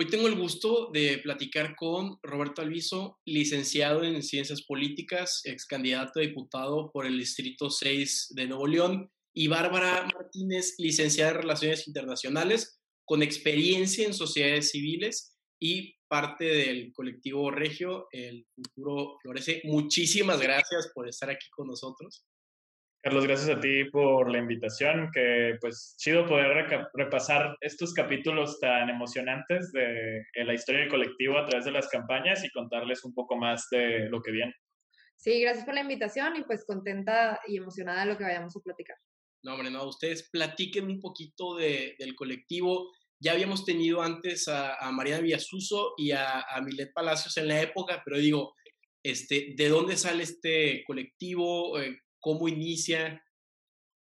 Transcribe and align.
Hoy 0.00 0.06
tengo 0.06 0.28
el 0.28 0.36
gusto 0.36 0.90
de 0.92 1.18
platicar 1.18 1.74
con 1.74 2.20
Roberto 2.22 2.62
Alviso, 2.62 3.18
licenciado 3.24 4.04
en 4.04 4.22
Ciencias 4.22 4.62
Políticas, 4.62 5.40
ex 5.42 5.66
candidato 5.66 6.20
a 6.20 6.22
diputado 6.22 6.92
por 6.92 7.04
el 7.04 7.18
Distrito 7.18 7.68
6 7.68 8.28
de 8.30 8.46
Nuevo 8.46 8.68
León, 8.68 9.10
y 9.34 9.48
Bárbara 9.48 10.08
Martínez, 10.14 10.76
licenciada 10.78 11.32
en 11.32 11.38
Relaciones 11.38 11.88
Internacionales, 11.88 12.80
con 13.04 13.24
experiencia 13.24 14.06
en 14.06 14.14
sociedades 14.14 14.70
civiles 14.70 15.36
y 15.60 15.96
parte 16.06 16.44
del 16.44 16.92
colectivo 16.92 17.50
Regio, 17.50 18.06
El 18.12 18.46
Futuro 18.54 19.18
Florece. 19.20 19.62
Muchísimas 19.64 20.40
gracias 20.40 20.92
por 20.94 21.08
estar 21.08 21.28
aquí 21.28 21.48
con 21.50 21.66
nosotros. 21.66 22.24
Carlos, 23.00 23.24
gracias 23.24 23.56
a 23.56 23.60
ti 23.60 23.84
por 23.84 24.30
la 24.30 24.38
invitación, 24.38 25.10
que 25.14 25.56
pues 25.60 25.94
chido 25.98 26.26
poder 26.26 26.66
repasar 26.94 27.56
estos 27.60 27.94
capítulos 27.94 28.58
tan 28.58 28.90
emocionantes 28.90 29.70
de, 29.70 30.24
la 30.44 30.54
historia 30.54 30.80
del 30.80 30.90
colectivo 30.90 31.38
a 31.38 31.46
través 31.46 31.64
de 31.64 31.70
las 31.70 31.88
campañas 31.88 32.44
y 32.44 32.50
contarles 32.50 33.04
un 33.04 33.14
poco 33.14 33.36
más 33.36 33.68
de 33.70 34.08
lo 34.08 34.20
que 34.20 34.32
viene. 34.32 34.52
Sí, 35.16 35.40
gracias 35.40 35.64
por 35.64 35.74
la 35.74 35.82
invitación 35.82 36.36
y 36.36 36.42
pues 36.42 36.64
contenta 36.66 37.40
y 37.46 37.56
emocionada 37.56 38.00
de 38.04 38.12
lo 38.12 38.18
que 38.18 38.24
vayamos 38.24 38.56
a 38.56 38.60
platicar. 38.60 38.96
No, 39.44 39.54
hombre, 39.54 39.70
no, 39.70 39.84
ustedes 39.84 40.28
platiquen 40.30 40.86
un 40.86 41.00
poquito 41.00 41.56
de, 41.56 41.94
del 42.00 42.16
colectivo. 42.16 42.90
Ya 43.20 43.32
habíamos 43.32 43.64
tenido 43.64 44.02
antes 44.02 44.48
a, 44.48 44.74
a 44.74 44.90
Mariana 44.90 45.22
Villasuso 45.22 45.94
y 45.96 46.10
a, 46.10 46.40
a 46.40 46.60
Milet 46.62 46.92
Palacios 46.92 47.36
en 47.36 47.46
la 47.46 47.60
época, 47.60 48.02
pero 48.04 48.18
digo, 48.18 48.54
este, 49.04 49.54
¿de 49.56 49.68
dónde 49.68 49.96
sale 49.96 50.24
este 50.24 50.82
colectivo? 50.84 51.78
¿Cómo 52.28 52.46
inicia? 52.46 53.24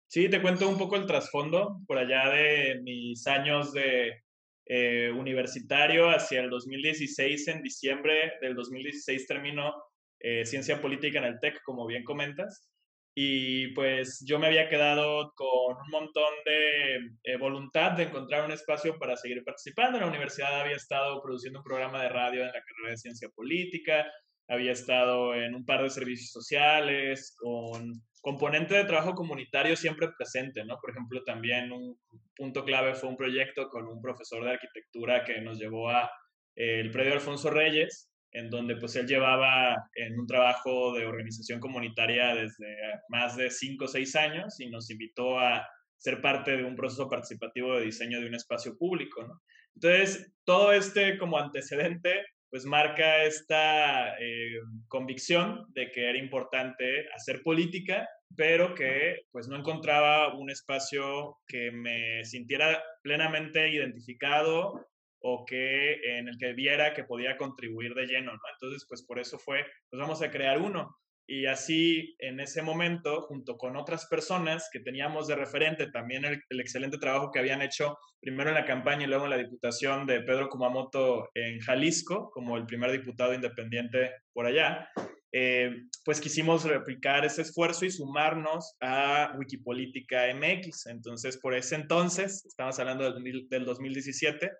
Sí, 0.05 0.29
te 0.29 0.39
cuento 0.39 0.69
un 0.69 0.77
poco 0.77 0.97
el 0.97 1.07
trasfondo 1.07 1.79
por 1.87 1.97
allá 1.97 2.29
de 2.29 2.79
mis 2.83 3.25
años 3.25 3.73
de 3.73 4.21
eh, 4.67 5.11
universitario 5.17 6.11
hacia 6.11 6.41
el 6.41 6.51
2016, 6.51 7.47
en 7.47 7.63
diciembre 7.63 8.33
del 8.39 8.53
2016 8.53 9.25
terminó 9.25 9.73
eh, 10.19 10.45
Ciencia 10.45 10.79
Política 10.79 11.17
en 11.17 11.25
el 11.25 11.39
TEC, 11.39 11.63
como 11.63 11.87
bien 11.87 12.03
comentas. 12.03 12.69
Y 13.15 13.69
pues 13.69 14.23
yo 14.27 14.37
me 14.37 14.45
había 14.45 14.69
quedado 14.69 15.33
con 15.33 15.75
un 15.75 15.89
montón 15.89 16.33
de 16.45 16.97
eh, 17.23 17.37
voluntad 17.39 17.93
de 17.93 18.03
encontrar 18.03 18.45
un 18.45 18.51
espacio 18.51 18.99
para 18.99 19.17
seguir 19.17 19.43
participando. 19.43 19.97
En 19.97 20.03
la 20.03 20.09
universidad 20.09 20.61
había 20.61 20.75
estado 20.75 21.19
produciendo 21.23 21.61
un 21.61 21.65
programa 21.65 22.03
de 22.03 22.09
radio 22.09 22.41
en 22.41 22.53
la 22.53 22.61
carrera 22.61 22.91
de 22.91 22.97
Ciencia 22.97 23.29
Política, 23.33 24.05
había 24.47 24.71
estado 24.71 25.35
en 25.35 25.55
un 25.55 25.65
par 25.65 25.83
de 25.83 25.89
servicios 25.89 26.31
sociales, 26.31 27.35
con 27.37 28.01
componente 28.21 28.75
de 28.75 28.85
trabajo 28.85 29.15
comunitario 29.15 29.75
siempre 29.75 30.07
presente, 30.17 30.63
¿no? 30.63 30.77
Por 30.79 30.91
ejemplo, 30.91 31.21
también 31.25 31.71
un 31.73 31.99
punto 32.35 32.63
clave 32.63 32.95
fue 32.95 33.09
un 33.09 33.17
proyecto 33.17 33.67
con 33.67 33.85
un 33.87 34.01
profesor 34.01 34.45
de 34.45 34.51
arquitectura 34.51 35.25
que 35.25 35.41
nos 35.41 35.59
llevó 35.59 35.89
a 35.89 36.09
eh, 36.55 36.79
el 36.79 36.89
predio 36.89 37.13
Alfonso 37.13 37.49
Reyes, 37.49 38.09
en 38.31 38.49
donde 38.49 38.77
pues 38.77 38.95
él 38.95 39.07
llevaba 39.07 39.75
en 39.95 40.17
un 40.17 40.25
trabajo 40.25 40.93
de 40.93 41.05
organización 41.05 41.59
comunitaria 41.59 42.33
desde 42.33 42.77
más 43.09 43.35
de 43.35 43.51
cinco 43.51 43.85
o 43.85 43.87
seis 43.89 44.15
años 44.15 44.59
y 44.59 44.69
nos 44.69 44.89
invitó 44.89 45.37
a 45.37 45.67
ser 45.97 46.21
parte 46.21 46.55
de 46.55 46.63
un 46.63 46.75
proceso 46.75 47.09
participativo 47.09 47.75
de 47.75 47.85
diseño 47.85 48.19
de 48.21 48.27
un 48.27 48.35
espacio 48.35 48.77
público, 48.77 49.23
¿no? 49.23 49.41
Entonces, 49.75 50.31
todo 50.45 50.71
este 50.71 51.17
como 51.17 51.37
antecedente 51.37 52.25
pues 52.53 52.65
marca 52.65 53.23
esta 53.23 54.15
eh, 54.19 54.59
convicción 54.87 55.65
de 55.69 55.89
que 55.91 56.07
era 56.07 56.19
importante 56.19 57.07
hacer 57.11 57.41
política, 57.41 58.07
pero 58.35 58.75
que 58.75 59.25
pues 59.31 59.47
no 59.47 59.55
encontraba 59.55 60.35
un 60.35 60.51
espacio 60.51 61.39
que 61.47 61.71
me 61.71 62.23
sintiera 62.23 62.79
plenamente 63.01 63.73
identificado 63.73 64.87
o 65.19 65.45
que 65.45 65.93
en 66.19 66.27
el 66.27 66.37
que 66.37 66.53
viera 66.53 66.93
que 66.93 67.05
podía 67.05 67.37
contribuir 67.37 67.95
de 67.95 68.05
lleno, 68.05 68.33
¿no? 68.33 68.41
Entonces, 68.53 68.85
pues 68.87 69.03
por 69.03 69.17
eso 69.17 69.39
fue, 69.39 69.65
pues 69.89 69.99
vamos 69.99 70.21
a 70.21 70.29
crear 70.29 70.61
uno. 70.61 70.95
Y 71.25 71.45
así, 71.45 72.15
en 72.19 72.39
ese 72.39 72.61
momento, 72.61 73.21
junto 73.21 73.57
con 73.57 73.77
otras 73.77 74.07
personas 74.07 74.69
que 74.71 74.81
teníamos 74.81 75.27
de 75.27 75.35
referente, 75.35 75.87
también 75.89 76.25
el, 76.25 76.59
excelente 76.59 76.97
trabajo 76.97 77.31
que 77.31 77.39
habían 77.39 77.61
hecho 77.61 77.97
primero 78.19 78.49
en 78.49 78.55
la 78.55 78.65
campaña 78.65 79.05
y 79.05 79.07
luego 79.07 79.25
en 79.25 79.31
la 79.31 79.37
diputación 79.37 80.05
de 80.05 80.21
Pedro 80.21 80.49
Kumamoto 80.49 81.29
en 81.33 81.59
Jalisco, 81.59 82.29
como 82.31 82.57
el 82.57 82.65
primer 82.65 82.91
diputado 82.91 83.33
independiente 83.33 84.11
por 84.33 84.45
allá, 84.45 84.89
eh, 85.31 85.83
pues 86.05 86.19
quisimos 86.19 86.65
replicar 86.65 87.25
ese 87.25 87.41
esfuerzo 87.41 87.85
y 87.85 87.91
sumarnos 87.91 88.75
a 88.81 89.33
Wikipolítica 89.37 90.25
MX. 90.35 90.87
Entonces, 90.87 91.37
por 91.37 91.55
ese 91.55 91.75
entonces, 91.75 92.45
estamos 92.45 92.77
hablando 92.79 93.11
del, 93.11 93.47
del 93.49 93.65
2017, 93.65 94.51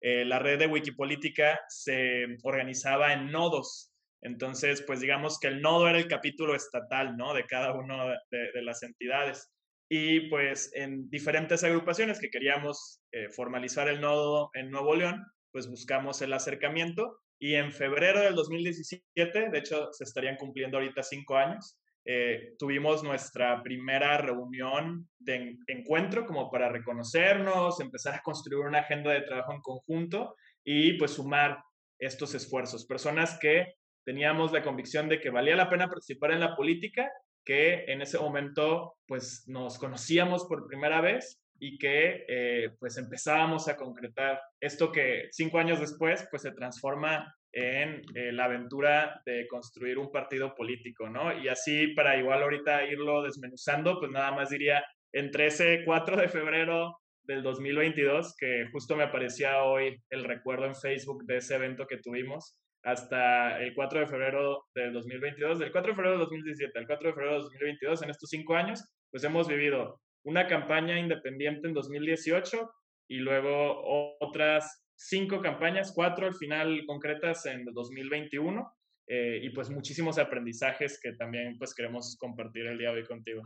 eh, 0.00 0.24
la 0.24 0.38
red 0.38 0.58
de 0.58 0.66
Wikipolítica 0.66 1.60
se 1.68 2.36
organizaba 2.42 3.12
en 3.12 3.32
nodos 3.32 3.87
entonces, 4.22 4.82
pues 4.82 5.00
digamos 5.00 5.38
que 5.38 5.48
el 5.48 5.60
nodo 5.60 5.88
era 5.88 5.98
el 5.98 6.08
capítulo 6.08 6.54
estatal, 6.54 7.16
¿no? 7.16 7.34
De 7.34 7.44
cada 7.44 7.72
una 7.74 8.18
de, 8.30 8.62
las 8.62 8.82
entidades. 8.82 9.50
Y 9.88 10.28
pues 10.28 10.70
en 10.74 11.08
diferentes 11.08 11.64
agrupaciones 11.64 12.20
que 12.20 12.30
queríamos 12.30 13.00
eh, 13.12 13.28
formalizar 13.30 13.88
el 13.88 14.00
nodo 14.00 14.50
en 14.54 14.70
Nuevo 14.70 14.94
León, 14.94 15.24
pues 15.52 15.68
buscamos 15.68 16.20
el 16.20 16.32
acercamiento 16.32 17.20
y 17.40 17.54
en 17.54 17.72
febrero 17.72 18.20
del 18.20 18.34
2017, 18.34 19.50
de 19.50 19.58
hecho 19.58 19.88
se 19.92 20.04
estarían 20.04 20.36
cumpliendo 20.36 20.76
ahorita 20.76 21.02
cinco 21.02 21.36
años, 21.36 21.78
eh, 22.04 22.54
tuvimos 22.58 23.02
nuestra 23.02 23.62
primera 23.62 24.18
reunión 24.18 25.08
de 25.18 25.56
encuentro 25.68 26.26
como 26.26 26.50
para 26.50 26.68
reconocernos, 26.68 27.80
empezar 27.80 28.14
a 28.14 28.22
construir 28.22 28.66
una 28.66 28.80
agenda 28.80 29.12
de 29.12 29.22
trabajo 29.22 29.52
en 29.52 29.60
conjunto 29.60 30.34
y 30.64 30.94
pues 30.94 31.12
sumar 31.12 31.62
estos 31.98 32.34
esfuerzos. 32.34 32.86
Personas 32.86 33.38
que 33.38 33.74
teníamos 34.08 34.52
la 34.52 34.62
convicción 34.62 35.06
de 35.06 35.20
que 35.20 35.28
valía 35.28 35.54
la 35.54 35.68
pena 35.68 35.86
participar 35.86 36.32
en 36.32 36.40
la 36.40 36.56
política, 36.56 37.12
que 37.44 37.84
en 37.88 38.00
ese 38.00 38.18
momento 38.18 38.94
pues 39.06 39.44
nos 39.48 39.78
conocíamos 39.78 40.46
por 40.46 40.66
primera 40.66 41.02
vez 41.02 41.38
y 41.58 41.76
que 41.76 42.24
eh, 42.26 42.70
pues 42.80 42.96
empezábamos 42.96 43.68
a 43.68 43.76
concretar 43.76 44.40
esto 44.62 44.90
que 44.90 45.28
cinco 45.30 45.58
años 45.58 45.78
después 45.78 46.26
pues 46.30 46.40
se 46.40 46.52
transforma 46.52 47.34
en 47.52 48.00
eh, 48.14 48.32
la 48.32 48.44
aventura 48.44 49.20
de 49.26 49.46
construir 49.46 49.98
un 49.98 50.10
partido 50.10 50.54
político, 50.54 51.10
¿no? 51.10 51.38
Y 51.38 51.48
así 51.48 51.88
para 51.88 52.16
igual 52.16 52.42
ahorita 52.42 52.84
irlo 52.84 53.22
desmenuzando, 53.22 54.00
pues 54.00 54.10
nada 54.10 54.32
más 54.32 54.48
diría, 54.48 54.82
entre 55.12 55.48
ese 55.48 55.82
4 55.84 56.16
de 56.16 56.28
febrero 56.28 56.98
del 57.24 57.42
2022, 57.42 58.36
que 58.38 58.70
justo 58.72 58.96
me 58.96 59.04
aparecía 59.04 59.64
hoy 59.64 60.00
el 60.08 60.24
recuerdo 60.24 60.64
en 60.64 60.74
Facebook 60.74 61.26
de 61.26 61.36
ese 61.36 61.56
evento 61.56 61.86
que 61.86 61.98
tuvimos, 61.98 62.56
hasta 62.88 63.60
el 63.60 63.74
4 63.74 64.00
de 64.00 64.06
febrero 64.06 64.64
del 64.74 64.94
2022, 64.94 65.58
del 65.58 65.72
4 65.72 65.90
de 65.90 65.94
febrero 65.94 66.12
del 66.12 66.20
2017 66.20 66.78
al 66.78 66.86
4 66.86 67.08
de 67.08 67.14
febrero 67.14 67.32
del 67.34 67.42
2022, 67.42 68.02
en 68.02 68.10
estos 68.10 68.30
cinco 68.30 68.54
años, 68.56 68.82
pues 69.10 69.22
hemos 69.24 69.46
vivido 69.46 70.00
una 70.24 70.46
campaña 70.46 70.98
independiente 70.98 71.68
en 71.68 71.74
2018 71.74 72.70
y 73.10 73.18
luego 73.18 74.16
otras 74.20 74.86
cinco 74.96 75.42
campañas, 75.42 75.92
cuatro 75.94 76.26
al 76.26 76.34
final 76.34 76.82
concretas 76.86 77.44
en 77.44 77.64
2021 77.66 78.72
eh, 79.06 79.40
y 79.42 79.50
pues 79.50 79.68
muchísimos 79.68 80.18
aprendizajes 80.18 80.98
que 81.02 81.12
también 81.12 81.56
pues 81.58 81.74
queremos 81.74 82.16
compartir 82.18 82.66
el 82.66 82.78
día 82.78 82.90
de 82.90 83.00
hoy 83.00 83.06
contigo. 83.06 83.42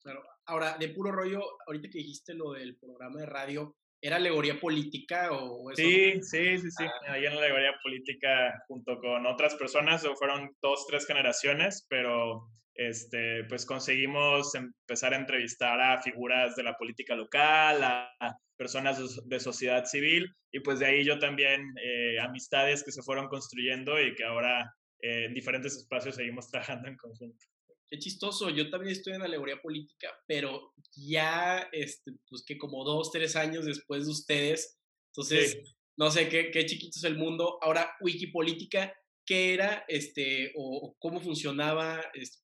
Claro. 0.00 0.22
Ahora, 0.46 0.78
de 0.78 0.90
puro 0.90 1.10
rollo, 1.10 1.42
ahorita 1.66 1.88
que 1.88 1.98
dijiste 1.98 2.34
lo 2.34 2.52
del 2.52 2.76
programa 2.76 3.18
de 3.18 3.26
radio, 3.26 3.76
¿Era 4.00 4.16
alegoría 4.16 4.60
política 4.60 5.32
o 5.32 5.70
eso? 5.70 5.82
Sí, 5.82 6.22
sí, 6.22 6.58
sí, 6.58 6.70
sí. 6.70 6.84
Ah. 6.84 7.12
Ahí 7.12 7.26
en 7.26 7.34
la 7.34 7.42
alegoría 7.42 7.74
política, 7.82 8.62
junto 8.68 8.98
con 8.98 9.26
otras 9.26 9.54
personas, 9.54 10.06
fueron 10.18 10.50
dos, 10.62 10.86
tres 10.86 11.06
generaciones, 11.06 11.86
pero 11.88 12.48
este, 12.74 13.44
pues 13.44 13.64
conseguimos 13.64 14.54
empezar 14.54 15.14
a 15.14 15.16
entrevistar 15.16 15.80
a 15.80 16.02
figuras 16.02 16.56
de 16.56 16.62
la 16.62 16.76
política 16.76 17.14
local, 17.14 17.82
a, 17.82 18.10
personas 18.56 19.20
de 19.26 19.40
sociedad 19.40 19.84
civil, 19.84 20.34
y 20.50 20.60
pues 20.60 20.78
de 20.78 20.86
ahí 20.86 21.04
yo 21.04 21.18
también 21.18 21.74
eh, 21.82 22.18
amistades 22.20 22.82
que 22.82 22.92
se 22.92 23.02
fueron 23.02 23.28
construyendo 23.28 24.00
y 24.00 24.14
que 24.14 24.24
ahora 24.24 24.72
eh, 25.02 25.26
en 25.26 25.34
diferentes 25.34 25.76
espacios 25.76 26.16
seguimos 26.16 26.50
trabajando 26.50 26.88
en 26.88 26.96
conjunto. 26.96 27.44
Qué 27.88 27.98
chistoso, 27.98 28.50
yo 28.50 28.68
también 28.68 28.92
estoy 28.92 29.14
en 29.14 29.22
alegoría 29.22 29.60
política, 29.62 30.08
pero 30.26 30.72
ya, 30.96 31.68
este, 31.72 32.12
pues 32.28 32.44
que 32.44 32.58
como 32.58 32.84
dos, 32.84 33.12
tres 33.12 33.36
años 33.36 33.64
después 33.64 34.06
de 34.06 34.12
ustedes, 34.12 34.78
entonces, 35.12 35.58
no 35.96 36.10
sé, 36.10 36.28
qué, 36.28 36.50
qué 36.50 36.66
chiquito 36.66 36.98
es 36.98 37.04
el 37.04 37.16
mundo. 37.16 37.58
Ahora, 37.62 37.90
Wikipolítica, 38.00 38.92
¿qué 39.24 39.54
era, 39.54 39.84
este, 39.88 40.52
o, 40.56 40.94
cómo 40.98 41.20
funcionaba? 41.20 42.04
Este, 42.12 42.38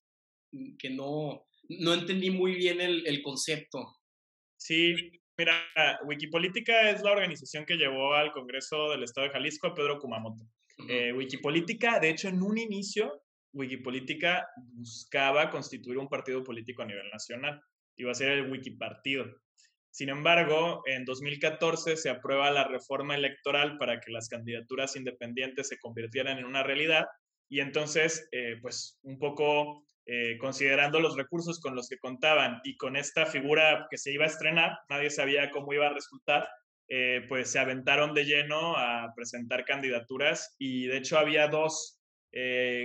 que 0.79 0.89
no, 0.89 1.45
no 1.69 1.93
entendí 1.93 2.31
muy 2.31 2.55
bien 2.55 2.81
el, 2.81 3.05
el 3.05 3.21
concepto. 3.21 3.97
Sí, 4.57 4.95
mira, 5.37 5.61
Wikipolítica 6.05 6.89
es 6.89 7.03
la 7.03 7.11
organización 7.11 7.65
que 7.65 7.75
llevó 7.75 8.13
al 8.13 8.31
Congreso 8.31 8.89
del 8.89 9.03
Estado 9.03 9.27
de 9.27 9.33
Jalisco 9.33 9.67
a 9.67 9.75
Pedro 9.75 9.99
Kumamoto. 9.99 10.45
Eh, 10.89 11.13
Wikipolítica, 11.13 11.99
de 11.99 12.09
hecho, 12.09 12.29
en 12.29 12.41
un 12.41 12.57
inicio 12.57 13.22
Wikipolítica 13.53 14.47
buscaba 14.55 15.49
constituir 15.49 15.97
un 15.97 16.09
partido 16.09 16.43
político 16.43 16.81
a 16.81 16.85
nivel 16.85 17.09
nacional. 17.09 17.61
Iba 17.95 18.11
a 18.11 18.15
ser 18.15 18.31
el 18.31 18.51
Wikipartido. 18.51 19.25
Sin 19.91 20.09
embargo, 20.09 20.81
en 20.87 21.05
2014 21.05 21.97
se 21.97 22.09
aprueba 22.09 22.49
la 22.49 22.67
reforma 22.67 23.15
electoral 23.15 23.77
para 23.77 23.99
que 23.99 24.11
las 24.11 24.27
candidaturas 24.27 24.95
independientes 24.95 25.67
se 25.67 25.77
convirtieran 25.77 26.39
en 26.39 26.45
una 26.45 26.63
realidad 26.63 27.05
y 27.47 27.59
entonces, 27.59 28.27
eh, 28.31 28.57
pues 28.61 28.99
un 29.03 29.19
poco 29.19 29.85
eh, 30.07 30.37
considerando 30.39 30.99
los 30.99 31.15
recursos 31.15 31.59
con 31.59 31.75
los 31.75 31.87
que 31.87 31.99
contaban 31.99 32.59
y 32.63 32.75
con 32.75 32.95
esta 32.95 33.27
figura 33.27 33.85
que 33.89 33.97
se 33.99 34.11
iba 34.11 34.25
a 34.25 34.27
estrenar, 34.27 34.79
nadie 34.89 35.11
sabía 35.11 35.51
cómo 35.51 35.71
iba 35.71 35.85
a 35.85 35.93
resultar, 35.93 36.47
eh, 36.89 37.25
pues 37.29 37.51
se 37.51 37.59
aventaron 37.59 38.13
de 38.13 38.25
lleno 38.25 38.75
a 38.75 39.13
presentar 39.15 39.65
candidaturas 39.65 40.55
y 40.57 40.87
de 40.87 40.97
hecho 40.97 41.19
había 41.19 41.47
dos 41.47 42.02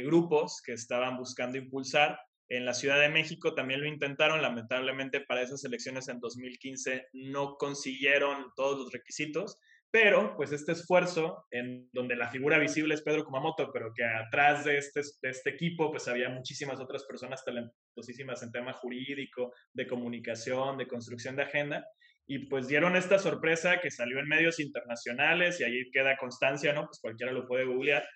grupos 0.04 0.60
que 0.64 0.72
estaban 0.72 1.16
buscando 1.16 1.58
impulsar 1.58 2.18
en 2.50 2.64
la 2.64 2.74
Ciudad 2.74 3.00
de 3.00 3.10
México 3.10 3.54
también 3.54 3.80
lo 3.80 3.86
intentaron, 3.86 4.40
lamentablemente 4.40 5.20
para 5.20 5.42
esas 5.42 5.64
elecciones 5.64 6.08
en 6.08 6.18
2015 6.18 7.08
no 7.12 7.56
consiguieron 7.56 8.52
todos 8.56 8.78
los 8.78 8.92
requisitos, 8.92 9.58
pero 9.90 10.34
pues 10.36 10.52
este 10.52 10.72
esfuerzo, 10.72 11.46
en 11.50 11.88
donde 11.92 12.16
la 12.16 12.28
figura 12.28 12.58
visible 12.58 12.94
es 12.94 13.02
Pedro 13.02 13.24
Kumamoto, 13.24 13.70
pero 13.72 13.92
que 13.94 14.04
atrás 14.04 14.64
de 14.64 14.78
este, 14.78 15.00
de 15.22 15.30
este 15.30 15.50
equipo 15.50 15.90
pues 15.90 16.08
había 16.08 16.30
muchísimas 16.30 16.80
otras 16.80 17.04
personas 17.04 17.44
talentosísimas 17.44 18.42
en 18.42 18.52
tema 18.52 18.72
jurídico, 18.72 19.52
de 19.72 19.86
comunicación, 19.86 20.78
de 20.78 20.88
construcción 20.88 21.36
de 21.36 21.42
agenda, 21.42 21.86
y 22.26 22.46
pues 22.46 22.68
dieron 22.68 22.96
esta 22.96 23.18
sorpresa 23.18 23.80
que 23.80 23.90
salió 23.90 24.18
en 24.18 24.28
medios 24.28 24.60
internacionales 24.60 25.60
y 25.60 25.64
ahí 25.64 25.90
queda 25.90 26.18
constancia, 26.18 26.74
¿no? 26.74 26.84
Pues 26.84 27.00
cualquiera 27.00 27.32
lo 27.32 27.46
puede 27.46 27.64
googlear, 27.64 28.06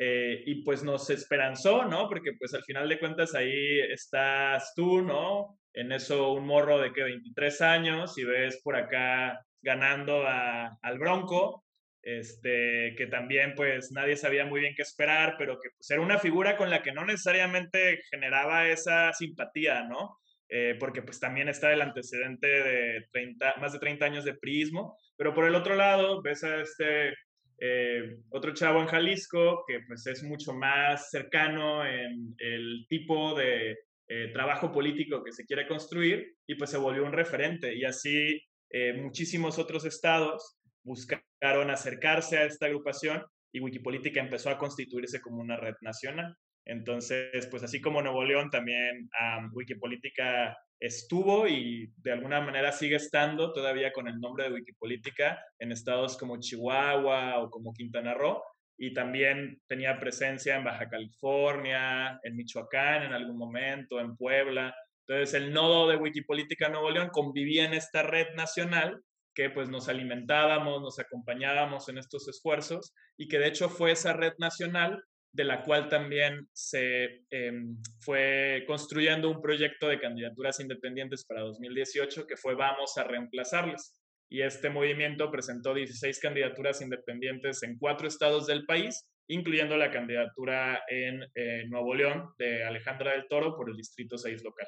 eh, 0.00 0.44
y 0.46 0.62
pues 0.62 0.84
nos 0.84 1.10
esperanzó, 1.10 1.84
¿no? 1.84 2.08
Porque 2.08 2.30
pues 2.38 2.54
al 2.54 2.62
final 2.62 2.88
de 2.88 3.00
cuentas 3.00 3.34
ahí 3.34 3.80
estás 3.80 4.72
tú, 4.76 5.02
¿no? 5.02 5.58
En 5.74 5.90
eso 5.90 6.32
un 6.32 6.46
morro 6.46 6.78
de 6.78 6.92
que 6.92 7.02
23 7.02 7.60
años 7.62 8.16
y 8.16 8.22
ves 8.22 8.60
por 8.62 8.76
acá 8.76 9.44
ganando 9.60 10.24
al 10.24 10.98
Bronco, 11.00 11.64
este, 12.00 12.94
que 12.96 13.08
también 13.08 13.54
pues 13.56 13.90
nadie 13.90 14.16
sabía 14.16 14.46
muy 14.46 14.60
bien 14.60 14.74
qué 14.76 14.82
esperar, 14.82 15.34
pero 15.36 15.58
que 15.60 15.70
pues 15.76 15.90
era 15.90 16.00
una 16.00 16.18
figura 16.18 16.56
con 16.56 16.70
la 16.70 16.80
que 16.80 16.92
no 16.92 17.04
necesariamente 17.04 18.00
generaba 18.08 18.68
esa 18.68 19.12
simpatía, 19.12 19.82
¿no? 19.82 20.16
Eh, 20.48 20.76
porque 20.78 21.02
pues 21.02 21.18
también 21.18 21.48
está 21.48 21.72
el 21.72 21.82
antecedente 21.82 22.46
de 22.46 23.06
30, 23.10 23.56
más 23.56 23.72
de 23.72 23.80
30 23.80 24.04
años 24.06 24.24
de 24.24 24.34
prismo, 24.34 24.96
pero 25.16 25.34
por 25.34 25.44
el 25.44 25.56
otro 25.56 25.74
lado 25.74 26.22
ves 26.22 26.44
a 26.44 26.60
este 26.60 27.14
eh, 27.60 28.18
otro 28.30 28.54
chavo 28.54 28.80
en 28.80 28.86
Jalisco 28.86 29.64
que 29.66 29.80
pues 29.80 30.06
es 30.06 30.22
mucho 30.22 30.52
más 30.52 31.10
cercano 31.10 31.84
en 31.84 32.34
el 32.38 32.86
tipo 32.88 33.34
de 33.34 33.76
eh, 34.06 34.30
trabajo 34.32 34.70
político 34.70 35.24
que 35.24 35.32
se 35.32 35.44
quiere 35.44 35.66
construir 35.66 36.36
y 36.46 36.54
pues 36.54 36.70
se 36.70 36.76
volvió 36.76 37.04
un 37.04 37.12
referente 37.12 37.74
y 37.74 37.84
así 37.84 38.40
eh, 38.70 38.92
muchísimos 38.92 39.58
otros 39.58 39.84
estados 39.84 40.60
buscaron 40.84 41.70
acercarse 41.70 42.38
a 42.38 42.44
esta 42.44 42.66
agrupación 42.66 43.24
y 43.52 43.60
Wikipolítica 43.60 44.20
empezó 44.20 44.50
a 44.50 44.58
constituirse 44.58 45.20
como 45.20 45.40
una 45.40 45.56
red 45.56 45.74
nacional. 45.80 46.36
Entonces, 46.64 47.46
pues 47.50 47.62
así 47.62 47.80
como 47.80 48.02
Nuevo 48.02 48.24
León, 48.24 48.50
también 48.50 49.08
Wikipolítica 49.52 50.54
estuvo 50.80 51.48
y 51.48 51.92
de 51.96 52.12
alguna 52.12 52.40
manera 52.40 52.72
sigue 52.72 52.96
estando 52.96 53.52
todavía 53.52 53.92
con 53.92 54.08
el 54.08 54.20
nombre 54.20 54.44
de 54.44 54.54
Wikipolítica 54.54 55.38
en 55.58 55.72
estados 55.72 56.16
como 56.16 56.38
Chihuahua 56.38 57.38
o 57.40 57.50
como 57.50 57.72
Quintana 57.72 58.14
Roo 58.14 58.42
y 58.76 58.94
también 58.94 59.60
tenía 59.66 59.98
presencia 59.98 60.56
en 60.56 60.64
Baja 60.64 60.88
California, 60.88 62.20
en 62.22 62.36
Michoacán 62.36 63.02
en 63.02 63.12
algún 63.12 63.36
momento, 63.36 63.98
en 63.98 64.16
Puebla. 64.16 64.74
Entonces 65.06 65.34
el 65.34 65.52
nodo 65.52 65.88
de 65.88 65.96
Wikipolítica 65.96 66.68
Nuevo 66.68 66.90
León 66.90 67.08
convivía 67.10 67.64
en 67.64 67.74
esta 67.74 68.02
red 68.02 68.28
nacional 68.36 69.02
que 69.34 69.50
pues 69.50 69.68
nos 69.68 69.88
alimentábamos, 69.88 70.80
nos 70.80 70.98
acompañábamos 70.98 71.88
en 71.88 71.98
estos 71.98 72.28
esfuerzos 72.28 72.92
y 73.16 73.28
que 73.28 73.38
de 73.38 73.48
hecho 73.48 73.68
fue 73.68 73.92
esa 73.92 74.12
red 74.12 74.32
nacional 74.38 75.02
de 75.38 75.44
la 75.44 75.62
cual 75.62 75.88
también 75.88 76.48
se 76.52 77.24
em, 77.30 77.80
fue 78.00 78.64
construyendo 78.66 79.30
un 79.30 79.40
proyecto 79.40 79.86
de 79.86 80.00
candidaturas 80.00 80.58
independientes 80.58 81.24
para 81.24 81.42
2018 81.42 82.26
que 82.26 82.36
fue 82.36 82.56
Vamos 82.56 82.98
a 82.98 83.04
reemplazarles. 83.04 83.94
Y 84.28 84.42
este 84.42 84.68
movimiento 84.68 85.30
presentó 85.30 85.74
16 85.74 86.18
candidaturas 86.18 86.82
independientes 86.82 87.62
en 87.62 87.78
cuatro 87.78 88.08
estados 88.08 88.48
del 88.48 88.66
país, 88.66 89.08
incluyendo 89.28 89.76
la 89.76 89.92
candidatura 89.92 90.82
en 90.88 91.22
eh, 91.36 91.66
Nuevo 91.68 91.94
León 91.94 92.30
de 92.36 92.64
Alejandra 92.64 93.12
del 93.12 93.28
Toro 93.28 93.54
por 93.56 93.70
el 93.70 93.76
Distrito 93.76 94.18
6 94.18 94.42
local. 94.42 94.66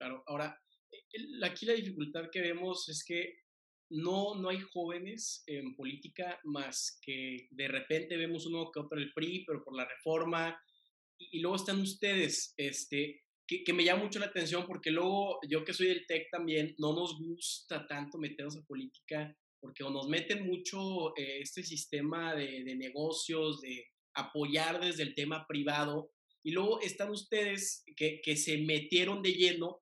Claro, 0.00 0.22
ahora, 0.26 0.58
aquí 1.44 1.66
la 1.66 1.74
dificultad 1.74 2.30
que 2.32 2.40
vemos 2.40 2.88
es 2.88 3.04
que 3.06 3.41
no, 3.92 4.34
no 4.34 4.48
hay 4.48 4.60
jóvenes 4.60 5.44
en 5.46 5.76
política 5.76 6.40
más 6.44 6.98
que 7.02 7.48
de 7.50 7.68
repente 7.68 8.16
vemos 8.16 8.46
uno 8.46 8.70
que 8.72 8.80
otro 8.80 8.98
el 8.98 9.12
PRI, 9.12 9.44
pero 9.46 9.62
por 9.62 9.76
la 9.76 9.86
reforma, 9.86 10.58
y, 11.18 11.40
luego 11.40 11.56
están 11.56 11.80
ustedes, 11.80 12.54
este, 12.56 13.22
que, 13.46 13.72
me 13.72 13.84
llama 13.84 14.04
mucho 14.04 14.18
la 14.18 14.26
atención 14.26 14.64
porque 14.66 14.90
luego 14.90 15.38
yo 15.48 15.64
que 15.64 15.74
soy 15.74 15.88
del 15.88 16.06
TEC 16.06 16.30
también, 16.30 16.74
no 16.78 16.94
nos 16.94 17.18
gusta 17.18 17.86
tanto 17.86 18.18
meternos 18.18 18.56
en 18.56 18.64
política 18.64 19.36
porque 19.60 19.84
nos 19.84 20.08
meten 20.08 20.46
mucho 20.46 21.16
eh, 21.16 21.38
este 21.40 21.62
sistema 21.62 22.34
de, 22.34 22.64
de 22.64 22.74
negocios, 22.74 23.60
de 23.60 23.86
apoyar 24.14 24.80
desde 24.80 25.04
el 25.04 25.14
tema 25.14 25.46
privado, 25.46 26.10
y 26.42 26.50
luego 26.50 26.80
están 26.80 27.10
ustedes 27.10 27.84
que, 27.94 28.20
que 28.22 28.36
se 28.36 28.58
metieron 28.58 29.22
de 29.22 29.32
lleno 29.32 29.81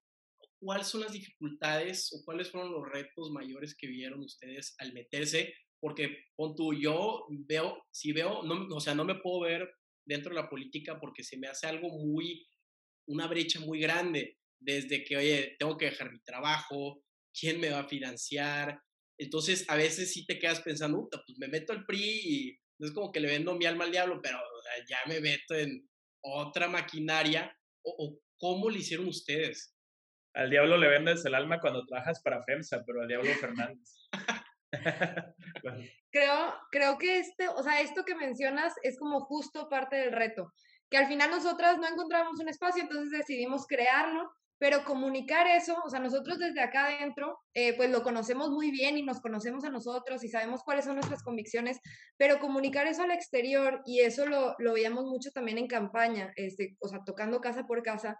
¿cuáles 0.60 0.86
son 0.86 1.00
las 1.00 1.12
dificultades 1.12 2.12
o 2.12 2.24
cuáles 2.24 2.50
fueron 2.50 2.72
los 2.72 2.88
retos 2.88 3.30
mayores 3.30 3.74
que 3.74 3.88
vieron 3.88 4.20
ustedes 4.20 4.74
al 4.78 4.92
meterse? 4.92 5.54
Porque, 5.80 6.26
pon 6.36 6.54
tú, 6.54 6.74
yo 6.74 7.26
veo, 7.30 7.82
si 7.90 8.12
veo, 8.12 8.42
no, 8.42 8.66
o 8.74 8.80
sea, 8.80 8.94
no 8.94 9.04
me 9.04 9.16
puedo 9.16 9.40
ver 9.40 9.68
dentro 10.06 10.30
de 10.30 10.40
la 10.40 10.48
política 10.48 10.98
porque 11.00 11.24
se 11.24 11.38
me 11.38 11.48
hace 11.48 11.66
algo 11.66 11.88
muy, 11.88 12.46
una 13.08 13.26
brecha 13.26 13.60
muy 13.60 13.80
grande, 13.80 14.38
desde 14.60 15.02
que, 15.04 15.16
oye, 15.16 15.56
tengo 15.58 15.78
que 15.78 15.86
dejar 15.86 16.12
mi 16.12 16.20
trabajo, 16.20 17.02
¿quién 17.32 17.60
me 17.60 17.70
va 17.70 17.80
a 17.80 17.88
financiar? 17.88 18.78
Entonces, 19.18 19.64
a 19.68 19.76
veces 19.76 20.12
sí 20.12 20.26
te 20.26 20.38
quedas 20.38 20.60
pensando, 20.60 21.08
pues 21.10 21.38
me 21.38 21.48
meto 21.48 21.72
al 21.72 21.86
PRI 21.86 22.20
y 22.24 22.58
no 22.78 22.86
es 22.86 22.92
como 22.92 23.10
que 23.10 23.20
le 23.20 23.28
vendo 23.28 23.54
mi 23.54 23.66
alma 23.66 23.84
al 23.84 23.92
diablo, 23.92 24.20
pero 24.22 24.38
ya 24.88 24.98
me 25.06 25.20
meto 25.20 25.54
en 25.54 25.88
otra 26.22 26.68
maquinaria. 26.68 27.54
¿O, 27.82 28.18
cómo 28.38 28.70
lo 28.70 28.76
hicieron 28.76 29.08
ustedes? 29.08 29.74
Al 30.34 30.50
diablo 30.50 30.76
le 30.76 30.88
vendes 30.88 31.24
el 31.24 31.34
alma 31.34 31.60
cuando 31.60 31.84
trabajas 31.86 32.20
para 32.22 32.42
FEMSA, 32.42 32.84
pero 32.84 33.02
al 33.02 33.08
diablo 33.08 33.30
Fernández. 33.40 34.08
creo, 36.12 36.54
creo 36.70 36.98
que 36.98 37.18
este, 37.18 37.48
o 37.48 37.62
sea, 37.62 37.80
esto 37.80 38.04
que 38.04 38.14
mencionas 38.14 38.74
es 38.82 38.98
como 38.98 39.20
justo 39.20 39.68
parte 39.68 39.96
del 39.96 40.12
reto, 40.12 40.52
que 40.88 40.98
al 40.98 41.06
final 41.06 41.30
nosotras 41.30 41.78
no 41.78 41.88
encontramos 41.88 42.38
un 42.40 42.48
espacio, 42.48 42.82
entonces 42.82 43.10
decidimos 43.10 43.66
crearlo, 43.66 44.30
pero 44.58 44.84
comunicar 44.84 45.46
eso, 45.46 45.80
o 45.84 45.88
sea, 45.88 46.00
nosotros 46.00 46.38
desde 46.38 46.60
acá 46.60 46.86
adentro, 46.86 47.38
eh, 47.54 47.74
pues 47.76 47.90
lo 47.90 48.02
conocemos 48.02 48.50
muy 48.50 48.70
bien 48.70 48.98
y 48.98 49.02
nos 49.02 49.20
conocemos 49.22 49.64
a 49.64 49.70
nosotros 49.70 50.22
y 50.22 50.28
sabemos 50.28 50.62
cuáles 50.62 50.84
son 50.84 50.96
nuestras 50.96 51.22
convicciones, 51.22 51.80
pero 52.18 52.38
comunicar 52.40 52.86
eso 52.86 53.02
al 53.02 53.10
exterior, 53.10 53.80
y 53.86 54.00
eso 54.00 54.26
lo, 54.26 54.54
lo 54.58 54.74
veíamos 54.74 55.06
mucho 55.06 55.30
también 55.30 55.56
en 55.56 55.66
campaña, 55.66 56.30
este, 56.36 56.76
o 56.80 56.88
sea, 56.88 57.00
tocando 57.06 57.40
casa 57.40 57.66
por 57.66 57.82
casa, 57.82 58.18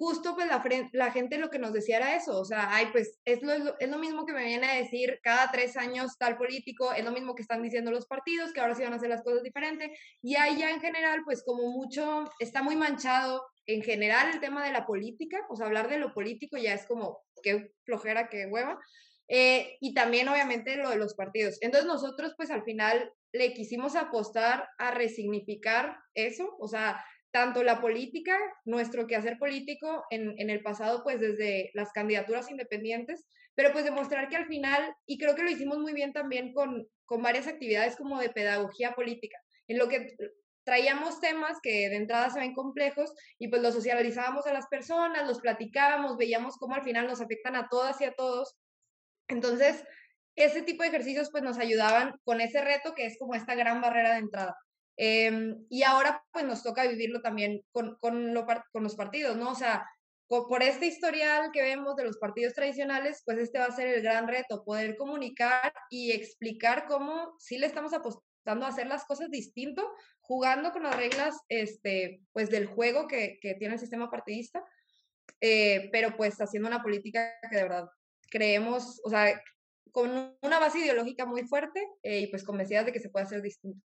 justo 0.00 0.34
pues 0.34 0.48
la, 0.48 0.64
la, 0.92 1.12
gente 1.12 1.36
lo 1.36 1.50
que 1.50 1.58
nos 1.58 1.74
decía 1.74 1.98
era 1.98 2.16
eso, 2.16 2.40
o 2.40 2.44
sea, 2.46 2.74
ay, 2.74 2.86
pues 2.90 3.20
es 3.26 3.42
lo, 3.42 3.52
es 3.78 3.90
lo 3.90 3.98
mismo 3.98 4.24
que 4.24 4.32
me 4.32 4.46
viene 4.46 4.66
a 4.66 4.76
decir 4.76 5.20
cada 5.22 5.50
tres 5.50 5.76
años 5.76 6.16
tal 6.16 6.38
político, 6.38 6.94
es 6.94 7.04
lo 7.04 7.10
mismo 7.12 7.34
que 7.34 7.42
están 7.42 7.62
diciendo 7.62 7.90
los 7.90 8.06
partidos, 8.06 8.50
que 8.54 8.60
ahora 8.60 8.74
sí 8.74 8.82
van 8.82 8.94
a 8.94 8.96
hacer 8.96 9.10
las 9.10 9.22
cosas 9.22 9.42
diferentes, 9.42 9.90
y 10.22 10.36
ahí 10.36 10.56
ya 10.56 10.70
en 10.70 10.80
general, 10.80 11.20
pues 11.26 11.42
como 11.44 11.70
mucho, 11.70 12.24
está 12.38 12.62
muy 12.62 12.76
manchado 12.76 13.44
en 13.66 13.82
general 13.82 14.30
el 14.32 14.40
tema 14.40 14.64
de 14.64 14.72
la 14.72 14.86
política, 14.86 15.44
o 15.50 15.56
sea, 15.56 15.66
hablar 15.66 15.90
de 15.90 15.98
lo 15.98 16.14
político 16.14 16.56
ya 16.56 16.72
es 16.72 16.86
como, 16.86 17.20
qué 17.42 17.74
flojera, 17.84 18.30
qué 18.30 18.46
hueva, 18.46 18.80
eh, 19.28 19.76
y 19.80 19.92
también 19.92 20.28
obviamente 20.28 20.76
lo 20.76 20.88
de 20.88 20.96
los 20.96 21.12
partidos. 21.12 21.58
Entonces 21.60 21.86
nosotros 21.86 22.32
pues 22.38 22.50
al 22.50 22.64
final 22.64 23.12
le 23.32 23.52
quisimos 23.52 23.96
apostar 23.96 24.66
a 24.78 24.92
resignificar 24.92 25.98
eso, 26.14 26.56
o 26.58 26.68
sea, 26.68 27.04
tanto 27.32 27.62
la 27.62 27.80
política, 27.80 28.36
nuestro 28.64 29.06
quehacer 29.06 29.38
político 29.38 30.04
en, 30.10 30.34
en, 30.38 30.50
el 30.50 30.62
pasado, 30.62 31.02
pues 31.04 31.20
desde 31.20 31.70
las 31.74 31.92
candidaturas 31.92 32.50
independientes, 32.50 33.26
pero 33.54 33.72
pues 33.72 33.84
demostrar 33.84 34.28
que 34.28 34.36
al 34.36 34.46
final, 34.46 34.94
y 35.06 35.18
creo 35.18 35.34
que 35.34 35.42
lo 35.42 35.50
hicimos 35.50 35.78
muy 35.78 35.92
bien 35.92 36.12
también 36.12 36.52
con, 36.52 36.88
con 37.04 37.22
varias 37.22 37.46
actividades 37.46 37.96
como 37.96 38.18
de 38.18 38.30
pedagogía 38.30 38.92
política, 38.92 39.38
en 39.68 39.78
lo 39.78 39.88
que 39.88 40.16
traíamos 40.64 41.20
temas 41.20 41.58
que 41.62 41.88
de 41.88 41.96
entrada 41.96 42.30
se 42.30 42.40
ven 42.40 42.54
complejos 42.54 43.12
y 43.38 43.48
pues 43.48 43.62
los 43.62 43.74
socializábamos 43.74 44.46
a 44.46 44.52
las 44.52 44.66
personas, 44.66 45.26
los 45.26 45.40
platicábamos, 45.40 46.16
veíamos 46.16 46.56
cómo 46.56 46.74
al 46.74 46.82
final 46.82 47.06
nos 47.06 47.20
afectan 47.20 47.56
a 47.56 47.68
todas 47.68 48.00
y 48.00 48.04
a 48.04 48.12
todos. 48.12 48.56
Entonces, 49.28 49.84
ese 50.36 50.62
tipo 50.62 50.82
de 50.82 50.88
ejercicios 50.90 51.30
pues 51.30 51.42
nos 51.42 51.58
ayudaban 51.58 52.14
con 52.24 52.40
ese 52.40 52.60
reto 52.60 52.94
que 52.94 53.06
es 53.06 53.18
como 53.18 53.34
esta 53.34 53.54
gran 53.54 53.80
barrera 53.80 54.12
de 54.12 54.18
entrada. 54.18 54.56
Em, 55.02 55.64
y 55.70 55.82
ahora 55.82 56.22
pues 56.30 56.44
nos 56.44 56.62
toca 56.62 56.86
vivirlo 56.86 57.22
también 57.22 57.62
con, 57.72 57.96
con, 57.96 58.34
lo, 58.34 58.44
con, 58.44 58.82
los 58.82 58.96
partidos, 58.96 59.34
¿no? 59.34 59.52
O 59.52 59.54
sea, 59.54 59.88
por 60.28 60.62
este 60.62 60.84
historial 60.84 61.52
que 61.54 61.62
vemos 61.62 61.96
de 61.96 62.04
los 62.04 62.18
partidos 62.18 62.52
tradicionales, 62.52 63.22
pues 63.24 63.38
este 63.38 63.58
va 63.58 63.64
a 63.64 63.74
ser 63.74 63.86
el 63.86 64.02
gran 64.02 64.28
reto, 64.28 64.62
poder 64.62 64.98
comunicar 64.98 65.72
y 65.88 66.12
explicar 66.12 66.84
cómo 66.86 67.34
sí 67.38 67.56
le 67.56 67.64
estamos 67.64 67.94
apostando 67.94 68.66
a 68.66 68.68
hacer 68.68 68.88
las 68.88 69.06
cosas 69.06 69.30
distinto, 69.30 69.90
jugando 70.20 70.70
con 70.70 70.82
las 70.82 70.94
reglas 70.94 71.34
este, 71.48 72.20
pues 72.34 72.50
del 72.50 72.66
juego 72.66 73.08
que, 73.08 73.38
que 73.40 73.54
tiene 73.54 73.76
el 73.76 73.80
sistema 73.80 74.10
partidista, 74.10 74.62
eh, 75.40 75.88
pero 75.92 76.14
pues 76.14 76.38
haciendo 76.42 76.68
una 76.68 76.82
política 76.82 77.32
que 77.48 77.56
de 77.56 77.62
verdad 77.62 77.88
creemos, 78.30 79.00
o 79.02 79.08
sea, 79.08 79.42
con 79.92 80.36
una 80.42 80.58
base 80.58 80.80
ideológica 80.80 81.24
muy 81.24 81.44
fuerte 81.44 81.82
eh, 82.02 82.20
y 82.20 82.26
pues 82.26 82.44
convencidas 82.44 82.84
de 82.84 82.92
que 82.92 83.00
se 83.00 83.08
puede 83.08 83.24
hacer 83.24 83.40
distinto. 83.40 83.82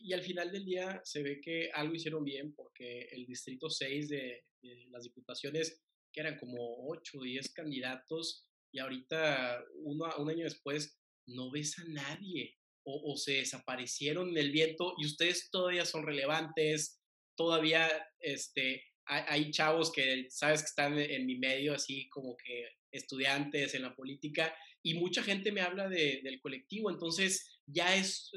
Y 0.00 0.12
al 0.12 0.22
final 0.22 0.50
del 0.50 0.64
día 0.64 1.00
se 1.04 1.22
ve 1.22 1.40
que 1.40 1.70
algo 1.72 1.94
hicieron 1.94 2.24
bien 2.24 2.54
porque 2.54 3.08
el 3.12 3.26
distrito 3.26 3.68
6 3.68 4.08
de, 4.08 4.44
las 4.90 5.04
diputaciones, 5.04 5.82
que 6.12 6.20
eran 6.20 6.38
como 6.38 6.88
8 6.88 7.18
o 7.18 7.22
10 7.22 7.52
candidatos, 7.52 8.46
y 8.72 8.78
ahorita 8.78 9.64
uno, 9.84 10.06
un 10.18 10.30
año 10.30 10.44
después 10.44 10.98
no 11.26 11.50
ves 11.50 11.78
a 11.78 11.84
nadie 11.84 12.56
o, 12.88 13.16
se 13.16 13.32
desaparecieron 13.32 14.28
en 14.30 14.38
el 14.38 14.52
viento 14.52 14.94
y 14.96 15.06
ustedes 15.06 15.50
todavía 15.50 15.84
son 15.84 16.06
relevantes, 16.06 17.00
todavía 17.36 17.90
este, 18.20 18.84
hay, 19.06 19.50
chavos 19.50 19.90
que 19.90 20.26
sabes 20.30 20.60
que 20.60 20.66
están 20.66 20.98
en 20.98 21.26
mi 21.26 21.36
medio, 21.36 21.74
así 21.74 22.08
como 22.10 22.36
que 22.36 22.68
estudiantes 22.96 23.74
en 23.74 23.82
la 23.82 23.94
política, 23.94 24.54
y 24.82 24.94
mucha 24.94 25.22
gente 25.22 25.50
me 25.52 25.60
habla 25.60 25.88
del 25.88 26.40
colectivo, 26.40 26.90
entonces 26.90 27.60
ya 27.66 27.96
es, 27.96 28.30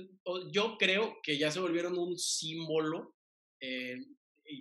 yo 0.51 0.77
creo 0.79 1.17
que 1.21 1.37
ya 1.37 1.51
se 1.51 1.59
volvieron 1.59 1.97
un 1.97 2.17
símbolo 2.17 3.15
eh, 3.61 3.99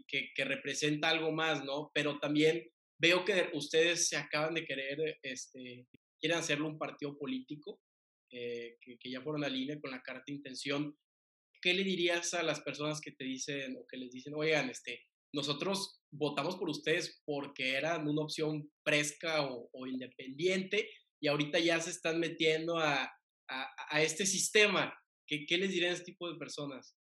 que, 0.07 0.31
que, 0.35 0.45
representa 0.45 1.09
algo 1.09 1.33
más, 1.33 1.65
¿no? 1.65 1.91
Pero 1.95 2.19
también 2.19 2.69
veo 2.99 3.25
que 3.25 3.51
ustedes 3.55 4.09
se 4.09 4.17
acaban 4.17 4.55
de 4.55 4.67
querer, 4.67 5.19
este, 5.23 5.87
quieren 6.21 6.39
hacerlo 6.39 6.69
un 6.69 6.79
partido 6.79 7.17
político, 7.17 7.81
eh, 8.31 8.77
que, 8.81 8.99
que, 8.99 9.11
ya 9.11 9.23
fueron 9.23 9.45
a 9.45 9.49
línea 9.49 9.81
con 9.81 9.91
la 9.91 10.03
carta 10.03 10.25
de 10.27 10.35
intención. 10.35 10.95
¿Qué 11.63 11.73
le 11.73 11.85
dirías 11.85 12.35
a 12.35 12.43
las 12.43 12.61
personas 12.61 13.01
que 13.01 13.13
te 13.13 13.25
dicen 13.25 13.77
o 13.77 13.87
que 13.87 13.97
les 13.97 14.11
dicen, 14.11 14.35
oigan, 14.35 14.69
este, 14.69 15.07
nosotros 15.33 16.01
votamos 16.11 16.57
por 16.57 16.69
ustedes 16.71 17.23
porque 17.25 17.75
eran 17.77 18.09
una 18.09 18.23
opción 18.23 18.71
fresca 18.85 19.43
o, 19.43 19.87
independiente 19.87 20.89
y 21.21 21.29
ahorita 21.29 21.59
ya 21.59 21.81
se 21.81 21.91
están 21.91 22.21
metiendo 22.21 22.79
a, 22.79 23.11
a, 23.49 24.03
este 24.03 24.25
sistema. 24.27 24.95
¿Qué, 25.27 25.45
¿Qué, 25.47 25.59
les 25.59 25.71
dirían 25.71 25.91
a 25.91 25.95
este 25.95 26.13
tipo 26.13 26.31
de 26.31 26.39
personas? 26.39 26.97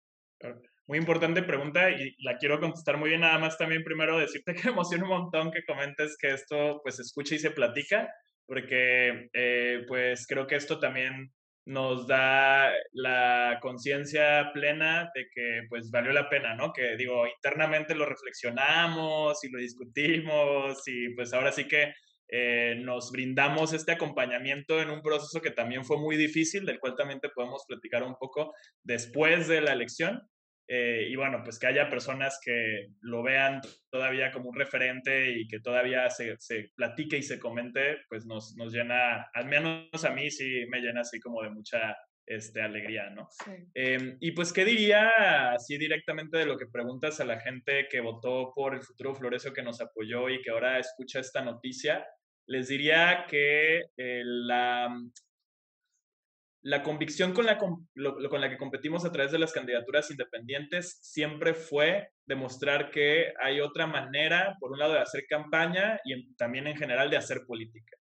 Muy 0.87 0.99
importante 0.99 1.43
pregunta 1.43 1.91
y 1.91 2.15
la 2.19 2.37
quiero 2.39 2.61
contestar 2.61 2.99
muy 2.99 3.09
bien. 3.09 3.23
Nada 3.23 3.39
más 3.39 3.57
también 3.57 3.83
primero 3.83 4.19
decirte 4.19 4.55
que 4.55 4.65
me 4.65 4.71
emociona 4.73 5.05
un 5.05 5.11
montón 5.11 5.51
que 5.51 5.65
comentes 5.65 6.17
que 6.19 6.33
esto 6.33 6.81
pues 6.83 6.97
se 6.97 7.03
escucha 7.03 7.35
y 7.35 7.39
se 7.39 7.51
platica, 7.51 8.09
porque 8.47 9.29
eh, 9.33 9.85
pues 9.89 10.27
creo 10.27 10.47
que 10.47 10.57
esto 10.57 10.79
también 10.79 11.33
nos 11.67 12.07
da 12.07 12.71
la 12.93 13.59
conciencia 13.63 14.51
plena 14.53 15.11
de 15.15 15.29
que 15.35 15.63
pues 15.69 15.91
valió 15.91 16.13
la 16.13 16.29
pena, 16.29 16.55
¿no? 16.55 16.73
Que 16.73 16.97
digo, 16.97 17.27
internamente 17.27 17.95
lo 17.95 18.05
reflexionamos 18.05 19.43
y 19.45 19.51
lo 19.51 19.59
discutimos 19.59 20.83
y 20.87 21.15
pues 21.15 21.33
ahora 21.33 21.53
sí 21.53 21.67
que 21.67 21.95
eh, 22.29 22.77
nos 22.79 23.13
brindamos 23.13 23.73
este 23.73 23.93
acompañamiento 23.93 24.81
en 24.81 24.91
un 24.91 25.03
proceso 25.03 25.41
que 25.41 25.51
también 25.51 25.85
fue 25.85 25.99
muy 25.99 26.17
difícil, 26.17 26.67
del 26.67 26.81
cual 26.81 26.97
también 26.97 27.21
te 27.21 27.29
podemos 27.29 27.65
platicar 27.67 28.03
un 28.03 28.17
poco 28.17 28.53
después 28.83 29.47
de 29.49 29.61
la 29.61 29.73
elección, 29.73 30.21
eh, 30.67 31.07
y 31.11 31.17
bueno, 31.17 31.43
pues 31.45 31.59
que 31.59 31.67
haya 31.67 31.91
personas 31.91 32.41
que 32.43 32.89
lo 33.01 33.23
vean 33.23 33.61
todavía 33.91 34.33
como 34.33 34.49
un 34.49 34.57
referente 34.57 35.31
y 35.31 35.47
que 35.47 35.61
todavía 35.61 36.09
se, 36.11 36.37
se 36.39 36.71
platique 36.75 37.19
y 37.19 37.23
se 37.23 37.39
comente, 37.39 37.99
pues 38.09 38.25
nos, 38.25 38.57
nos, 38.57 38.73
llena, 38.73 39.29
al 39.35 39.47
menos 39.47 40.05
a 40.05 40.11
mí 40.11 40.31
sí 40.31 40.65
me 40.69 40.81
llena 40.81 41.03
así 41.03 41.21
como 41.21 41.43
de 41.43 41.51
mucha 41.51 41.97
este, 42.27 42.63
alegría, 42.63 43.11
¿no? 43.11 43.29
Em, 43.75 44.17
y 44.21 44.33
pues, 44.33 44.53
¿qué 44.53 44.65
diría 44.65 45.53
así 45.53 45.77
directamente 45.77 46.39
de 46.39 46.47
lo 46.47 46.57
que 46.57 46.67
preguntas 46.67 47.21
a 47.21 47.25
la 47.25 47.41
gente 47.41 47.87
que 47.91 48.01
votó 48.01 48.53
por 48.55 48.75
el 48.75 48.83
futuro 48.83 49.15
Floresio 49.15 49.53
que 49.53 49.63
nos 49.63 49.81
apoyó 49.81 50.31
y 50.31 50.41
que 50.41 50.51
ahora 50.51 50.79
escucha 50.79 51.21
esta 51.21 51.43
noticia? 51.43 52.07
Les 52.47 52.69
diría 52.69 53.27
que 53.29 53.83
eh, 53.97 54.23
la, 54.25 54.89
la 56.65 56.83
convicción 56.83 57.35
con 57.35 57.45
la, 57.45 57.59
con 57.59 58.41
la 58.41 58.49
que 58.49 58.57
competimos 58.57 59.05
a 59.05 59.13
través 59.13 59.31
de 59.31 59.39
las 59.39 59.53
candidaturas 59.53 60.11
independientes 60.11 60.99
siempre 61.03 61.53
fue 61.53 62.09
demostrar 62.25 62.91
que 62.91 63.35
hay 63.39 63.61
otra 63.61 63.87
manera, 63.87 64.57
por 64.59 64.73
un 64.73 64.79
lado, 64.79 64.95
de 64.95 65.01
hacer 65.01 65.27
campaña 65.29 66.01
y 66.07 66.35
también 66.37 66.67
en 66.67 66.77
general 66.77 67.11
de 67.11 67.19
hacer 67.19 67.45
política. 67.47 67.99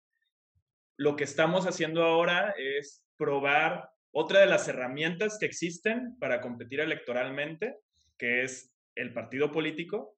Lo 0.96 1.18
que 1.18 1.26
estamos 1.26 1.68
haciendo 1.68 2.04
ahora 2.04 2.56
es 2.58 3.04
probar 3.18 3.90
otra 4.14 4.40
de 4.40 4.46
las 4.46 4.66
herramientas 4.70 5.38
que 5.38 5.46
existen 5.46 6.18
para 6.18 6.40
competir 6.40 6.80
electoralmente, 6.80 7.76
que 8.18 8.44
es 8.44 8.74
el 8.96 9.12
partido 9.12 9.52
político, 9.52 10.16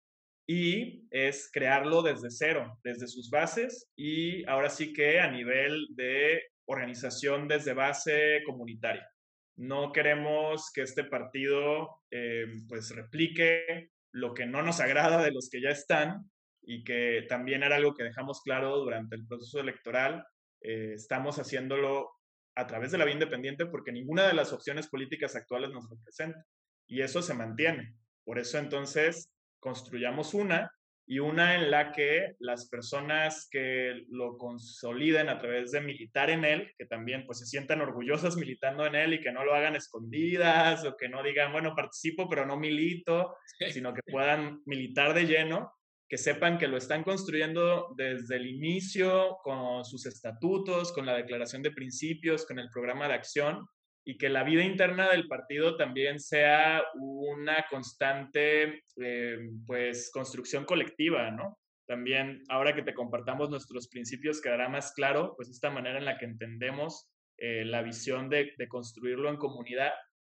y 0.48 1.08
es 1.10 1.50
crearlo 1.52 2.04
desde 2.04 2.30
cero, 2.30 2.78
desde 2.84 3.08
sus 3.08 3.32
bases 3.32 3.90
y 3.96 4.48
ahora 4.48 4.70
sí 4.70 4.94
que 4.94 5.20
a 5.20 5.32
nivel 5.32 5.88
de 5.96 6.44
organización 6.66 7.48
desde 7.48 7.74
base 7.74 8.42
comunitaria. 8.46 9.10
No 9.58 9.92
queremos 9.92 10.72
que 10.74 10.82
este 10.82 11.06
partido 11.06 12.02
eh, 12.12 12.46
pues 12.68 12.94
replique 12.94 13.92
lo 14.12 14.34
que 14.34 14.46
no 14.46 14.62
nos 14.62 14.80
agrada 14.80 15.24
de 15.24 15.32
los 15.32 15.50
que 15.50 15.62
ya 15.62 15.70
están 15.70 16.30
y 16.62 16.84
que 16.84 17.26
también 17.30 17.64
era 17.64 17.76
algo 17.76 17.94
que 17.94 18.04
dejamos 18.04 18.42
claro 18.42 18.78
durante 18.78 19.16
el 19.16 19.26
proceso 19.26 19.60
electoral. 19.60 20.26
Eh, 20.62 20.94
estamos 20.96 21.38
haciéndolo 21.40 22.10
a 22.56 22.68
través 22.68 22.92
de 22.92 22.98
la 22.98 23.06
vía 23.06 23.14
independiente 23.14 23.66
porque 23.66 23.92
ninguna 23.92 24.28
de 24.28 24.34
las 24.34 24.54
opciones 24.54 24.88
políticas 24.88 25.36
actuales 25.36 25.70
nos 25.72 25.90
representa 25.90 26.46
y 26.88 27.02
eso 27.02 27.22
se 27.22 27.34
mantiene. 27.34 27.96
Por 28.24 28.40
eso 28.40 28.58
entonces 28.58 29.30
construyamos 29.60 30.34
una 30.34 30.72
y 31.08 31.20
una 31.20 31.56
en 31.56 31.70
la 31.70 31.92
que 31.92 32.36
las 32.40 32.68
personas 32.68 33.48
que 33.52 34.06
lo 34.10 34.38
consoliden 34.38 35.30
a 35.30 35.38
través 35.38 35.72
de 35.72 35.82
militar 35.82 36.30
en 36.32 36.44
él, 36.46 36.72
que 36.78 36.86
también 36.86 37.26
pues 37.26 37.40
se 37.40 37.46
sientan 37.46 37.82
orgullosas 37.82 38.36
militando 38.38 38.86
en 38.86 38.96
él 38.96 39.14
y 39.14 39.22
que 39.22 39.32
no 39.32 39.46
lo 39.46 39.54
hagan 39.54 39.76
escondidas 39.76 40.84
o 40.84 40.98
que 40.98 41.08
no 41.08 41.22
digan, 41.22 41.52
bueno, 41.52 41.76
participo 41.76 42.28
pero 42.28 42.46
no 42.46 42.58
milito, 42.58 43.36
sino 43.70 43.94
que 43.94 44.02
puedan 44.12 44.62
militar 44.66 45.14
de 45.14 45.26
lleno, 45.26 45.74
que 46.10 46.18
sepan 46.18 46.58
que 46.58 46.68
lo 46.68 46.78
están 46.78 47.04
construyendo 47.04 47.94
desde 47.96 48.38
el 48.38 48.48
inicio 48.48 49.38
con 49.44 49.86
sus 49.86 50.08
estatutos, 50.08 50.92
con 50.92 51.06
la 51.06 51.16
declaración 51.16 51.62
de 51.62 51.72
principios, 51.72 52.46
con 52.46 52.58
el 52.58 52.70
programa 52.70 53.08
de 53.08 53.14
acción 53.14 53.68
y 54.06 54.18
que 54.18 54.30
la 54.30 54.44
vida 54.44 54.64
interna 54.64 55.10
del 55.10 55.28
partido 55.28 55.76
también 55.76 56.20
sea 56.20 56.84
una 56.94 57.66
constante, 57.70 58.84
eh, 59.02 59.38
pues, 59.66 60.12
construcción 60.14 60.64
colectiva, 60.64 61.32
¿no? 61.32 61.58
También, 61.88 62.44
ahora 62.50 62.76
que 62.76 62.84
te 62.84 62.94
compartamos 62.94 63.50
nuestros 63.50 63.88
principios, 63.90 64.42
quedará 64.42 64.70
más 64.70 64.94
claro, 64.94 65.34
pues, 65.36 65.50
esta 65.50 65.72
manera 65.72 65.98
en 65.98 66.06
la 66.06 66.20
que 66.20 66.26
entendemos 66.26 67.10
eh, 67.38 67.66
la 67.66 67.82
visión 67.82 68.30
de, 68.30 68.54
de, 68.58 68.68
construirlo 68.68 69.30
en 69.30 69.38
comunidad 69.38 69.92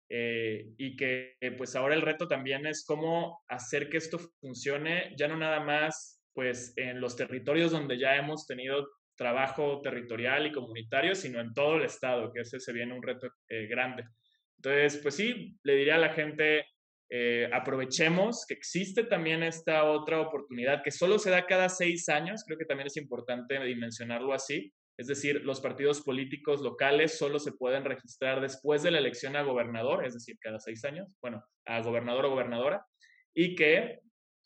eh, 0.10 0.68
y 0.78 0.96
que, 0.96 1.36
pues, 1.58 1.76
ahora 1.76 1.96
el 1.96 2.04
reto 2.04 2.28
también 2.28 2.68
es 2.68 2.86
cómo 2.86 3.44
hacer 3.48 3.90
que 3.90 3.98
esto 3.98 4.20
funcione, 4.40 5.14
ya 5.18 5.28
no 5.28 5.38
nada 5.38 5.60
más, 5.60 6.24
pues, 6.34 6.74
en 6.78 7.02
los 7.02 7.16
territorios 7.16 7.72
donde 7.72 7.98
ya 7.98 8.16
hemos 8.16 8.46
tenido 8.46 8.88
trabajo 9.16 9.82
territorial 9.82 10.48
y 10.48 10.52
comunitario, 10.52 11.16
sino 11.16 11.40
en 11.40 11.54
todo 11.54 11.78
el 11.78 11.84
estado, 11.84 12.32
que 12.32 12.42
ese 12.42 12.60
se 12.60 12.74
viene 12.74 12.94
un 12.94 13.04
reto 13.04 13.30
eh, 13.50 13.68
grande. 13.68 14.04
Entonces, 14.58 14.98
pues 15.02 15.16
sí, 15.16 15.58
le 15.64 15.76
diría 15.76 15.96
a 15.96 16.00
la 16.00 16.14
gente, 16.14 16.66
eh, 17.10 17.50
aprovechemos 17.54 18.46
que 18.48 18.56
existe 18.56 19.04
también 19.04 19.44
esta 19.44 19.84
otra 19.84 20.22
oportunidad 20.22 20.84
que 20.84 20.92
solo 20.92 21.20
se 21.20 21.30
da 21.30 21.46
cada 21.46 21.70
seis 21.70 22.10
años, 22.10 22.44
creo 22.46 22.58
que 22.58 22.66
también 22.66 22.88
es 22.88 22.98
importante 22.98 23.60
dimensionarlo 23.64 24.34
así, 24.34 24.74
es 24.98 25.08
decir, 25.08 25.44
los 25.44 25.60
partidos 25.60 26.02
políticos 26.02 26.62
locales 26.62 27.18
solo 27.18 27.38
se 27.40 27.52
pueden 27.52 27.84
registrar 27.84 28.40
después 28.40 28.82
de 28.82 28.92
la 28.92 29.00
elección 29.00 29.36
a 29.36 29.44
gobernador, 29.44 30.06
es 30.06 30.14
decir, 30.14 30.38
cada 30.40 30.60
seis 30.60 30.86
años, 30.86 31.10
bueno, 31.22 31.44
a 31.66 31.82
gobernador 31.82 32.26
o 32.26 32.30
gobernadora, 32.30 32.86
y 33.34 33.56
que 33.56 34.00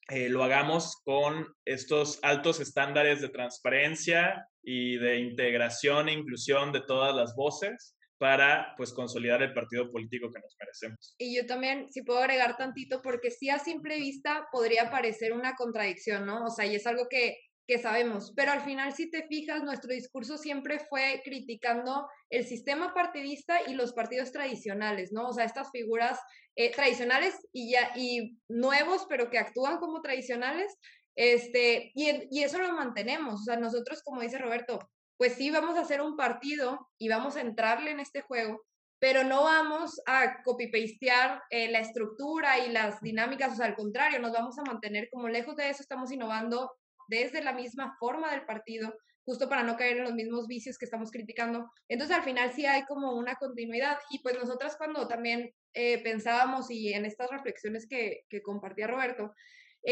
eh, 0.09 0.27
lo 0.27 0.43
hagamos 0.43 0.99
con 1.05 1.53
estos 1.65 2.19
altos 2.23 2.59
estándares 2.59 3.21
de 3.21 3.29
transparencia 3.29 4.48
y 4.63 4.97
de 4.97 5.19
integración 5.19 6.09
e 6.09 6.13
inclusión 6.13 6.71
de 6.71 6.81
todas 6.81 7.15
las 7.15 7.35
voces 7.35 7.95
para 8.19 8.73
pues 8.75 8.93
consolidar 8.93 9.41
el 9.41 9.53
partido 9.53 9.89
político 9.89 10.29
que 10.29 10.41
nos 10.41 10.55
merecemos. 10.59 11.15
Y 11.17 11.35
yo 11.35 11.45
también, 11.45 11.91
si 11.91 12.03
puedo 12.03 12.19
agregar 12.19 12.57
tantito, 12.57 13.01
porque 13.01 13.31
sí 13.31 13.49
a 13.49 13.59
simple 13.59 13.97
vista 13.97 14.47
podría 14.51 14.91
parecer 14.91 15.31
una 15.31 15.55
contradicción, 15.55 16.25
¿no? 16.25 16.45
O 16.45 16.49
sea, 16.49 16.65
y 16.65 16.75
es 16.75 16.85
algo 16.85 17.07
que, 17.09 17.37
que 17.65 17.79
sabemos, 17.79 18.33
pero 18.35 18.51
al 18.51 18.61
final 18.61 18.93
si 18.93 19.09
te 19.09 19.25
fijas, 19.27 19.63
nuestro 19.63 19.93
discurso 19.93 20.37
siempre 20.37 20.79
fue 20.79 21.21
criticando 21.23 22.09
el 22.29 22.45
sistema 22.45 22.93
partidista 22.93 23.59
y 23.67 23.73
los 23.73 23.93
partidos 23.93 24.33
tradicionales, 24.33 25.13
¿no? 25.13 25.29
O 25.29 25.33
sea, 25.33 25.45
estas 25.45 25.69
figuras 25.71 26.19
eh, 26.57 26.71
tradicionales 26.71 27.35
y, 27.53 27.71
ya, 27.71 27.91
y 27.95 28.37
nuevos, 28.49 29.05
pero 29.07 29.29
que 29.29 29.37
actúan 29.37 29.77
como 29.77 30.01
tradicionales, 30.01 30.75
Este, 31.15 31.91
y, 31.95 32.27
y 32.31 32.43
eso 32.43 32.59
lo 32.59 32.71
mantenemos. 32.73 33.41
O 33.41 33.43
sea, 33.43 33.57
nosotros, 33.57 34.01
como 34.03 34.21
dice 34.21 34.37
Roberto, 34.37 34.79
pues 35.19 35.33
sí 35.33 35.51
vamos 35.51 35.77
a 35.77 35.81
hacer 35.81 36.01
un 36.01 36.15
partido 36.15 36.89
y 36.97 37.09
vamos 37.09 37.35
a 37.35 37.41
entrarle 37.41 37.91
en 37.91 37.99
este 37.99 38.21
juego, 38.21 38.63
pero 38.99 39.25
no 39.25 39.43
vamos 39.43 39.99
a 40.05 40.41
copy-pastear 40.43 41.43
eh, 41.49 41.69
la 41.69 41.79
estructura 41.79 42.65
y 42.65 42.71
las 42.71 43.01
dinámicas, 43.01 43.51
o 43.51 43.55
sea, 43.57 43.65
al 43.65 43.75
contrario, 43.75 44.19
nos 44.19 44.31
vamos 44.31 44.57
a 44.57 44.63
mantener 44.63 45.09
como 45.11 45.27
lejos 45.27 45.57
de 45.57 45.69
eso, 45.69 45.81
estamos 45.81 46.09
innovando 46.13 46.71
desde 47.09 47.43
la 47.43 47.51
misma 47.51 47.97
forma 47.99 48.31
del 48.31 48.45
partido, 48.45 48.93
justo 49.25 49.49
para 49.49 49.63
no 49.63 49.75
caer 49.75 49.97
en 49.97 50.03
los 50.03 50.13
mismos 50.13 50.47
vicios 50.47 50.77
que 50.77 50.85
estamos 50.85 51.11
criticando. 51.11 51.69
Entonces, 51.89 52.15
al 52.15 52.23
final 52.23 52.53
sí 52.53 52.65
hay 52.65 52.85
como 52.85 53.11
una 53.11 53.35
continuidad 53.35 53.97
y 54.11 54.19
pues 54.19 54.37
nosotras 54.39 54.77
cuando 54.77 55.05
también 55.09 55.53
eh, 55.73 56.01
pensábamos 56.01 56.71
y 56.71 56.93
en 56.93 57.03
estas 57.03 57.29
reflexiones 57.29 57.87
que, 57.87 58.21
que 58.29 58.41
compartía 58.41 58.87
Roberto, 58.87 59.33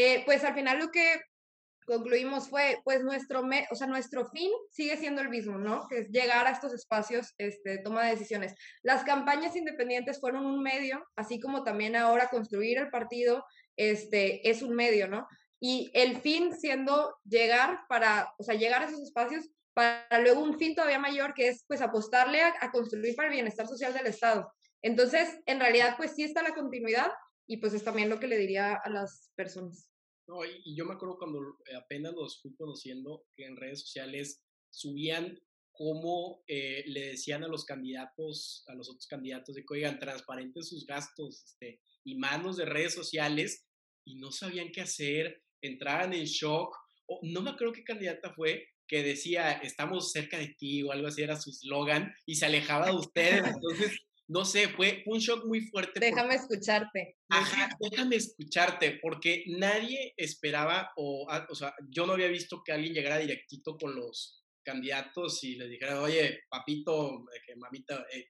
eh, 0.00 0.22
pues 0.24 0.44
al 0.44 0.54
final 0.54 0.78
lo 0.78 0.92
que 0.92 1.20
concluimos 1.84 2.48
fue, 2.48 2.78
pues 2.84 3.02
nuestro, 3.02 3.42
o 3.70 3.74
sea, 3.74 3.88
nuestro 3.88 4.28
fin 4.28 4.48
sigue 4.70 4.96
siendo 4.96 5.22
el 5.22 5.28
mismo, 5.28 5.58
¿no? 5.58 5.88
Que 5.88 5.98
es 5.98 6.08
llegar 6.10 6.46
a 6.46 6.52
estos 6.52 6.72
espacios 6.72 7.34
este, 7.36 7.78
toma 7.78 8.04
de 8.04 8.10
decisiones. 8.10 8.54
Las 8.84 9.02
campañas 9.02 9.56
independientes 9.56 10.20
fueron 10.20 10.46
un 10.46 10.62
medio, 10.62 11.04
así 11.16 11.40
como 11.40 11.64
también 11.64 11.96
ahora 11.96 12.28
construir 12.28 12.78
el 12.78 12.90
partido 12.90 13.44
este, 13.74 14.48
es 14.48 14.62
un 14.62 14.76
medio, 14.76 15.08
¿no? 15.08 15.26
Y 15.58 15.90
el 15.94 16.18
fin 16.20 16.54
siendo 16.56 17.16
llegar 17.24 17.80
para, 17.88 18.32
o 18.38 18.44
sea, 18.44 18.54
llegar 18.54 18.82
a 18.82 18.86
esos 18.86 19.02
espacios 19.02 19.50
para 19.74 20.20
luego 20.20 20.42
un 20.42 20.60
fin 20.60 20.76
todavía 20.76 21.00
mayor 21.00 21.34
que 21.34 21.48
es 21.48 21.64
pues 21.66 21.80
apostarle 21.80 22.40
a, 22.42 22.54
a 22.60 22.70
construir 22.70 23.16
para 23.16 23.30
el 23.30 23.34
bienestar 23.34 23.66
social 23.66 23.92
del 23.94 24.06
Estado. 24.06 24.52
Entonces, 24.80 25.40
en 25.46 25.58
realidad, 25.58 25.94
pues 25.96 26.12
sí 26.14 26.22
está 26.22 26.40
la 26.40 26.54
continuidad 26.54 27.10
y 27.48 27.56
pues 27.56 27.72
es 27.72 27.82
también 27.82 28.10
lo 28.10 28.20
que 28.20 28.28
le 28.28 28.38
diría 28.38 28.74
a 28.74 28.90
las 28.90 29.32
personas. 29.34 29.90
No, 30.28 30.44
y, 30.44 30.76
yo 30.76 30.84
me 30.84 30.92
acuerdo 30.92 31.16
cuando 31.18 31.40
eh, 31.40 31.74
apenas 31.74 32.12
los 32.12 32.40
fui 32.42 32.54
conociendo, 32.54 33.24
que 33.34 33.46
en 33.46 33.56
redes 33.56 33.80
sociales 33.80 34.44
subían 34.70 35.40
cómo 35.72 36.42
eh, 36.46 36.84
le 36.86 37.08
decían 37.08 37.42
a 37.44 37.48
los 37.48 37.64
candidatos, 37.64 38.64
a 38.68 38.74
los 38.74 38.90
otros 38.90 39.06
candidatos, 39.06 39.54
de 39.54 39.62
que 39.62 39.74
oigan, 39.74 39.98
transparenten 39.98 40.62
sus 40.62 40.84
gastos 40.84 41.42
este, 41.46 41.80
y 42.04 42.16
manos 42.18 42.58
de 42.58 42.66
redes 42.66 42.92
sociales, 42.92 43.66
y 44.04 44.16
no 44.16 44.30
sabían 44.30 44.70
qué 44.70 44.82
hacer, 44.82 45.42
entraban 45.62 46.12
en 46.12 46.24
shock, 46.24 46.76
o 47.06 47.20
no 47.22 47.40
me 47.40 47.50
acuerdo 47.50 47.72
qué 47.72 47.84
candidata 47.84 48.34
fue, 48.34 48.66
que 48.86 49.02
decía, 49.02 49.52
estamos 49.52 50.12
cerca 50.12 50.38
de 50.38 50.54
ti, 50.58 50.82
o 50.82 50.92
algo 50.92 51.08
así 51.08 51.22
era 51.22 51.40
su 51.40 51.50
eslogan, 51.50 52.12
y 52.26 52.34
se 52.34 52.44
alejaba 52.44 52.86
de 52.86 52.96
ustedes, 52.96 53.42
entonces 53.62 53.98
no 54.28 54.44
sé, 54.44 54.68
fue, 54.68 55.02
un 55.06 55.18
shock 55.18 55.46
muy 55.46 55.62
fuerte. 55.62 55.98
Déjame 56.00 56.34
escucharte. 56.34 57.16
Ajá, 57.30 57.70
déjame 57.80 58.16
escucharte, 58.16 58.98
porque 59.02 59.44
nadie 59.46 60.12
esperaba, 60.16 60.90
o, 60.96 61.26
o 61.48 61.54
sea, 61.54 61.74
yo 61.88 62.06
no 62.06 62.12
había 62.12 62.28
visto 62.28 62.62
que 62.64 62.72
alguien 62.72 62.92
llegara 62.92 63.18
directito 63.18 63.76
con 63.76 63.94
los 63.96 64.44
candidatos 64.62 65.42
y 65.44 65.56
les 65.56 65.70
dijera, 65.70 66.02
oye, 66.02 66.40
papito, 66.50 67.24
mamita, 67.56 68.04
eh, 68.12 68.26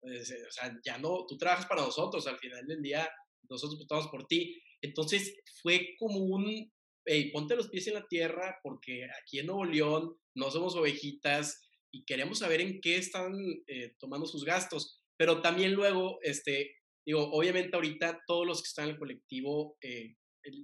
pues, 0.00 0.30
eh, 0.32 0.44
o 0.48 0.52
sea, 0.52 0.76
ya 0.84 0.98
no, 0.98 1.24
tú 1.26 1.38
trabajas 1.38 1.66
para 1.66 1.82
nosotros, 1.82 2.26
al 2.26 2.38
final 2.38 2.66
del 2.66 2.82
día 2.82 3.08
nosotros 3.48 3.78
votamos 3.78 4.08
por 4.08 4.26
ti. 4.26 4.60
Entonces 4.80 5.36
fue 5.62 5.94
como 5.98 6.18
un, 6.18 6.72
hey, 7.04 7.30
ponte 7.32 7.54
los 7.54 7.68
pies 7.68 7.86
en 7.86 7.94
la 7.94 8.06
tierra, 8.08 8.58
porque 8.62 9.08
aquí 9.22 9.38
en 9.38 9.46
Nuevo 9.46 9.64
León 9.64 10.16
no 10.34 10.50
somos 10.50 10.74
ovejitas 10.74 11.62
y 11.92 12.04
queremos 12.04 12.40
saber 12.40 12.60
en 12.60 12.80
qué 12.80 12.96
están 12.96 13.32
eh, 13.68 13.94
tomando 13.98 14.26
sus 14.26 14.44
gastos. 14.44 15.04
Pero 15.16 15.40
también 15.40 15.72
luego, 15.72 16.18
este, 16.22 16.76
digo, 17.04 17.30
obviamente 17.32 17.76
ahorita 17.76 18.20
todos 18.26 18.46
los 18.46 18.62
que 18.62 18.68
están 18.68 18.86
en 18.86 18.90
el 18.92 18.98
colectivo 18.98 19.76
eh, 19.80 20.14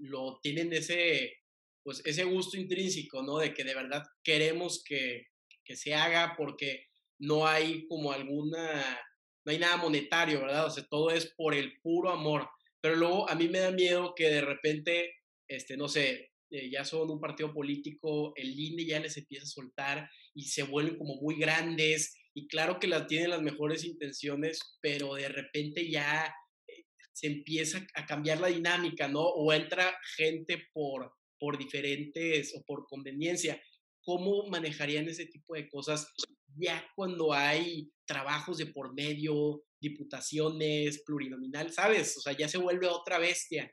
lo 0.02 0.38
tienen 0.42 0.73
ese, 0.73 1.35
pues 1.82 2.02
ese 2.04 2.25
gusto 2.25 2.56
intrínseco, 2.56 3.23
¿no? 3.23 3.38
De 3.38 3.54
que 3.54 3.64
de 3.64 3.75
verdad 3.75 4.02
queremos 4.23 4.82
que, 4.85 5.26
que 5.64 5.76
se 5.76 5.94
haga 5.94 6.35
porque 6.37 6.87
no 7.18 7.47
hay 7.47 7.87
como 7.87 8.12
alguna, 8.12 9.00
no 9.44 9.52
hay 9.52 9.59
nada 9.59 9.76
monetario, 9.76 10.40
¿verdad? 10.40 10.66
O 10.66 10.71
sea, 10.71 10.85
todo 10.88 11.11
es 11.11 11.32
por 11.37 11.54
el 11.54 11.81
puro 11.81 12.11
amor. 12.11 12.48
Pero 12.81 12.96
luego 12.96 13.31
a 13.31 13.35
mí 13.35 13.48
me 13.48 13.61
da 13.61 13.70
miedo 13.70 14.12
que 14.14 14.29
de 14.29 14.40
repente, 14.40 15.14
este, 15.48 15.77
no 15.77 15.88
sé, 15.88 16.33
eh, 16.50 16.68
ya 16.70 16.85
son 16.85 17.11
un 17.11 17.20
partido 17.20 17.53
político, 17.55 18.33
el 18.37 18.59
INE 18.59 18.85
ya 18.85 19.00
les 19.00 19.16
empieza 19.16 19.44
a 19.44 19.48
soltar 19.48 20.11
y 20.35 20.44
se 20.44 20.64
vuelven 20.64 20.98
como 20.98 21.14
muy 21.16 21.37
grandes 21.37 22.14
y 22.35 22.49
claro 22.49 22.79
que 22.79 22.87
las 22.87 23.07
tienen 23.07 23.31
las 23.31 23.42
mejores 23.42 23.85
intenciones, 23.85 24.79
pero 24.81 25.14
de 25.14 25.29
repente 25.29 25.90
ya 25.90 26.35
eh, 26.66 26.85
se 27.12 27.27
empieza 27.27 27.87
a 27.95 28.07
cambiar 28.07 28.40
la 28.40 28.49
dinámica, 28.49 29.09
¿no? 29.09 29.21
O 29.21 29.53
entra 29.53 29.95
gente 30.16 30.68
por, 30.73 31.12
por 31.38 31.59
diferentes 31.59 32.55
o 32.57 32.62
por 32.64 32.87
conveniencia. 32.87 33.61
¿Cómo 34.03 34.49
manejarían 34.49 35.09
ese 35.09 35.27
tipo 35.27 35.55
de 35.55 35.68
cosas 35.68 36.12
ya 36.57 36.85
cuando 36.97 37.33
hay 37.33 37.90
trabajos 38.07 38.59
de 38.59 38.66
por 38.66 38.95
medio, 38.95 39.62
diputaciones, 39.81 41.03
plurinominal, 41.05 41.73
¿sabes? 41.73 42.16
O 42.16 42.21
sea, 42.21 42.37
ya 42.37 42.49
se 42.49 42.59
vuelve 42.59 42.87
otra 42.87 43.18
bestia. 43.18 43.73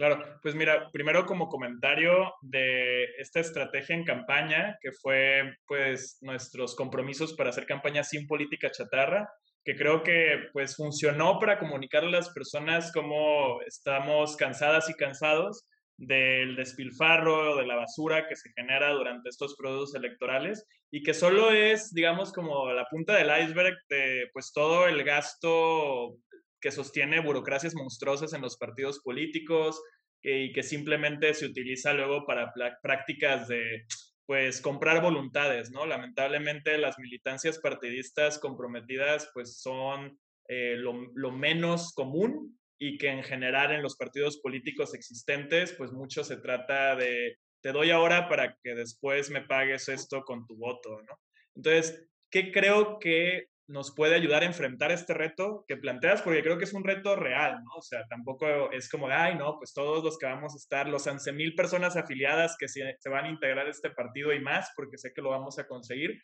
Claro, 0.00 0.24
pues 0.40 0.54
mira, 0.54 0.90
primero 0.90 1.26
como 1.26 1.50
comentario 1.50 2.32
de 2.40 3.04
esta 3.18 3.40
estrategia 3.40 3.94
en 3.94 4.04
campaña, 4.04 4.78
que 4.80 4.92
fue 4.92 5.58
pues 5.66 6.16
nuestros 6.22 6.74
compromisos 6.74 7.34
para 7.34 7.50
hacer 7.50 7.66
campaña 7.66 8.02
sin 8.02 8.26
política 8.26 8.70
chatarra, 8.70 9.28
que 9.62 9.76
creo 9.76 10.02
que 10.02 10.48
pues 10.54 10.74
funcionó 10.74 11.38
para 11.38 11.58
comunicar 11.58 12.04
a 12.04 12.08
las 12.08 12.30
personas 12.30 12.92
cómo 12.94 13.60
estamos 13.66 14.36
cansadas 14.36 14.88
y 14.88 14.94
cansados 14.94 15.66
del 15.98 16.56
despilfarro, 16.56 17.56
de 17.56 17.66
la 17.66 17.76
basura 17.76 18.26
que 18.26 18.36
se 18.36 18.50
genera 18.56 18.92
durante 18.92 19.28
estos 19.28 19.54
productos 19.54 19.94
electorales 19.94 20.66
y 20.90 21.02
que 21.02 21.12
solo 21.12 21.50
es, 21.50 21.92
digamos, 21.92 22.32
como 22.32 22.72
la 22.72 22.86
punta 22.86 23.16
del 23.16 23.28
iceberg 23.44 23.76
de 23.90 24.30
pues 24.32 24.50
todo 24.54 24.88
el 24.88 25.04
gasto 25.04 26.16
que 26.60 26.70
sostiene 26.70 27.20
burocracias 27.20 27.74
monstruosas 27.74 28.32
en 28.32 28.42
los 28.42 28.56
partidos 28.56 29.00
políticos 29.00 29.80
y 30.22 30.52
que 30.52 30.62
simplemente 30.62 31.32
se 31.34 31.46
utiliza 31.46 31.94
luego 31.94 32.26
para 32.26 32.52
prácticas 32.82 33.48
de 33.48 33.86
pues 34.26 34.60
comprar 34.60 35.02
voluntades, 35.02 35.72
¿no? 35.72 35.86
Lamentablemente 35.86 36.78
las 36.78 36.98
militancias 36.98 37.58
partidistas 37.58 38.38
comprometidas 38.38 39.28
pues 39.34 39.60
son 39.60 40.18
eh, 40.48 40.76
lo, 40.76 40.92
lo, 41.14 41.32
menos 41.32 41.92
común 41.94 42.56
y 42.78 42.96
que 42.96 43.08
en 43.08 43.24
general 43.24 43.72
en 43.72 43.82
los 43.82 43.96
partidos 43.96 44.38
políticos 44.40 44.94
existentes 44.94 45.72
pues 45.72 45.90
mucho 45.90 46.22
se 46.22 46.36
trata 46.36 46.94
de 46.94 47.38
te 47.62 47.72
doy 47.72 47.90
ahora 47.90 48.28
para 48.28 48.56
que 48.62 48.74
después 48.74 49.30
me 49.30 49.42
pagues 49.42 49.88
esto 49.88 50.22
con 50.22 50.46
tu 50.46 50.56
voto, 50.56 51.02
¿no? 51.02 51.18
Entonces, 51.54 52.08
¿qué 52.30 52.52
creo 52.52 52.98
que 52.98 53.48
nos 53.70 53.94
puede 53.94 54.16
ayudar 54.16 54.42
a 54.42 54.46
enfrentar 54.46 54.90
este 54.90 55.14
reto 55.14 55.64
que 55.68 55.76
planteas, 55.76 56.22
porque 56.22 56.42
creo 56.42 56.58
que 56.58 56.64
es 56.64 56.72
un 56.72 56.82
reto 56.82 57.14
real, 57.14 57.62
¿no? 57.62 57.76
O 57.78 57.82
sea, 57.82 58.04
tampoco 58.08 58.70
es 58.72 58.90
como, 58.90 59.08
ay, 59.08 59.36
no, 59.36 59.56
pues 59.58 59.72
todos 59.72 60.02
los 60.02 60.18
que 60.18 60.26
vamos 60.26 60.54
a 60.54 60.56
estar, 60.56 60.88
los 60.88 61.06
11 61.06 61.32
mil 61.32 61.54
personas 61.54 61.96
afiliadas 61.96 62.56
que 62.58 62.66
se, 62.68 62.82
van 63.08 63.26
a 63.26 63.30
integrar 63.30 63.66
a 63.66 63.70
este 63.70 63.90
partido 63.90 64.32
y 64.32 64.40
más, 64.40 64.70
porque 64.74 64.98
sé 64.98 65.12
que 65.14 65.22
lo 65.22 65.30
vamos 65.30 65.58
a 65.60 65.68
conseguir, 65.68 66.20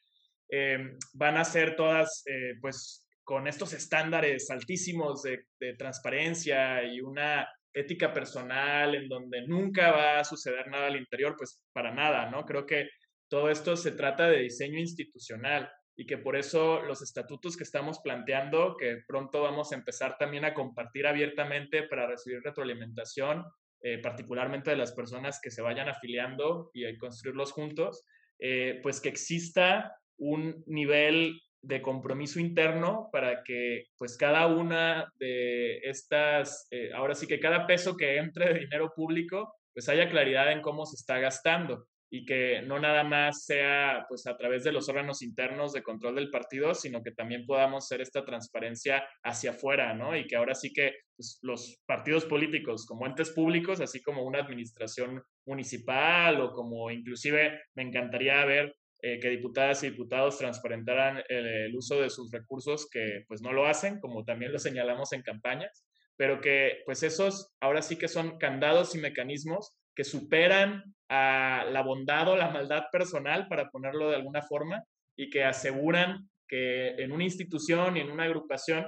em, 0.49 0.99
van 1.15 1.37
a 1.37 1.45
ser 1.45 1.77
todas, 1.77 2.25
eh, 2.27 2.55
pues, 2.61 3.07
con 3.23 3.47
estos 3.47 3.73
estándares 3.73 4.51
altísimos 4.51 5.23
de, 5.23 5.45
de 5.61 5.75
transparencia 5.75 6.83
y 6.85 7.01
una 7.01 7.49
ética 7.73 8.13
personal 8.13 8.95
en 8.97 9.09
donde 9.09 9.47
nunca 9.47 9.93
va 9.93 10.19
a 10.19 10.25
suceder 10.25 10.67
nada 10.69 10.89
al 10.89 10.97
interior, 10.97 11.37
pues 11.39 11.63
para 11.73 11.95
nada, 11.95 12.29
¿no? 12.29 12.45
Creo 12.45 12.67
que 12.67 12.89
todo 13.29 13.51
esto 13.51 13.77
se 13.77 13.93
trata 13.93 14.29
de 14.29 14.43
diseño 14.43 14.79
institucional 14.79 15.71
y 15.97 16.05
que 16.05 16.19
por 16.19 16.37
eso 16.37 16.83
los 16.83 17.01
estatutos 17.01 17.57
que 17.57 17.65
estamos 17.65 18.01
planteando, 18.01 18.77
que 18.77 19.03
pronto 19.07 19.43
vamos 19.43 19.73
a 19.73 19.77
empezar 19.77 20.19
también 20.19 20.45
a 20.45 20.53
compartir 20.53 21.07
abiertamente 21.07 21.85
para 21.85 22.07
recibir 22.07 22.43
retroalimentación, 22.43 23.45
eh, 23.81 23.99
particularmente 23.99 24.71
de 24.71 24.77
las 24.77 24.93
personas 24.93 25.41
que 25.41 25.51
se 25.51 25.63
vayan 25.63 25.89
afiliando 25.89 26.71
y 26.75 26.97
construirlos 26.99 27.53
juntos, 27.53 28.05
eh, 28.39 28.79
pues 28.83 29.01
que 29.01 29.09
exista 29.09 29.97
un 30.19 30.63
nivel 30.67 31.41
de 31.63 31.81
compromiso 31.81 32.39
interno 32.41 33.09
para 33.11 33.43
que 33.43 33.87
pues 33.97 34.17
cada 34.17 34.47
una 34.47 35.11
de 35.19 35.79
estas, 35.79 36.69
eh, 36.71 36.91
ahora 36.95 37.15
sí 37.15 37.27
que 37.27 37.41
cada 37.41 37.67
peso 37.67 37.97
que 37.97 38.19
entre 38.19 38.53
de 38.53 38.61
dinero 38.61 38.93
público, 38.95 39.55
pues 39.73 39.89
haya 39.89 40.11
claridad 40.11 40.53
en 40.53 40.61
cómo 40.61 40.85
se 40.85 40.97
está 40.97 41.19
gastando 41.19 41.87
y 42.11 42.25
que 42.25 42.63
no 42.63 42.79
nada 42.79 43.03
más 43.05 43.45
sea 43.45 44.07
pues 44.09 44.27
a 44.27 44.37
través 44.37 44.63
de 44.65 44.73
los 44.73 44.89
órganos 44.89 45.23
internos 45.23 45.73
de 45.73 45.83
control 45.83 46.15
del 46.15 46.31
partido, 46.31 46.75
sino 46.75 47.03
que 47.03 47.11
también 47.11 47.47
podamos 47.47 47.85
hacer 47.85 48.01
esta 48.01 48.25
transparencia 48.25 49.05
hacia 49.23 49.51
afuera, 49.51 49.93
¿no? 49.95 50.17
Y 50.17 50.27
que 50.27 50.37
ahora 50.37 50.55
sí 50.55 50.73
que 50.73 50.95
pues, 51.17 51.39
los 51.43 51.83
partidos 51.87 52.25
políticos 52.25 52.87
como 52.87 53.07
entes 53.07 53.31
públicos, 53.31 53.81
así 53.81 54.01
como 54.03 54.23
una 54.23 54.39
administración 54.41 55.23
municipal 55.47 56.41
o 56.41 56.53
como 56.53 56.91
inclusive 56.91 57.61
me 57.75 57.83
encantaría 57.83 58.45
ver 58.45 58.75
eh, 59.03 59.19
que 59.21 59.29
diputadas 59.29 59.83
y 59.83 59.91
diputados 59.91 60.39
transparentaran 60.39 61.23
el, 61.29 61.47
el, 61.47 61.77
uso 61.77 62.01
de 62.01 62.09
sus 62.09 62.31
recursos 62.31 62.89
que 62.91 63.25
pues 63.29 63.43
no 63.43 63.53
lo 63.53 63.67
hacen, 63.67 64.01
como 64.01 64.25
también 64.25 64.53
lo 64.53 64.59
señalamos 64.59 65.13
en 65.13 65.23
campañas, 65.23 65.87
pero 66.17 66.41
que 66.41 66.83
pues 66.87 67.03
esos 67.03 67.55
ahora 67.61 67.83
sí 67.83 67.97
que 67.97 68.09
son 68.09 68.39
candados 68.39 68.95
y 68.95 68.99
mecanismos 68.99 69.77
que 69.95 70.05
superan 70.05 70.96
a 71.09 71.65
la 71.71 71.83
bondad 71.83 72.29
o 72.29 72.37
la 72.37 72.51
maldad 72.51 72.85
personal, 72.91 73.49
para 73.49 73.71
ponerlo 73.71 74.11
de 74.11 74.17
alguna 74.17 74.43
forma, 74.43 74.83
y 75.17 75.31
que 75.31 75.45
aseguran 75.45 76.29
que 76.49 76.91
en 76.97 77.13
una 77.13 77.25
institución 77.25 77.97
y 77.97 78.01
en 78.01 78.11
una 78.11 78.25
agrupación, 78.25 78.87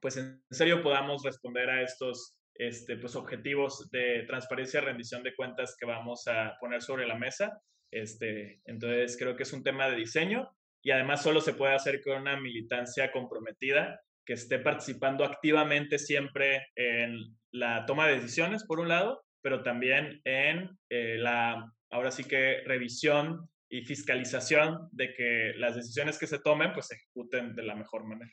pues 0.00 0.16
en 0.16 0.42
serio 0.50 0.82
podamos 0.82 1.22
responder 1.22 1.68
a 1.70 1.82
estos 1.82 2.38
este, 2.54 2.96
pues, 2.96 3.16
objetivos 3.16 3.88
de 3.90 4.24
transparencia 4.26 4.80
y 4.80 4.84
rendición 4.84 5.22
de 5.22 5.34
cuentas 5.34 5.76
que 5.78 5.86
vamos 5.86 6.26
a 6.26 6.56
poner 6.60 6.82
sobre 6.82 7.06
la 7.06 7.16
mesa. 7.16 7.58
Este, 7.90 8.60
entonces 8.66 9.16
creo 9.18 9.36
que 9.36 9.42
es 9.44 9.52
un 9.52 9.62
tema 9.62 9.88
de 9.88 9.96
diseño 9.96 10.48
y 10.82 10.90
además 10.90 11.22
solo 11.22 11.40
se 11.40 11.54
puede 11.54 11.74
hacer 11.74 12.00
con 12.02 12.20
una 12.20 12.38
militancia 12.40 13.10
comprometida 13.12 14.00
que 14.24 14.34
esté 14.34 14.58
participando 14.58 15.24
activamente 15.24 15.98
siempre 15.98 16.66
en 16.76 17.16
la 17.52 17.84
toma 17.86 18.06
de 18.06 18.16
decisiones, 18.16 18.64
por 18.64 18.78
un 18.80 18.88
lado, 18.88 19.22
pero 19.42 19.62
también 19.62 20.20
en 20.24 20.78
eh, 20.88 21.16
la, 21.18 21.72
ahora 21.90 22.10
sí 22.10 22.24
que, 22.24 22.62
revisión 22.64 23.48
y 23.68 23.82
fiscalización 23.82 24.88
de 24.92 25.14
que 25.14 25.52
las 25.56 25.76
decisiones 25.76 26.18
que 26.18 26.26
se 26.26 26.40
tomen, 26.40 26.72
pues 26.72 26.86
se 26.86 26.96
ejecuten 26.96 27.54
de 27.54 27.62
la 27.62 27.76
mejor 27.76 28.04
manera. 28.04 28.32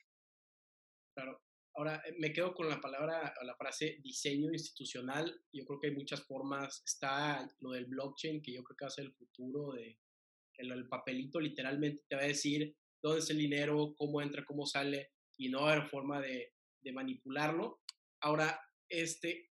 Claro. 1.15 1.41
Ahora, 1.75 2.01
eh, 2.05 2.15
me 2.17 2.33
quedo 2.33 2.53
con 2.55 2.67
la 2.67 2.81
palabra 2.81 3.33
la 3.43 3.55
frase 3.55 3.99
diseño 4.01 4.51
institucional. 4.51 5.39
Yo 5.53 5.65
creo 5.65 5.79
que 5.79 5.87
hay 5.87 5.95
muchas 5.95 6.25
formas. 6.25 6.81
Está 6.85 7.47
lo 7.59 7.71
del 7.71 7.85
blockchain, 7.85 8.41
que 8.41 8.53
yo 8.53 8.63
creo 8.63 8.77
que 8.77 8.85
va 8.85 8.87
a 8.87 8.91
ser 8.91 9.05
el 9.05 9.13
futuro 9.13 9.73
de 9.73 9.99
el 10.57 10.87
papelito 10.87 11.39
literalmente 11.39 12.03
te 12.07 12.15
va 12.15 12.23
a 12.23 12.27
decir 12.27 12.75
dónde 13.01 13.19
es 13.19 13.29
el 13.29 13.37
dinero, 13.37 13.93
cómo 13.95 14.21
entra, 14.21 14.45
cómo 14.45 14.65
sale, 14.65 15.11
y 15.37 15.49
no 15.49 15.61
va 15.61 15.69
a 15.69 15.73
haber 15.73 15.89
forma 15.89 16.19
de, 16.19 16.53
de 16.81 16.91
manipularlo. 16.91 17.81
Ahora, 18.21 18.59
este, 18.89 19.46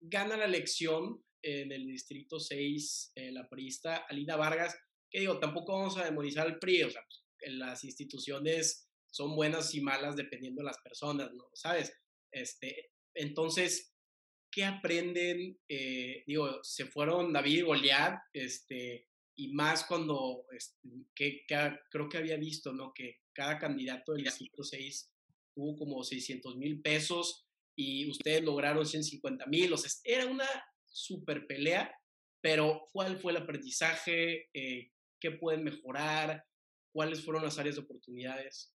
gana 0.00 0.36
la 0.36 0.44
elección 0.44 1.22
en 1.42 1.72
el 1.72 1.86
distrito 1.86 2.40
6 2.40 3.12
eh, 3.14 3.32
la 3.32 3.48
priista 3.48 4.04
Alina 4.08 4.36
Vargas, 4.36 4.76
que 5.10 5.20
digo, 5.20 5.38
tampoco 5.38 5.72
vamos 5.72 5.96
a 5.96 6.04
demonizar 6.04 6.46
al 6.46 6.58
PRI, 6.58 6.84
o 6.84 6.90
sea, 6.90 7.02
pues, 7.02 7.52
las 7.54 7.84
instituciones 7.84 8.88
son 9.10 9.34
buenas 9.34 9.74
y 9.74 9.80
malas 9.80 10.16
dependiendo 10.16 10.60
de 10.60 10.66
las 10.66 10.78
personas, 10.78 11.32
¿no? 11.32 11.48
¿Sabes? 11.54 11.92
Este, 12.30 12.90
entonces, 13.14 13.94
¿qué 14.50 14.64
aprenden? 14.64 15.58
Eh, 15.68 16.24
digo, 16.26 16.62
se 16.62 16.86
fueron 16.86 17.32
David 17.32 17.58
y 17.58 17.62
Goliat, 17.62 18.18
este, 18.32 19.08
y 19.36 19.48
más 19.52 19.84
cuando, 19.84 20.44
este, 20.52 20.76
que, 21.14 21.44
creo 21.90 22.08
que 22.08 22.18
había 22.18 22.36
visto, 22.36 22.72
¿no? 22.72 22.92
Que 22.92 23.20
cada 23.32 23.58
candidato 23.58 24.12
del 24.12 24.24
distrito 24.24 24.62
6 24.62 25.10
tuvo 25.54 25.76
como 25.76 26.04
600 26.04 26.56
mil 26.56 26.82
pesos 26.82 27.47
y 27.80 28.10
ustedes 28.10 28.42
lograron 28.42 28.84
150 28.84 29.46
mil, 29.46 29.72
o 29.72 29.76
sea, 29.76 29.88
era 30.02 30.26
una 30.26 30.48
super 30.84 31.46
pelea, 31.46 31.94
pero 32.40 32.88
¿cuál 32.92 33.16
fue 33.18 33.30
el 33.30 33.38
aprendizaje? 33.38 34.48
Eh, 34.52 34.90
¿Qué 35.20 35.30
pueden 35.30 35.62
mejorar? 35.62 36.42
¿Cuáles 36.92 37.24
fueron 37.24 37.44
las 37.44 37.56
áreas 37.56 37.76
de 37.76 37.82
oportunidades? 37.82 38.74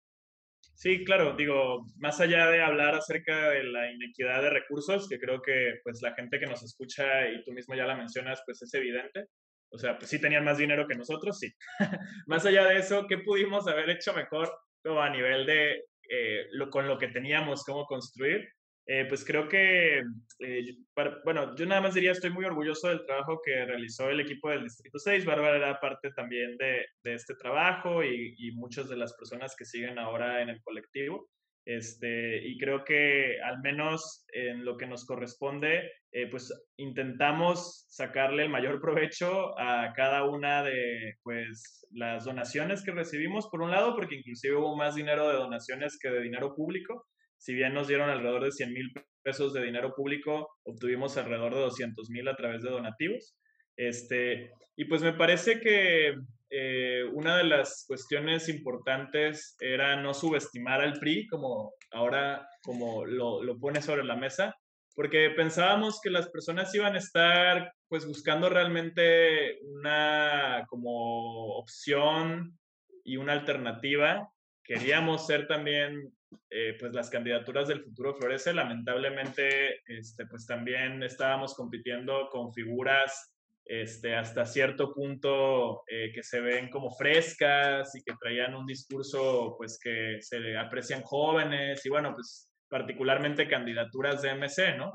Sí, 0.74 1.04
claro, 1.04 1.37
digo, 1.37 1.87
más 1.96 2.20
allá 2.20 2.50
de 2.50 2.61
hablar 2.61 2.96
acerca 2.96 3.50
de 3.50 3.62
la 3.62 3.88
inequidad 3.88 4.42
de 4.42 4.50
recursos, 4.50 5.08
que 5.08 5.20
creo 5.20 5.40
que 5.42 5.74
pues 5.84 6.02
la 6.02 6.14
gente 6.14 6.40
que 6.40 6.46
nos 6.46 6.64
escucha 6.64 7.28
y 7.30 7.44
tú 7.44 7.52
mismo 7.52 7.76
ya 7.76 7.87
la 7.87 7.96
mencionas, 7.96 8.42
pues 8.44 8.61
es 8.62 8.74
evidente. 8.74 9.26
O 9.70 9.78
sea, 9.78 9.96
pues 9.96 10.11
sí 10.11 10.20
tenían 10.20 10.44
más 10.44 10.58
dinero 10.58 10.88
que 10.88 10.96
nosotros, 10.96 11.38
sí. 11.38 11.52
más 12.26 12.44
allá 12.46 12.64
de 12.66 12.78
eso, 12.78 13.06
¿qué 13.06 13.18
pudimos 13.18 13.68
haber 13.68 13.90
hecho 13.90 14.12
mejor 14.12 14.52
como 14.82 15.00
a 15.00 15.11
nivel 15.11 15.46
de 15.46 15.84
eh, 16.11 16.46
lo, 16.50 16.68
con 16.68 16.88
lo 16.88 16.98
que 16.98 17.08
teníamos, 17.08 17.62
cómo 17.64 17.87
construir? 17.87 18.48
Eh, 18.90 19.05
pues 19.07 19.22
creo 19.22 19.46
que, 19.46 19.98
eh, 20.38 20.77
bueno, 21.22 21.55
yo 21.55 21.66
nada 21.66 21.83
más 21.83 21.92
diría, 21.92 22.12
estoy 22.12 22.31
muy 22.31 22.46
orgulloso 22.46 22.88
del 22.88 23.05
trabajo 23.05 23.38
que 23.44 23.66
realizó 23.66 24.09
el 24.09 24.20
equipo 24.20 24.48
del 24.48 24.64
Distrito 24.64 24.98
6. 24.98 25.27
Bárbara 25.27 25.57
era 25.59 25.79
parte 25.79 26.11
también 26.12 26.57
de, 26.57 26.87
de 27.05 27.14
este 27.14 27.35
trabajo 27.35 28.03
y, 28.03 28.35
y, 28.38 28.53
muchas 28.53 28.88
de 28.88 28.96
las 28.96 29.12
personas 29.12 29.55
que 29.57 29.66
siguen 29.66 29.98
ahora 29.98 30.40
en 30.40 30.48
el 30.48 30.62
colectivo. 30.62 31.29
Este, 31.66 32.38
y 32.48 32.57
creo 32.57 32.83
que 32.83 33.42
al 33.42 33.61
menos 33.61 34.24
en 34.33 34.64
lo 34.64 34.79
que 34.79 34.87
nos 34.87 35.05
corresponde, 35.05 35.92
eh, 36.11 36.27
pues 36.31 36.51
intentamos 36.79 37.85
sacarle 37.90 38.44
el 38.44 38.48
mayor 38.48 38.81
provecho 38.81 39.59
a 39.59 39.92
cada 39.94 40.24
una 40.24 40.62
de 40.62 41.16
pues, 41.22 41.87
las 41.90 42.24
donaciones 42.24 42.83
que 42.83 42.92
recibimos, 42.92 43.48
por 43.51 43.61
un 43.61 43.70
lado, 43.70 43.94
porque 43.94 44.14
inclusive 44.14 44.57
hubo 44.57 44.79
más 44.79 44.94
dinero 44.94 45.29
de 45.29 45.35
donaciones 45.35 45.98
que 45.98 46.09
de 46.09 46.22
dinero 46.22 46.55
público 46.55 47.07
si 47.38 47.55
bien 47.55 47.74
nos 47.74 47.88
dieron 47.88 48.11
alrededor 48.11 48.44
de 48.44 48.53
100 48.53 48.72
mil 48.72 48.92
pesos 49.22 49.53
de 49.53 49.62
dinero 49.62 49.94
público, 49.94 50.48
obtuvimos 50.64 51.16
alrededor 51.16 51.55
de 51.55 51.61
200 51.61 52.11
mil 52.11 52.29
a 52.29 52.37
través 52.37 52.62
de 52.62 52.70
donativos. 52.70 53.37
Este, 53.77 54.51
y 54.77 54.85
pues 54.87 55.03
me 55.03 55.12
parece 55.12 55.61
que 55.61 56.14
eh, 56.51 57.05
una 57.12 57.37
de 57.37 57.44
las 57.44 57.85
cuestiones 57.87 58.48
importantes 58.48 59.57
era 59.61 59.96
no 59.96 60.14
subestimar 60.14 60.81
al 60.81 60.98
PRI, 60.98 61.27
como 61.29 61.74
ahora 61.92 62.48
como 62.62 63.05
lo, 63.05 63.42
lo 63.42 63.59
pone 63.59 63.83
sobre 63.83 64.05
la 64.05 64.16
mesa, 64.16 64.55
porque 64.94 65.31
pensábamos 65.31 66.01
que 66.01 66.11
las 66.11 66.29
personas 66.29 66.74
iban 66.74 66.94
a 66.94 66.98
estar 66.98 67.72
pues 67.88 68.07
buscando 68.07 68.48
realmente 68.48 69.61
una 69.62 70.64
como 70.68 71.57
opción 71.57 72.59
y 73.05 73.16
una 73.16 73.35
alternativa. 73.35 74.29
Queríamos 74.64 75.27
ser 75.27 75.46
también 75.46 76.12
eh, 76.51 76.77
pues 76.79 76.93
las 76.93 77.11
candidaturas 77.11 77.69
del 77.69 77.83
futuro 77.83 78.14
florece. 78.14 78.53
Lamentablemente, 78.53 79.81
este, 79.87 80.27
pues 80.27 80.47
también 80.47 81.03
estábamos 81.03 81.55
compitiendo 81.55 82.29
con 82.31 82.53
figuras 82.53 83.35
este, 83.64 84.17
hasta 84.17 84.47
cierto 84.47 84.95
punto 84.95 85.83
eh, 85.87 86.11
que 86.14 86.23
se 86.23 86.41
ven 86.41 86.71
como 86.71 86.91
frescas 86.91 87.95
y 87.95 88.03
que 88.03 88.17
traían 88.19 88.55
un 88.55 88.67
discurso 88.67 89.55
pues 89.59 89.79
que 89.79 90.19
se 90.21 90.57
aprecian 90.57 91.03
jóvenes 91.03 91.85
y 91.85 91.91
bueno, 91.91 92.14
pues 92.14 92.51
particularmente 92.69 93.47
candidaturas 93.47 94.23
de 94.23 94.35
MC, 94.35 94.77
¿no? 94.79 94.91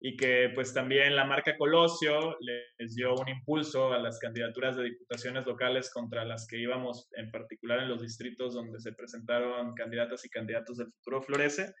Y 0.00 0.16
que 0.16 0.50
pues 0.54 0.72
también 0.72 1.14
la 1.14 1.26
marca 1.26 1.56
Colosio 1.58 2.36
les 2.40 2.94
dio 2.94 3.14
un 3.14 3.28
impulso 3.28 3.92
a 3.92 3.98
las 3.98 4.18
candidaturas 4.18 4.76
de 4.76 4.84
diputaciones 4.84 5.46
locales 5.46 5.90
contra 5.92 6.24
las 6.24 6.46
que 6.46 6.58
íbamos, 6.58 7.08
en 7.12 7.30
particular 7.30 7.80
en 7.80 7.90
los 7.90 8.00
distritos 8.00 8.54
donde 8.54 8.80
se 8.80 8.92
presentaron 8.92 9.74
candidatas 9.74 10.24
y 10.24 10.30
candidatos 10.30 10.78
del 10.78 10.90
futuro 10.92 11.20
Florece. 11.20 11.74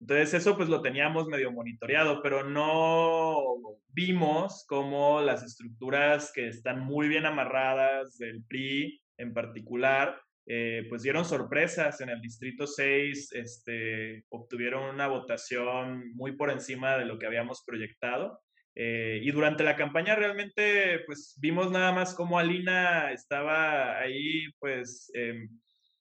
Entonces 0.00 0.34
eso 0.34 0.56
pues 0.56 0.70
lo 0.70 0.80
teníamos 0.80 1.26
medio 1.26 1.52
monitoreado, 1.52 2.22
pero 2.22 2.44
no 2.44 3.36
vimos 3.88 4.64
cómo 4.66 5.20
las 5.20 5.42
estructuras 5.42 6.32
que 6.34 6.48
están 6.48 6.80
muy 6.80 7.08
bien 7.08 7.26
amarradas 7.26 8.16
del 8.16 8.42
PRI 8.44 9.02
en 9.18 9.34
particular, 9.34 10.18
eh, 10.46 10.86
pues 10.88 11.02
dieron 11.02 11.24
sorpresas 11.24 12.00
en 12.00 12.08
el 12.08 12.20
distrito 12.20 12.66
6, 12.66 13.32
este, 13.32 14.24
obtuvieron 14.28 14.94
una 14.94 15.08
votación 15.08 16.12
muy 16.14 16.36
por 16.36 16.50
encima 16.50 16.96
de 16.96 17.04
lo 17.04 17.18
que 17.18 17.26
habíamos 17.26 17.62
proyectado. 17.66 18.40
Eh, 18.74 19.20
y 19.22 19.30
durante 19.30 19.64
la 19.64 19.74
campaña 19.74 20.14
realmente 20.14 21.00
pues 21.06 21.34
vimos 21.40 21.70
nada 21.70 21.92
más 21.92 22.14
cómo 22.14 22.38
Alina 22.38 23.10
estaba 23.10 23.98
ahí 23.98 24.44
pues 24.58 25.10
em, 25.14 25.48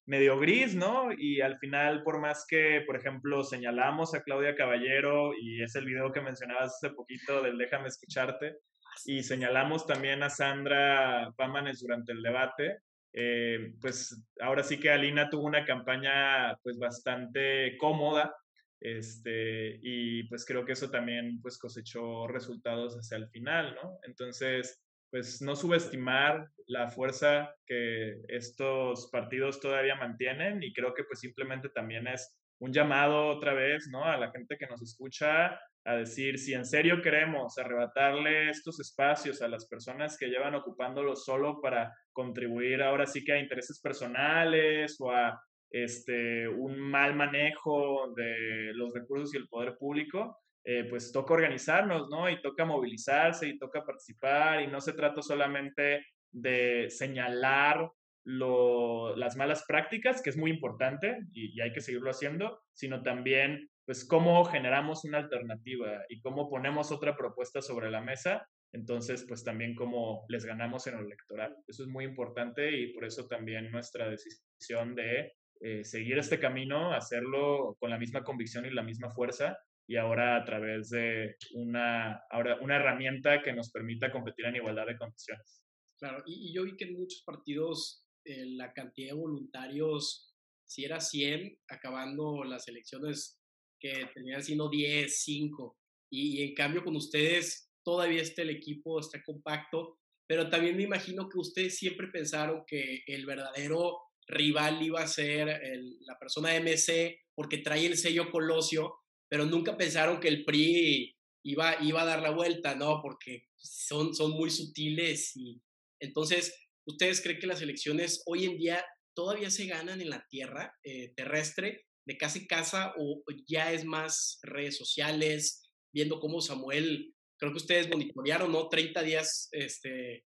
medio 0.05 0.39
gris, 0.39 0.75
¿no? 0.75 1.09
Y 1.17 1.41
al 1.41 1.57
final, 1.57 2.03
por 2.03 2.19
más 2.19 2.45
que, 2.47 2.83
por 2.85 2.95
ejemplo, 2.95 3.43
señalamos 3.43 4.13
a 4.13 4.21
Claudia 4.23 4.55
Caballero, 4.55 5.33
y 5.39 5.63
es 5.63 5.75
el 5.75 5.85
video 5.85 6.11
que 6.11 6.21
mencionabas 6.21 6.75
hace 6.75 6.93
poquito 6.93 7.41
del 7.41 7.57
Déjame 7.57 7.87
escucharte, 7.87 8.57
y 9.05 9.23
señalamos 9.23 9.85
también 9.87 10.23
a 10.23 10.29
Sandra 10.29 11.33
Pámanes 11.35 11.81
durante 11.81 12.11
el 12.11 12.21
debate, 12.21 12.79
eh, 13.17 13.73
pues 13.79 14.21
ahora 14.41 14.61
sí 14.61 14.77
que 14.77 14.89
Alina 14.89 15.29
tuvo 15.29 15.45
una 15.45 15.63
campaña 15.63 16.57
pues 16.61 16.77
bastante 16.77 17.77
cómoda 17.77 18.35
este, 18.81 19.79
y 19.81 20.23
pues 20.23 20.45
creo 20.45 20.65
que 20.65 20.73
eso 20.73 20.91
también 20.91 21.41
pues 21.41 21.57
cosechó 21.57 22.27
resultados 22.27 22.95
hacia 22.95 23.17
el 23.17 23.29
final, 23.29 23.73
¿no? 23.81 23.99
Entonces, 24.03 24.83
pues 25.09 25.41
no 25.41 25.55
subestimar 25.55 26.49
la 26.67 26.89
fuerza 26.89 27.55
que 27.65 28.21
estos 28.27 29.09
partidos 29.11 29.61
todavía 29.61 29.95
mantienen 29.95 30.61
y 30.61 30.73
creo 30.73 30.93
que 30.93 31.05
pues 31.05 31.21
simplemente 31.21 31.69
también 31.69 32.07
es 32.07 32.37
un 32.65 32.73
llamado 32.73 33.27
otra 33.27 33.53
vez, 33.53 33.87
¿no? 33.91 34.03
A 34.03 34.17
la 34.17 34.31
gente 34.31 34.57
que 34.57 34.65
nos 34.65 34.81
escucha 34.81 35.59
a 35.85 35.95
decir, 35.95 36.39
si 36.39 36.53
en 36.53 36.65
serio 36.65 37.01
queremos 37.01 37.57
arrebatarle 37.59 38.49
estos 38.49 38.79
espacios 38.79 39.41
a 39.43 39.47
las 39.47 39.67
personas 39.67 40.17
que 40.17 40.27
llevan 40.27 40.55
ocupándolos 40.55 41.23
solo 41.23 41.61
para 41.61 41.93
contribuir 42.11 42.81
ahora 42.81 43.05
sí 43.05 43.23
que 43.23 43.33
a 43.33 43.39
intereses 43.39 43.79
personales 43.79 44.97
o 44.99 45.11
a 45.11 45.39
este, 45.69 46.47
un 46.47 46.79
mal 46.79 47.15
manejo 47.15 48.11
de 48.15 48.71
los 48.73 48.93
recursos 48.93 49.33
y 49.33 49.37
el 49.37 49.47
poder 49.47 49.77
público, 49.77 50.39
eh, 50.63 50.85
pues 50.89 51.11
toca 51.11 51.35
organizarnos, 51.35 52.09
¿no? 52.09 52.27
Y 52.29 52.41
toca 52.41 52.65
movilizarse 52.65 53.47
y 53.47 53.59
toca 53.59 53.85
participar 53.85 54.63
y 54.63 54.67
no 54.67 54.81
se 54.81 54.93
trata 54.93 55.21
solamente 55.21 56.03
de 56.31 56.89
señalar 56.89 57.87
lo, 58.25 59.15
las 59.15 59.35
malas 59.35 59.63
prácticas, 59.67 60.21
que 60.21 60.29
es 60.29 60.37
muy 60.37 60.51
importante 60.51 61.19
y, 61.31 61.57
y 61.57 61.61
hay 61.61 61.71
que 61.71 61.81
seguirlo 61.81 62.09
haciendo, 62.09 62.59
sino 62.73 63.01
también 63.03 63.69
pues 63.85 64.05
cómo 64.05 64.43
generamos 64.45 65.05
una 65.05 65.19
alternativa 65.19 66.03
y 66.09 66.19
cómo 66.21 66.49
ponemos 66.49 66.91
otra 66.91 67.15
propuesta 67.15 67.61
sobre 67.61 67.91
la 67.91 68.01
mesa 68.01 68.47
Entonces, 68.73 69.25
pues 69.27 69.43
también 69.43 69.75
como 69.75 70.25
les 70.27 70.43
ganamos 70.43 70.85
en 70.87 70.95
lo 70.95 71.05
electoral. 71.05 71.55
Eso 71.67 71.83
es 71.83 71.89
muy 71.89 72.03
importante 72.03 72.75
y 72.77 72.93
por 72.93 73.05
eso 73.05 73.27
también 73.27 73.71
nuestra 73.71 74.09
decisión 74.09 74.95
de 74.95 75.33
eh, 75.61 75.83
seguir 75.83 76.17
este 76.17 76.39
camino, 76.39 76.93
hacerlo 76.93 77.77
con 77.79 77.89
la 77.89 77.97
misma 77.97 78.23
convicción 78.23 78.65
y 78.65 78.71
la 78.71 78.83
misma 78.83 79.11
fuerza 79.11 79.57
y 79.87 79.97
ahora 79.97 80.35
a 80.35 80.43
través 80.43 80.89
de 80.89 81.35
una, 81.53 82.21
ahora 82.29 82.57
una 82.61 82.75
herramienta 82.75 83.41
que 83.41 83.53
nos 83.53 83.71
permita 83.71 84.11
competir 84.11 84.45
en 84.45 84.55
igualdad 84.55 84.87
de 84.87 84.97
condiciones. 84.97 85.63
Claro, 85.97 86.23
y, 86.25 86.53
yo 86.53 86.63
vi 86.63 86.75
que 86.75 86.85
en 86.85 86.97
muchos 86.97 87.23
partidos 87.23 88.04
eh, 88.25 88.45
la 88.47 88.73
cantidad 88.73 89.09
de 89.09 89.19
voluntarios, 89.19 90.33
si 90.65 90.83
era 90.83 90.99
100, 90.99 91.59
acabando 91.69 92.43
las 92.43 92.67
elecciones 92.67 93.39
que 93.79 94.09
tenían 94.13 94.43
siendo 94.43 94.69
10, 94.69 95.23
5, 95.23 95.77
y, 96.11 96.39
y 96.39 96.43
en 96.43 96.53
cambio 96.55 96.83
con 96.83 96.95
ustedes 96.95 97.71
todavía 97.83 98.21
está 98.21 98.41
el 98.41 98.49
equipo, 98.49 98.99
está 98.99 99.21
compacto, 99.23 99.99
pero 100.27 100.49
también 100.49 100.75
me 100.75 100.83
imagino 100.83 101.29
que 101.29 101.37
ustedes 101.37 101.77
siempre 101.77 102.07
pensaron 102.07 102.63
que 102.65 103.03
el 103.05 103.25
verdadero 103.25 103.99
rival 104.27 104.81
iba 104.81 105.01
a 105.01 105.07
ser 105.07 105.61
la 106.01 106.17
persona 106.17 106.49
de 106.49 106.61
MC 106.61 107.19
porque 107.35 107.59
trae 107.59 107.85
el 107.85 107.97
sello 107.97 108.31
Colosio, 108.31 108.95
pero 109.29 109.45
nunca 109.45 109.77
pensaron 109.77 110.19
que 110.19 110.29
el 110.29 110.43
PRI 110.45 111.15
iba, 111.43 111.77
iba 111.83 112.01
a 112.01 112.05
dar 112.05 112.21
la 112.23 112.31
vuelta, 112.31 112.73
¿no? 112.73 113.01
Porque 113.03 113.49
son, 113.55 114.15
son 114.15 114.31
muy 114.31 114.49
sutiles 114.49 115.35
y 115.35 115.61
entonces, 115.99 116.64
¿ustedes 116.87 117.21
creen 117.21 117.39
que 117.39 117.47
las 117.47 117.61
elecciones 117.61 118.23
hoy 118.25 118.45
en 118.45 118.57
día 118.57 118.85
todavía 119.15 119.49
se 119.49 119.65
ganan 119.65 120.01
en 120.01 120.09
la 120.09 120.25
tierra 120.29 120.73
eh, 120.83 121.13
terrestre, 121.15 121.85
de 122.07 122.17
casa 122.17 122.39
casa, 122.47 122.93
o 122.97 123.23
ya 123.47 123.71
es 123.73 123.83
más 123.85 124.39
redes 124.43 124.77
sociales, 124.77 125.71
viendo 125.93 126.19
cómo 126.19 126.41
Samuel 126.41 127.15
creo 127.37 127.51
que 127.51 127.57
ustedes 127.57 127.89
monitorearon, 127.89 128.51
¿no? 128.51 128.69
30 128.69 129.01
días 129.01 129.49
este, 129.51 130.23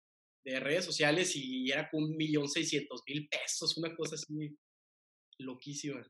de 0.46 0.60
redes 0.60 0.86
sociales 0.86 1.36
y 1.36 1.72
era 1.72 1.90
con 1.90 2.04
un 2.04 2.18
millón 2.18 2.50
seiscientos 2.50 3.02
mil 3.08 3.28
pesos, 3.28 3.78
una 3.78 3.96
cosa 3.96 4.16
así 4.16 4.56
loquísima. 5.40 6.06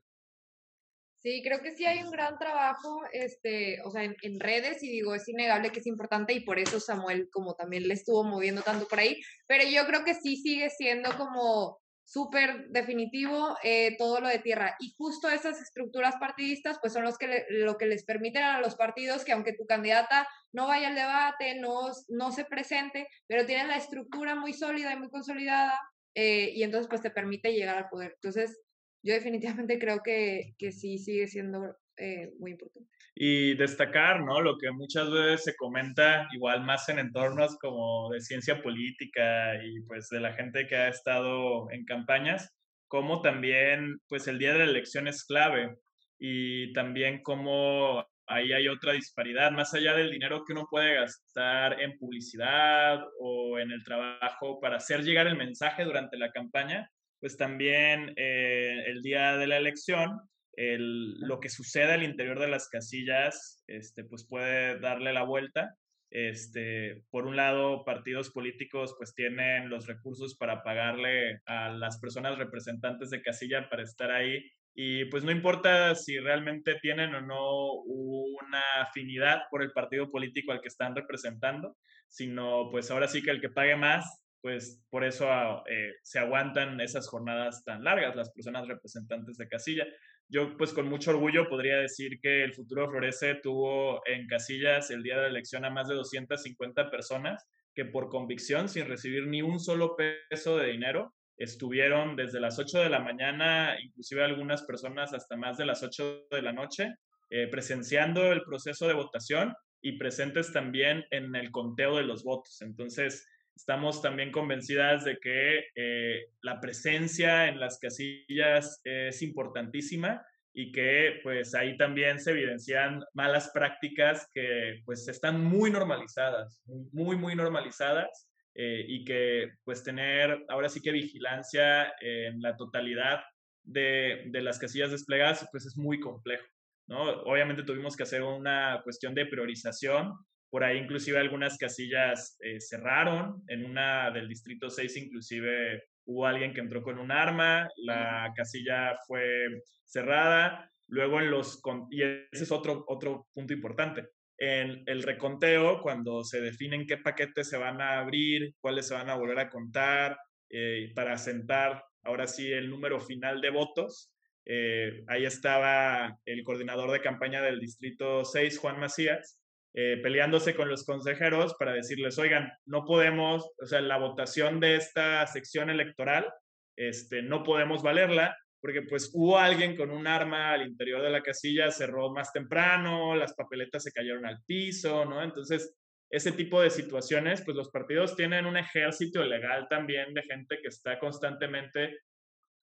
Sí, 1.20 1.42
creo 1.42 1.60
que 1.60 1.74
sí 1.74 1.84
hay 1.84 2.02
un 2.02 2.10
gran 2.10 2.38
trabajo, 2.38 3.02
este, 3.12 3.82
o 3.82 3.90
sea, 3.90 4.04
en, 4.04 4.16
en, 4.22 4.38
redes 4.38 4.82
y 4.84 4.88
digo, 4.88 5.14
es 5.14 5.28
innegable 5.28 5.70
que 5.70 5.80
es 5.80 5.86
importante 5.86 6.32
y 6.32 6.40
por 6.40 6.60
eso 6.60 6.78
Samuel 6.78 7.28
como 7.32 7.54
también 7.54 7.88
le 7.88 7.94
estuvo 7.94 8.22
moviendo 8.22 8.62
tanto 8.62 8.86
por 8.86 9.00
ahí, 9.00 9.20
pero 9.48 9.64
yo 9.68 9.84
creo 9.86 10.04
que 10.04 10.14
sí 10.14 10.36
sigue 10.36 10.70
siendo 10.70 11.16
como 11.16 11.80
súper 12.08 12.68
definitivo 12.70 13.54
eh, 13.62 13.94
todo 13.98 14.20
lo 14.20 14.28
de 14.28 14.38
tierra. 14.38 14.74
Y 14.80 14.94
justo 14.96 15.28
esas 15.28 15.60
estructuras 15.60 16.14
partidistas, 16.18 16.78
pues 16.80 16.94
son 16.94 17.04
los 17.04 17.18
que 17.18 17.44
lo 17.50 17.76
que 17.76 17.84
les 17.84 18.04
permiten 18.04 18.44
a 18.44 18.60
los 18.60 18.76
partidos 18.76 19.24
que 19.24 19.32
aunque 19.32 19.52
tu 19.52 19.66
candidata 19.66 20.26
no 20.52 20.66
vaya 20.66 20.88
al 20.88 20.94
debate, 20.94 21.56
no, 21.60 21.90
no 22.08 22.32
se 22.32 22.46
presente, 22.46 23.08
pero 23.26 23.44
tienen 23.44 23.68
la 23.68 23.76
estructura 23.76 24.34
muy 24.34 24.54
sólida 24.54 24.94
y 24.94 24.98
muy 24.98 25.10
consolidada, 25.10 25.78
eh, 26.14 26.50
y 26.54 26.62
entonces 26.62 26.88
pues 26.88 27.02
te 27.02 27.10
permite 27.10 27.52
llegar 27.52 27.76
al 27.76 27.90
poder. 27.90 28.12
Entonces, 28.14 28.58
yo 29.02 29.14
definitivamente 29.14 29.78
creo 29.78 30.00
que, 30.02 30.54
que 30.58 30.72
sí 30.72 30.98
sigue 30.98 31.26
siendo 31.26 31.76
eh, 31.96 32.32
muy 32.38 32.52
importante. 32.52 32.88
Y 33.14 33.56
destacar, 33.56 34.22
¿no? 34.22 34.40
Lo 34.40 34.56
que 34.58 34.70
muchas 34.70 35.10
veces 35.10 35.44
se 35.44 35.56
comenta, 35.56 36.28
igual 36.32 36.64
más 36.64 36.88
en 36.88 37.00
entornos 37.00 37.58
como 37.58 38.10
de 38.10 38.20
ciencia 38.20 38.62
política 38.62 39.56
y 39.62 39.80
pues 39.80 40.08
de 40.08 40.20
la 40.20 40.32
gente 40.34 40.66
que 40.68 40.76
ha 40.76 40.88
estado 40.88 41.70
en 41.72 41.84
campañas, 41.84 42.54
como 42.86 43.20
también 43.20 43.98
pues 44.08 44.28
el 44.28 44.38
día 44.38 44.52
de 44.52 44.60
la 44.60 44.64
elección 44.70 45.08
es 45.08 45.24
clave 45.24 45.76
y 46.18 46.72
también 46.72 47.22
como 47.22 48.06
ahí 48.28 48.52
hay 48.52 48.68
otra 48.68 48.92
disparidad, 48.92 49.50
más 49.50 49.74
allá 49.74 49.94
del 49.94 50.10
dinero 50.10 50.44
que 50.44 50.52
uno 50.52 50.68
puede 50.70 50.94
gastar 50.94 51.80
en 51.80 51.98
publicidad 51.98 53.00
o 53.20 53.58
en 53.58 53.72
el 53.72 53.82
trabajo 53.82 54.60
para 54.60 54.76
hacer 54.76 55.02
llegar 55.02 55.26
el 55.26 55.36
mensaje 55.36 55.84
durante 55.84 56.18
la 56.18 56.30
campaña, 56.30 56.90
pues 57.20 57.36
también 57.36 58.12
eh, 58.16 58.84
el 58.86 59.02
día 59.02 59.36
de 59.36 59.46
la 59.46 59.56
elección 59.56 60.20
lo 60.60 61.38
que 61.38 61.50
sucede 61.50 61.92
al 61.92 62.02
interior 62.02 62.40
de 62.40 62.48
las 62.48 62.68
casillas, 62.68 63.62
este, 63.68 64.02
pues 64.02 64.26
puede 64.28 64.80
darle 64.80 65.12
la 65.12 65.22
vuelta. 65.22 65.76
Este, 66.10 67.04
por 67.10 67.26
un 67.26 67.36
lado, 67.36 67.84
partidos 67.84 68.30
políticos 68.30 68.94
pues 68.98 69.14
tienen 69.14 69.68
los 69.68 69.86
recursos 69.86 70.36
para 70.36 70.64
pagarle 70.64 71.42
a 71.46 71.68
las 71.68 72.00
personas 72.00 72.38
representantes 72.38 73.10
de 73.10 73.22
casilla 73.22 73.68
para 73.68 73.82
estar 73.82 74.10
ahí 74.10 74.42
y 74.80 75.06
pues 75.06 75.24
no 75.24 75.32
importa 75.32 75.96
si 75.96 76.20
realmente 76.20 76.76
tienen 76.80 77.12
o 77.12 77.20
no 77.20 77.72
una 77.82 78.62
afinidad 78.80 79.42
por 79.50 79.62
el 79.62 79.72
partido 79.72 80.08
político 80.08 80.52
al 80.52 80.60
que 80.60 80.68
están 80.68 80.94
representando, 80.94 81.76
sino 82.06 82.68
pues 82.70 82.88
ahora 82.90 83.08
sí 83.08 83.20
que 83.20 83.32
el 83.32 83.40
que 83.40 83.50
pague 83.50 83.74
más, 83.74 84.22
pues 84.40 84.84
por 84.90 85.04
eso 85.04 85.26
eh, 85.66 85.94
se 86.02 86.18
aguantan 86.18 86.80
esas 86.80 87.08
jornadas 87.08 87.64
tan 87.64 87.82
largas 87.82 88.16
las 88.16 88.30
personas 88.30 88.68
representantes 88.68 89.36
de 89.36 89.48
casilla 89.48 89.86
yo 90.30 90.56
pues 90.58 90.72
con 90.72 90.88
mucho 90.88 91.10
orgullo 91.10 91.48
podría 91.48 91.78
decir 91.78 92.20
que 92.20 92.44
el 92.44 92.54
Futuro 92.54 92.90
Florece 92.90 93.36
tuvo 93.36 94.06
en 94.06 94.26
casillas 94.26 94.90
el 94.90 95.02
día 95.02 95.16
de 95.16 95.22
la 95.22 95.28
elección 95.28 95.64
a 95.64 95.70
más 95.70 95.88
de 95.88 95.94
250 95.94 96.90
personas 96.90 97.46
que 97.74 97.86
por 97.86 98.08
convicción, 98.08 98.68
sin 98.68 98.86
recibir 98.86 99.26
ni 99.26 99.40
un 99.40 99.58
solo 99.58 99.96
peso 99.96 100.58
de 100.58 100.72
dinero, 100.72 101.14
estuvieron 101.38 102.16
desde 102.16 102.40
las 102.40 102.58
8 102.58 102.80
de 102.80 102.90
la 102.90 102.98
mañana, 102.98 103.76
inclusive 103.80 104.24
algunas 104.24 104.64
personas 104.64 105.14
hasta 105.14 105.36
más 105.36 105.56
de 105.56 105.64
las 105.64 105.82
8 105.82 106.26
de 106.30 106.42
la 106.42 106.52
noche, 106.52 106.94
eh, 107.30 107.46
presenciando 107.46 108.32
el 108.32 108.42
proceso 108.42 108.86
de 108.86 108.94
votación 108.94 109.54
y 109.80 109.96
presentes 109.96 110.52
también 110.52 111.04
en 111.10 111.34
el 111.36 111.50
conteo 111.52 111.96
de 111.96 112.02
los 112.02 112.24
votos. 112.24 112.60
Entonces, 112.60 113.26
Estamos 113.58 114.00
también 114.00 114.30
convencidas 114.30 115.04
de 115.04 115.18
que 115.18 115.64
eh, 115.74 116.26
la 116.42 116.60
presencia 116.60 117.48
en 117.48 117.58
las 117.58 117.80
casillas 117.80 118.80
es 118.84 119.20
importantísima 119.20 120.24
y 120.54 120.70
que 120.70 121.18
pues 121.24 121.56
ahí 121.56 121.76
también 121.76 122.20
se 122.20 122.30
evidencian 122.30 123.02
malas 123.14 123.50
prácticas 123.52 124.30
que 124.32 124.80
pues 124.84 125.08
están 125.08 125.42
muy 125.42 125.72
normalizadas, 125.72 126.62
muy, 126.92 127.16
muy 127.16 127.34
normalizadas 127.34 128.28
eh, 128.54 128.84
y 128.86 129.04
que 129.04 129.50
pues 129.64 129.82
tener 129.82 130.44
ahora 130.48 130.68
sí 130.68 130.80
que 130.80 130.92
vigilancia 130.92 131.92
en 132.00 132.40
la 132.40 132.56
totalidad 132.56 133.24
de, 133.64 134.26
de 134.26 134.40
las 134.40 134.60
casillas 134.60 134.92
desplegadas 134.92 135.48
pues 135.50 135.66
es 135.66 135.76
muy 135.76 135.98
complejo. 135.98 136.46
¿no? 136.86 137.02
Obviamente 137.22 137.64
tuvimos 137.64 137.96
que 137.96 138.04
hacer 138.04 138.22
una 138.22 138.82
cuestión 138.84 139.16
de 139.16 139.26
priorización 139.26 140.14
por 140.50 140.64
ahí 140.64 140.78
inclusive 140.78 141.18
algunas 141.18 141.56
casillas 141.58 142.36
eh, 142.40 142.60
cerraron. 142.60 143.42
En 143.48 143.64
una 143.64 144.10
del 144.10 144.28
Distrito 144.28 144.70
6 144.70 144.96
inclusive 144.96 145.84
hubo 146.04 146.26
alguien 146.26 146.54
que 146.54 146.60
entró 146.60 146.82
con 146.82 146.98
un 146.98 147.10
arma, 147.10 147.68
la 147.76 148.32
casilla 148.34 148.96
fue 149.06 149.62
cerrada. 149.84 150.70
Luego 150.86 151.20
en 151.20 151.30
los... 151.30 151.60
Y 151.90 152.02
ese 152.02 152.44
es 152.44 152.50
otro, 152.50 152.84
otro 152.88 153.26
punto 153.34 153.52
importante. 153.52 154.08
En 154.38 154.84
el 154.86 155.02
reconteo, 155.02 155.82
cuando 155.82 156.24
se 156.24 156.40
definen 156.40 156.86
qué 156.86 156.96
paquetes 156.96 157.48
se 157.48 157.58
van 157.58 157.80
a 157.80 157.98
abrir, 157.98 158.54
cuáles 158.60 158.86
se 158.88 158.94
van 158.94 159.10
a 159.10 159.16
volver 159.16 159.38
a 159.38 159.50
contar, 159.50 160.16
eh, 160.48 160.92
para 160.94 161.18
sentar 161.18 161.84
ahora 162.04 162.26
sí 162.26 162.50
el 162.50 162.70
número 162.70 163.00
final 163.00 163.40
de 163.40 163.50
votos, 163.50 164.12
eh, 164.46 165.04
ahí 165.08 165.26
estaba 165.26 166.18
el 166.24 166.42
coordinador 166.42 166.90
de 166.90 167.02
campaña 167.02 167.42
del 167.42 167.60
Distrito 167.60 168.24
6, 168.24 168.58
Juan 168.58 168.80
Macías, 168.80 169.38
eh, 169.80 169.96
peleándose 170.02 170.56
con 170.56 170.68
los 170.68 170.84
consejeros 170.84 171.54
para 171.54 171.72
decirles, 171.72 172.18
oigan, 172.18 172.50
no 172.66 172.84
podemos, 172.84 173.48
o 173.62 173.64
sea, 173.64 173.80
la 173.80 173.96
votación 173.96 174.58
de 174.58 174.74
esta 174.74 175.24
sección 175.28 175.70
electoral, 175.70 176.28
este, 176.76 177.22
no 177.22 177.44
podemos 177.44 177.80
valerla, 177.84 178.36
porque 178.60 178.82
pues 178.82 179.08
hubo 179.14 179.38
alguien 179.38 179.76
con 179.76 179.92
un 179.92 180.08
arma 180.08 180.50
al 180.50 180.66
interior 180.66 181.00
de 181.00 181.10
la 181.10 181.22
casilla, 181.22 181.70
cerró 181.70 182.10
más 182.12 182.32
temprano, 182.32 183.14
las 183.14 183.34
papeletas 183.34 183.84
se 183.84 183.92
cayeron 183.92 184.26
al 184.26 184.42
piso, 184.44 185.04
¿no? 185.04 185.22
Entonces, 185.22 185.72
ese 186.10 186.32
tipo 186.32 186.60
de 186.60 186.70
situaciones, 186.70 187.42
pues 187.42 187.56
los 187.56 187.70
partidos 187.70 188.16
tienen 188.16 188.46
un 188.46 188.56
ejército 188.56 189.22
legal 189.22 189.68
también 189.70 190.12
de 190.12 190.24
gente 190.24 190.58
que 190.60 190.66
está 190.66 190.98
constantemente 190.98 191.98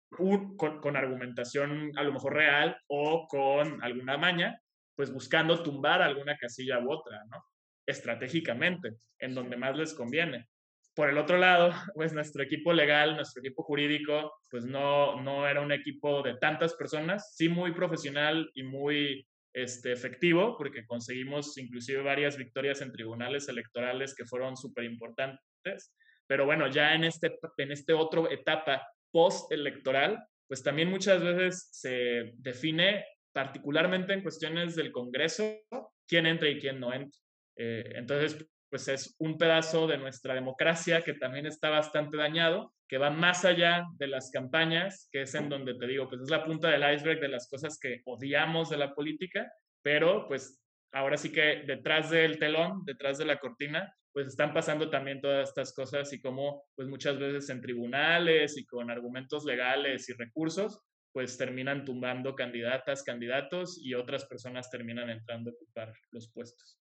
con, 0.10 0.58
con, 0.58 0.98
argumentación 0.98 1.90
a 1.96 2.04
lo 2.04 2.12
mejor 2.12 2.34
real 2.34 2.78
o 2.88 3.28
con 3.30 3.82
alguna 3.82 4.18
maña 4.18 4.62
pues 4.98 5.14
buscando 5.14 5.62
tumbar 5.62 6.02
alguna 6.02 6.36
casilla 6.38 6.80
u 6.80 6.92
otra, 6.92 7.24
¿no? 7.30 7.42
Estratégicamente, 7.86 8.96
en 9.20 9.36
donde 9.36 9.56
más 9.56 9.78
les 9.78 9.94
conviene. 9.94 10.48
Por 10.96 11.10
el 11.10 11.20
otro 11.20 11.38
lado, 11.38 11.72
pues 11.96 12.12
nuestro 12.12 12.44
equipo 12.44 12.74
legal, 12.74 13.16
nuestro 13.16 13.42
equipo 13.42 13.62
jurídico, 13.62 14.34
pues 14.50 14.66
no, 14.66 15.22
no 15.22 15.48
era 15.48 15.62
un 15.62 15.72
equipo 15.72 16.24
de 16.24 16.36
tantas 16.38 16.74
personas, 16.74 17.36
sí 17.36 17.48
muy 17.48 17.74
profesional 17.74 18.50
y 18.56 18.64
muy 18.64 19.28
este, 19.54 19.92
efectivo, 19.92 20.58
porque 20.58 20.86
conseguimos 20.88 21.56
inclusive 21.60 22.02
varias 22.02 22.36
victorias 22.36 22.82
en 22.82 22.92
tribunales 22.92 23.48
electorales 23.48 24.16
que 24.16 24.26
fueron 24.26 24.58
súper 24.58 24.86
importantes. 24.86 25.96
Pero 26.26 26.46
bueno, 26.46 26.68
ya 26.68 26.96
en 26.96 27.04
este, 27.04 27.38
en 27.58 27.72
este 27.72 27.94
otro 27.94 28.30
etapa 28.32 28.82
post-electoral, 29.12 30.24
pues 30.48 30.64
también 30.64 30.90
muchas 30.90 31.22
veces 31.24 31.70
se 31.72 32.34
define 32.38 33.06
particularmente 33.38 34.14
en 34.14 34.24
cuestiones 34.24 34.76
del 34.76 34.92
Congreso, 34.92 35.62
quién 36.08 36.26
entra 36.26 36.50
y 36.50 36.60
quién 36.60 36.80
no 36.80 36.92
entra. 36.92 37.22
Eh, 37.56 37.94
entonces, 37.94 38.44
pues 38.68 38.88
es 38.88 39.16
un 39.20 39.38
pedazo 39.38 39.86
de 39.86 40.00
nuestra 40.00 40.34
democracia 40.34 41.04
que 41.04 41.14
también 41.14 41.46
está 41.46 41.70
bastante 41.70 42.18
dañado, 42.18 42.74
que 42.88 42.98
va 42.98 43.12
más 43.12 43.46
allá 43.46 43.86
de 44.00 44.08
las 44.08 44.32
campañas, 44.32 45.08
que 45.12 45.22
es 45.22 45.36
en 45.36 45.50
donde 45.50 45.76
te 45.76 45.86
digo, 45.86 46.10
pues 46.10 46.22
es 46.22 46.32
la 46.32 46.44
punta 46.44 46.70
del 46.70 46.96
iceberg 46.96 47.20
de 47.20 47.28
las 47.28 47.48
cosas 47.48 47.78
que 47.80 48.02
odiamos 48.06 48.72
de 48.72 48.78
la 48.78 48.96
política, 48.96 49.54
pero 49.84 50.28
pues 50.28 50.60
ahora 50.92 51.16
sí 51.16 51.32
que 51.32 51.62
detrás 51.68 52.10
del 52.10 52.40
telón, 52.40 52.86
detrás 52.86 53.20
de 53.20 53.26
la 53.26 53.38
cortina, 53.38 53.94
pues 54.14 54.30
están 54.30 54.52
pasando 54.52 54.90
también 54.90 55.22
todas 55.22 55.50
estas 55.50 55.76
cosas 55.76 56.12
y 56.12 56.20
como 56.20 56.64
pues 56.74 56.88
muchas 56.88 57.20
veces 57.20 57.48
en 57.52 57.62
tribunales 57.62 58.58
y 58.58 58.66
con 58.66 58.90
argumentos 58.90 59.46
legales 59.46 60.10
y 60.10 60.14
recursos, 60.14 60.82
pues 61.12 61.38
terminan 61.38 61.86
tumbando 61.86 62.36
candidatas, 62.36 63.04
candidatos 63.04 63.80
y 63.82 63.94
otras 63.94 64.26
personas 64.26 64.70
terminan 64.70 65.10
entrando 65.10 65.50
a 65.50 65.54
ocupar 65.54 65.94
los 66.12 66.32
puestos. 66.32 66.80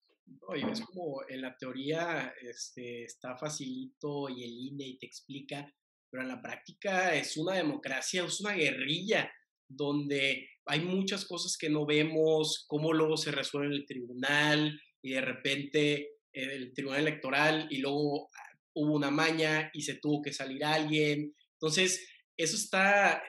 Oye, 0.47 0.65
es 0.71 0.81
como 0.81 1.21
en 1.29 1.41
la 1.41 1.55
teoría 1.55 2.33
este, 2.41 3.03
está 3.03 3.38
facilito 3.38 4.27
y 4.29 4.43
el 4.43 4.51
INE 4.51 4.88
y 4.88 4.97
te 4.97 5.05
explica, 5.05 5.71
pero 6.09 6.23
en 6.23 6.29
la 6.29 6.41
práctica 6.41 7.13
es 7.15 7.38
una 7.38 7.55
democracia, 7.55 8.25
es 8.25 8.41
una 8.41 8.53
guerrilla 8.53 9.31
donde 9.67 10.49
hay 10.65 10.81
muchas 10.81 11.25
cosas 11.25 11.57
que 11.57 11.69
no 11.69 11.85
vemos, 11.85 12.65
cómo 12.67 12.91
luego 12.93 13.17
se 13.17 13.31
resuelve 13.31 13.67
en 13.67 13.73
el 13.73 13.85
tribunal 13.85 14.79
y 15.01 15.11
de 15.11 15.21
repente 15.21 16.09
el 16.33 16.73
tribunal 16.73 17.01
electoral 17.01 17.67
y 17.69 17.77
luego 17.77 18.29
ah, 18.33 18.57
hubo 18.73 18.93
una 18.93 19.11
maña 19.11 19.69
y 19.73 19.81
se 19.81 19.95
tuvo 19.95 20.21
que 20.21 20.33
salir 20.33 20.63
alguien. 20.65 21.33
Entonces, 21.53 22.07
eso 22.38 22.55
está, 22.55 23.21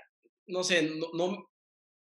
no 0.46 0.64
sé, 0.64 0.90
no, 1.14 1.50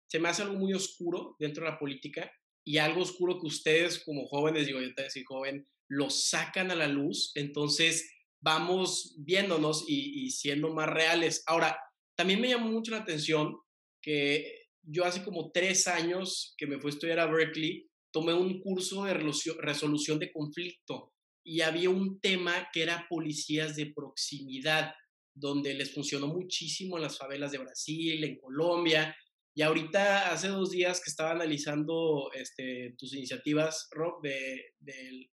se 0.10 0.20
me 0.20 0.30
hace 0.30 0.44
algo 0.44 0.56
muy 0.56 0.74
oscuro 0.74 1.36
dentro 1.40 1.66
de 1.66 1.72
la 1.72 1.80
política 1.80 2.32
y 2.66 2.78
algo 2.78 3.02
oscuro 3.02 3.40
que 3.40 3.48
ustedes 3.48 4.04
como 4.04 4.28
jóvenes, 4.28 4.68
digo, 4.68 4.80
yo 4.80 4.94
también 4.94 5.12
soy 5.12 5.24
joven, 5.24 5.68
lo 5.90 6.10
sacan 6.10 6.72
a 6.72 6.76
la 6.76 6.88
luz, 6.88 7.32
entonces 7.36 8.10
vamos 8.42 9.16
viéndonos 9.20 9.86
y, 9.88 10.26
y 10.26 10.32
siendo 10.32 10.74
más 10.74 10.88
reales. 10.88 11.44
Ahora, 11.48 11.80
también 12.16 12.42
me 12.42 12.50
llamó 12.50 12.70
mucho 12.70 12.92
la 12.92 12.98
atención 12.98 13.56
que 14.02 14.68
yo 14.84 15.06
hace 15.06 15.24
como 15.24 15.52
tres 15.52 15.88
años 15.88 16.56
que 16.58 16.68
me 16.68 16.80
fui 16.80 16.90
a 16.90 16.94
estudiar 16.94 17.20
a 17.20 17.28
Berkeley, 17.28 17.90
tomé 18.12 18.34
un 18.34 18.62
curso 18.62 19.04
de 19.04 19.14
resolución 19.14 20.18
de 20.18 20.32
conflicto 20.32 21.14
y 21.44 21.62
había 21.62 21.90
un 21.90 22.20
tema 22.20 22.70
que 22.74 22.84
era 22.84 23.06
policías 23.10 23.76
de 23.76 23.94
proximidad, 23.94 24.94
donde 25.40 25.74
les 25.74 25.94
funcionó 25.94 26.28
muchísimo 26.28 26.98
en 26.98 27.04
las 27.04 27.18
favelas 27.18 27.52
de 27.52 27.60
Brasil, 27.60 28.24
en 28.24 28.38
Colombia. 28.40 29.16
Y 29.56 29.62
ahorita, 29.62 30.32
hace 30.32 30.48
dos 30.50 30.72
días 30.72 31.00
que 31.00 31.10
estaba 31.10 31.32
analizando 31.32 32.30
este, 32.34 32.96
tus 32.98 33.14
iniciativas, 33.14 33.88
Rob, 33.92 34.22
de, 34.22 34.74
de, 34.80 35.30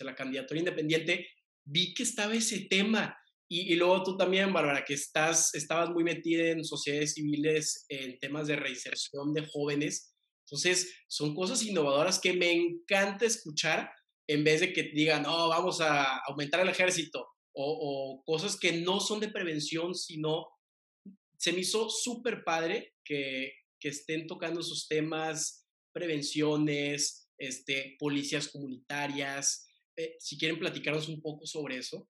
la 0.00 0.14
candidatura 0.14 0.60
independiente, 0.60 1.26
vi 1.64 1.94
que 1.94 2.02
estaba 2.02 2.34
ese 2.34 2.66
tema. 2.68 3.16
Y, 3.48 3.72
y, 3.72 3.76
luego 3.76 4.02
tú 4.02 4.16
también, 4.16 4.52
Bárbara, 4.52 4.84
que 4.84 4.94
estás, 4.94 5.54
estabas 5.54 5.90
muy 5.90 6.04
metida 6.04 6.50
en 6.50 6.64
sociedades 6.64 7.14
civiles, 7.14 7.86
en 7.88 8.18
temas 8.18 8.48
de 8.48 8.56
reinserción 8.56 9.32
de 9.32 9.46
jóvenes. 9.46 10.14
Entonces, 10.46 11.04
son 11.08 11.34
cosas 11.34 11.62
innovadoras 11.62 12.18
que 12.18 12.32
me 12.32 12.52
encanta 12.52 13.24
escuchar 13.24 13.90
en 14.28 14.42
vez 14.42 14.60
de 14.60 14.72
que 14.72 14.90
digan, 14.94 15.22
no, 15.22 15.48
vamos 15.48 15.80
a 15.80 16.18
aumentar 16.26 16.60
el 16.60 16.68
ejército 16.68 17.35
o, 17.56 18.20
o 18.20 18.24
cosas 18.24 18.58
que 18.58 18.72
no 18.72 19.00
son 19.00 19.18
de 19.20 19.28
prevención, 19.28 19.94
sino 19.94 20.46
se 21.38 21.52
me 21.52 21.60
hizo 21.60 21.88
súper 21.88 22.44
padre 22.44 22.94
que, 23.04 23.52
estén 23.80 24.26
tocando 24.26 24.62
esos 24.62 24.88
temas, 24.88 25.64
prevenciones, 25.92 27.30
este, 27.38 27.94
policías 28.00 28.48
comunitarias. 28.48 29.64
Eh, 29.96 30.16
si 30.18 30.36
quieren 30.36 30.58
platicarnos 30.58 31.08
un 31.08 31.22
poco 31.22 31.46
sobre 31.46 31.76
eso. 31.76 32.08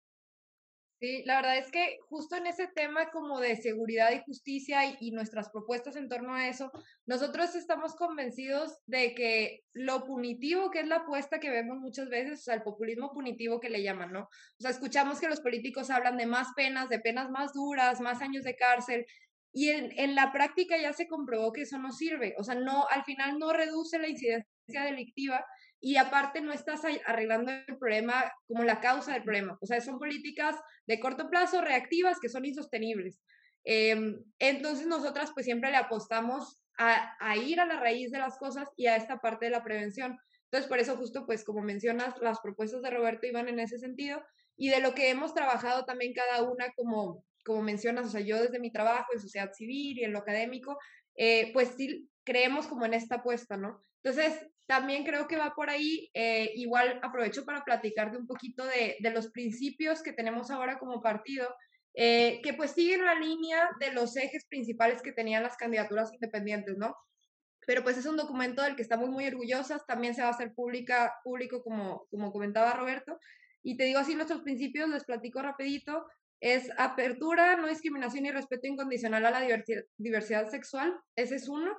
Sí, 0.99 1.23
la 1.25 1.37
verdad 1.37 1.57
es 1.57 1.71
que 1.71 1.97
justo 2.09 2.35
en 2.35 2.45
ese 2.45 2.67
tema 2.67 3.09
como 3.09 3.39
de 3.39 3.55
seguridad 3.55 4.11
y 4.11 4.21
justicia 4.25 4.81
y, 4.99 5.11
nuestras 5.11 5.49
propuestas 5.49 5.95
en 5.95 6.09
torno 6.09 6.35
a 6.35 6.49
eso, 6.49 6.73
nosotros 7.05 7.55
estamos 7.55 7.95
convencidos 7.95 8.79
de 8.85 9.15
que 9.15 9.63
lo 9.71 10.03
punitivo 10.03 10.69
que 10.71 10.81
es 10.81 10.87
la 10.87 10.97
apuesta 10.97 11.39
que 11.39 11.51
vemos 11.51 11.77
muchas 11.77 12.09
veces, 12.09 12.41
o 12.41 12.43
sea, 12.43 12.55
el 12.55 12.63
populismo 12.63 13.13
punitivo 13.13 13.61
que 13.61 13.69
le 13.69 13.81
llaman, 13.81 14.11
¿no? 14.11 14.23
O 14.23 14.59
sea, 14.59 14.71
escuchamos 14.71 15.21
que 15.21 15.29
los 15.29 15.39
políticos 15.39 15.89
hablan 15.89 16.17
de 16.17 16.25
más 16.25 16.49
penas, 16.53 16.89
de 16.89 16.99
penas 16.99 17.29
más 17.29 17.53
duras, 17.53 18.01
más 18.01 18.21
años 18.21 18.43
de 18.43 18.57
cárcel, 18.57 19.05
y 19.53 19.69
en, 19.69 19.97
en 19.97 20.15
la 20.15 20.33
práctica 20.33 20.77
ya 20.77 20.91
se 20.91 21.07
comprobó 21.07 21.53
que 21.53 21.61
eso 21.61 21.77
no 21.77 21.93
sirve, 21.93 22.35
o 22.37 22.43
sea, 22.43 22.55
no, 22.55 22.87
al 22.89 23.05
final 23.05 23.39
no 23.39 23.53
reduce 23.53 23.99
la 23.99 24.09
incidencia 24.09 24.83
delictiva 24.83 25.45
y 25.81 25.95
aparte 25.97 26.41
no 26.41 26.51
estás 26.51 26.81
arreglando 27.05 27.51
el 27.51 27.77
problema 27.77 28.31
como 28.47 28.63
la 28.63 28.79
causa 28.79 29.13
del 29.13 29.23
problema. 29.23 29.57
O 29.61 29.65
sea, 29.65 29.79
son 29.81 29.97
políticas 29.97 30.55
de 30.87 30.99
corto 30.99 31.29
plazo, 31.29 31.61
reactivas, 31.61 32.19
que 32.19 32.29
son 32.29 32.45
insostenibles. 32.45 33.21
Em, 33.63 34.23
entonces 34.39 34.87
nosotras 34.87 35.31
pues 35.33 35.45
siempre 35.45 35.71
le 35.71 35.77
apostamos 35.77 36.63
a, 36.77 37.15
a, 37.19 37.37
ir 37.37 37.59
a 37.59 37.65
la 37.65 37.79
raíz 37.79 38.11
de 38.11 38.19
las 38.19 38.37
cosas 38.37 38.69
y 38.77 38.87
a 38.87 38.95
esta 38.95 39.19
parte 39.19 39.45
de 39.45 39.51
la 39.51 39.63
prevención. 39.63 40.17
Entonces 40.45 40.67
por 40.67 40.79
eso 40.79 40.97
justo 40.97 41.25
pues 41.25 41.43
como 41.43 41.61
mencionas, 41.61 42.15
las 42.21 42.39
propuestas 42.39 42.81
de 42.81 42.89
Roberto 42.89 43.27
iban 43.27 43.47
en 43.47 43.59
ese 43.59 43.77
sentido 43.77 44.21
y 44.57 44.69
de 44.69 44.81
lo 44.81 44.93
que 44.93 45.09
hemos 45.09 45.33
trabajado 45.33 45.85
también 45.85 46.13
cada 46.13 46.43
una 46.43 46.71
como, 46.75 47.23
como 47.45 47.61
mencionas, 47.61 48.07
o 48.07 48.09
sea, 48.09 48.21
yo 48.21 48.41
desde 48.41 48.59
mi 48.59 48.71
trabajo 48.71 49.13
en 49.13 49.21
sociedad 49.21 49.53
civil 49.53 49.99
y 49.99 50.03
en 50.03 50.11
lo 50.11 50.19
académico, 50.19 50.77
eh, 51.15 51.51
pues 51.53 51.69
sí 51.77 52.09
creemos 52.25 52.67
como 52.67 52.85
en 52.85 52.93
esta 52.93 53.15
apuesta, 53.15 53.55
¿no? 53.55 53.81
Entonces, 54.03 54.47
también 54.69 55.03
creo 55.03 55.27
que 55.27 55.35
va 55.35 55.55
por 55.55 55.69
ahí. 55.69 56.09
Eh, 56.13 56.51
igual 56.55 56.99
aprovecho 57.01 57.43
para 57.43 57.63
platicarte 57.63 58.17
un 58.17 58.27
poquito 58.27 58.65
de, 58.65 58.97
de, 58.99 59.09
los 59.11 59.31
principios 59.31 60.03
que 60.03 60.13
tenemos 60.13 60.51
ahora 60.51 60.77
como 60.77 61.01
partido, 61.01 61.47
eh, 61.95 62.39
que 62.43 62.53
pues 62.53 62.71
siguen 62.71 63.03
la 63.03 63.15
línea 63.15 63.67
de 63.79 63.91
los 63.91 64.15
ejes 64.15 64.45
principales 64.45 65.01
que 65.01 65.11
tenían 65.11 65.41
las 65.41 65.57
candidaturas 65.57 66.13
independientes, 66.13 66.77
¿no? 66.77 66.95
Pero 67.65 67.83
pues 67.83 67.97
es 67.97 68.05
un 68.05 68.15
documento 68.15 68.61
del 68.61 68.75
que 68.75 68.83
estamos 68.83 69.09
muy 69.09 69.25
orgullosas, 69.27 69.85
también 69.87 70.13
se 70.13 70.21
va 70.21 70.27
a 70.27 70.31
hacer 70.31 70.53
pública, 70.53 71.15
público 71.23 71.63
como, 71.63 72.05
como 72.11 72.31
comentaba 72.31 72.73
Roberto. 72.73 73.19
Y 73.63 73.75
te 73.75 73.85
digo 73.85 73.99
así 73.99 74.15
nuestros 74.15 74.41
principios, 74.41 74.87
les 74.89 75.03
platico 75.03 75.41
rapidito. 75.41 76.05
Es 76.39 76.69
apertura, 76.77 77.55
no 77.55 77.67
discriminación 77.67 78.27
y 78.27 78.31
respeto 78.31 78.67
incondicional 78.67 79.25
a 79.25 79.31
la 79.31 79.41
diversidad, 79.41 79.83
diversidad 79.97 80.47
sexual, 80.47 80.95
ese 81.15 81.35
es 81.35 81.49
uno 81.49 81.75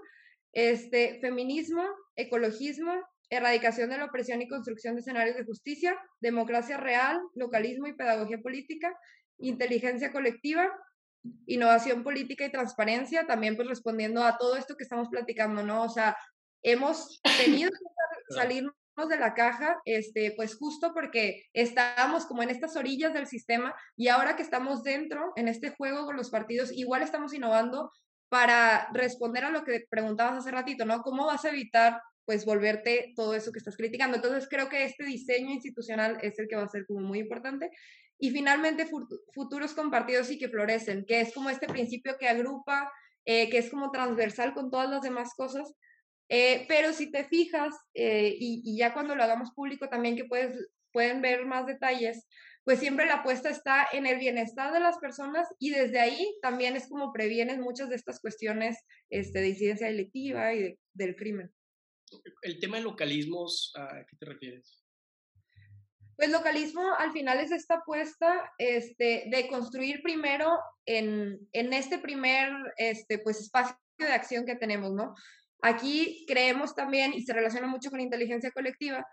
este, 0.53 1.19
feminismo, 1.21 1.85
ecologismo, 2.17 2.93
erradicación 3.31 3.91
de 3.91 3.99
la 3.99 4.07
opresión 4.07 4.43
y 4.43 4.49
construcción 4.49 4.95
de 4.95 5.01
escenarios 5.01 5.37
de 5.37 5.45
justicia, 5.45 5.97
democracia 6.21 6.77
real, 6.77 7.21
localismo 7.35 7.87
y 7.87 7.95
pedagogía 7.95 8.39
política, 8.39 8.93
inteligencia 9.39 10.13
colectiva, 10.13 10.69
innovación 11.47 12.03
política 12.03 12.45
y 12.45 12.53
transparencia, 12.53 13.27
también 13.27 13.57
pues 13.57 13.69
respondiendo 13.69 14.25
a 14.25 14.37
todo 14.37 14.57
esto 14.57 14.77
que 14.77 14.85
estamos 14.85 15.09
platicando, 15.09 15.63
¿no? 15.63 15.85
O 15.85 15.89
sea, 15.89 16.17
hemos 16.63 17.21
tenido 17.39 17.71
que 17.71 18.35
salirnos 18.35 18.75
de 19.09 19.17
la 19.17 19.35
caja, 19.35 19.81
este, 19.85 20.33
pues 20.37 20.57
justo 20.57 20.93
porque 20.93 21.45
estábamos 21.55 22.27
como 22.27 22.43
en 22.43 22.51
estas 22.51 22.77
orillas 22.77 23.15
del 23.15 23.27
sistema 23.27 23.75
y 23.97 24.09
ahora 24.09 24.37
que 24.37 24.43
estamos 24.43 24.83
dentro, 24.83 25.33
en 25.37 25.49
este 25.49 25.71
juego 25.71 26.05
con 26.05 26.17
los 26.17 26.31
partidos, 26.31 26.73
igual 26.73 27.03
estamos 27.03 27.33
innovando 27.33 27.91
para 28.31 28.89
responder 28.95 29.45
a 29.45 29.51
lo 29.51 29.65
que 29.65 29.87
preguntabas 29.91 30.39
hace 30.39 30.53
ratito, 30.53 30.87
¿no? 30.87 31.03
¿Cómo 31.03 31.27
vas 31.27 31.45
a 31.45 31.51
evitar 31.51 32.01
pues 32.25 32.47
volverte 32.47 33.13
todo 33.17 33.35
eso 33.35 33.51
que 33.51 33.59
estás 33.59 33.77
criticando? 33.77 34.17
Entonces 34.17 34.49
creo 34.49 34.69
que 34.69 34.85
este 34.85 35.05
diseño 35.05 35.51
institucional 35.51 36.17
es 36.23 36.39
el 36.39 36.47
que 36.47 36.55
va 36.55 36.63
a 36.63 36.69
ser 36.69 36.87
como 36.87 37.01
muy 37.01 37.19
importante. 37.19 37.71
Y 38.19 38.31
finalmente 38.31 38.89
futuros 39.35 39.75
compartidos 39.75 40.31
y 40.31 40.39
que 40.39 40.49
florecen, 40.49 41.05
que 41.07 41.21
es 41.21 41.35
como 41.35 41.51
este 41.51 41.67
principio 41.67 42.17
que 42.19 42.29
agrupa, 42.29 42.93
eh, 43.25 43.51
que 43.51 43.59
es 43.59 43.69
como 43.69 43.91
transversal 43.91 44.55
con 44.55 44.71
todas 44.71 44.89
las 44.89 45.03
demás 45.03 45.35
cosas. 45.35 45.75
Eh, 46.29 46.67
pero 46.69 46.93
si 46.93 47.11
te 47.11 47.25
fijas, 47.25 47.75
eh, 47.95 48.37
y, 48.39 48.63
y, 48.65 48.79
ya 48.79 48.95
cuando 48.95 49.17
lo 49.17 49.25
hagamos 49.25 49.51
público 49.53 49.89
también 49.89 50.15
que 50.15 50.27
puedes, 50.27 50.57
pueden 50.93 51.21
ver 51.21 51.47
más 51.47 51.67
detalles, 51.67 52.29
pues 52.71 52.79
siempre 52.79 53.05
la 53.05 53.15
apuesta 53.15 53.51
está 53.51 53.89
en 53.93 54.07
el 54.07 54.21
bienestar 54.21 54.73
de 54.73 54.79
las 54.79 54.97
personas 54.99 55.49
y 55.59 55.71
desde 55.71 55.99
ahí 55.99 56.37
también 56.41 56.77
es 56.77 56.89
como 56.89 57.13
previenen 57.13 57.61
muchas 57.61 57.89
de 57.89 57.97
estas 57.97 58.21
cuestiones 58.21 58.79
este, 59.09 59.41
de 59.41 59.49
incidencia 59.49 59.89
delictiva 59.89 60.55
y 60.55 60.79
del 60.93 61.17
crimen. 61.17 61.53
El 62.43 62.61
tema 62.61 62.77
de 62.77 62.85
localismos, 62.85 63.73
¿a 63.75 64.07
qué 64.09 64.17
te 64.17 64.25
refieres? 64.25 64.85
Pues 66.15 66.31
localismo 66.31 66.95
al 66.97 67.11
final 67.11 67.41
es 67.41 67.51
esta 67.51 67.79
apuesta 67.79 68.53
este, 68.57 69.25
de 69.27 69.49
construir 69.49 70.01
primero 70.01 70.57
en, 70.87 71.41
en 71.51 71.73
este 71.73 71.99
primer 71.99 72.53
este, 72.77 73.19
pues, 73.19 73.41
espacio 73.41 73.77
de 73.99 74.13
acción 74.13 74.47
que 74.47 74.55
tenemos, 74.55 74.93
¿no? 74.93 75.17
Aquí 75.61 76.25
creemos 76.29 76.77
también, 76.77 77.15
y 77.15 77.23
se 77.23 77.33
relaciona 77.33 77.67
mucho 77.67 77.91
con 77.91 77.99
inteligencia 77.99 78.53
colectiva, 78.53 79.05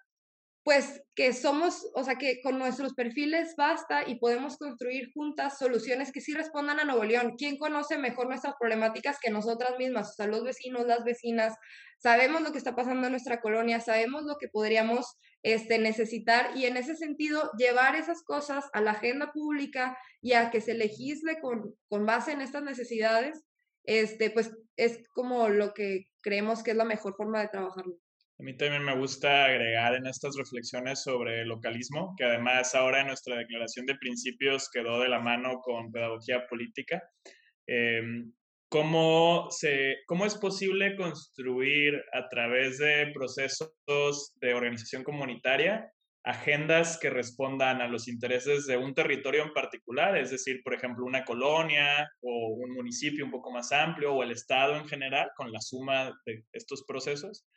pues 0.67 1.01
que 1.15 1.31
somos, 1.31 1.89
o 1.93 2.03
sea, 2.03 2.15
que 2.15 2.41
con 2.41 2.59
nuestros 2.59 2.93
perfiles 2.93 3.55
basta 3.55 4.05
y 4.05 4.19
podemos 4.19 4.57
construir 4.57 5.13
juntas 5.13 5.57
soluciones 5.57 6.11
que 6.11 6.19
sí 6.19 6.33
respondan 6.33 6.81
a 6.81 6.83
Nuevo 6.83 7.05
León. 7.05 7.35
¿Quién 7.37 7.57
conoce 7.57 7.97
mejor 7.97 8.27
nuestras 8.27 8.55
problemáticas 8.59 9.17
que 9.17 9.31
nosotras 9.31 9.77
mismas? 9.79 10.09
O 10.09 10.13
sea, 10.15 10.27
los 10.27 10.43
vecinos, 10.43 10.85
las 10.85 11.05
vecinas, 11.05 11.55
sabemos 11.99 12.41
lo 12.41 12.51
que 12.51 12.57
está 12.57 12.75
pasando 12.75 13.07
en 13.07 13.13
nuestra 13.13 13.39
colonia, 13.39 13.79
sabemos 13.79 14.23
lo 14.25 14.35
que 14.37 14.49
podríamos 14.49 15.15
este, 15.41 15.79
necesitar 15.79 16.51
y 16.53 16.65
en 16.65 16.75
ese 16.75 16.97
sentido 16.97 17.49
llevar 17.57 17.95
esas 17.95 18.21
cosas 18.23 18.65
a 18.73 18.81
la 18.81 18.91
agenda 18.91 19.31
pública 19.31 19.97
y 20.21 20.33
a 20.33 20.51
que 20.51 20.59
se 20.59 20.73
legisle 20.73 21.39
con, 21.39 21.75
con 21.87 22.05
base 22.05 22.33
en 22.33 22.41
estas 22.41 22.63
necesidades, 22.63 23.41
este, 23.85 24.31
pues 24.31 24.51
es 24.75 24.99
como 25.13 25.47
lo 25.47 25.73
que 25.73 26.09
creemos 26.19 26.61
que 26.61 26.71
es 26.71 26.77
la 26.77 26.83
mejor 26.83 27.15
forma 27.15 27.39
de 27.39 27.47
trabajarlo. 27.47 28.01
A 28.39 28.43
mí 28.43 28.55
también 28.55 28.83
me 28.83 28.95
gusta 28.95 29.45
agregar 29.45 29.95
en 29.95 30.05
estas 30.05 30.35
reflexiones 30.37 31.01
sobre 31.01 31.43
localismo, 31.43 32.13
que 32.15 32.23
además 32.23 32.75
ahora 32.75 33.01
en 33.01 33.07
nuestra 33.07 33.35
declaración 33.35 33.87
de 33.87 33.95
principios 33.95 34.69
quedó 34.71 34.99
de 35.01 35.09
la 35.09 35.19
mano 35.19 35.59
con 35.63 35.91
pedagogía 35.91 36.45
política. 36.47 37.01
Em, 37.65 38.31
¿cómo, 38.69 39.47
se, 39.49 39.97
¿Cómo 40.05 40.25
es 40.25 40.35
posible 40.35 40.95
construir 40.95 41.95
a 42.13 42.29
través 42.29 42.77
de 42.77 43.11
procesos 43.11 43.73
de 44.35 44.53
organización 44.53 45.03
comunitaria 45.03 45.91
agendas 46.23 46.99
que 46.99 47.09
respondan 47.09 47.81
a 47.81 47.87
los 47.87 48.07
intereses 48.07 48.67
de 48.67 48.75
un 48.75 48.93
territorio 48.93 49.43
en 49.43 49.53
particular, 49.53 50.17
es 50.17 50.29
decir, 50.29 50.61
por 50.61 50.73
ejemplo, 50.73 51.05
una 51.05 51.23
colonia 51.23 52.07
o 52.21 52.49
un 52.49 52.73
municipio 52.75 53.23
un 53.23 53.31
poco 53.31 53.49
más 53.49 53.71
amplio 53.71 54.13
o 54.13 54.23
el 54.23 54.31
Estado 54.31 54.75
en 54.75 54.87
general, 54.87 55.29
con 55.37 55.51
la 55.51 55.61
suma 55.61 56.11
de 56.25 56.43
estos 56.51 56.83
procesos? 56.85 57.47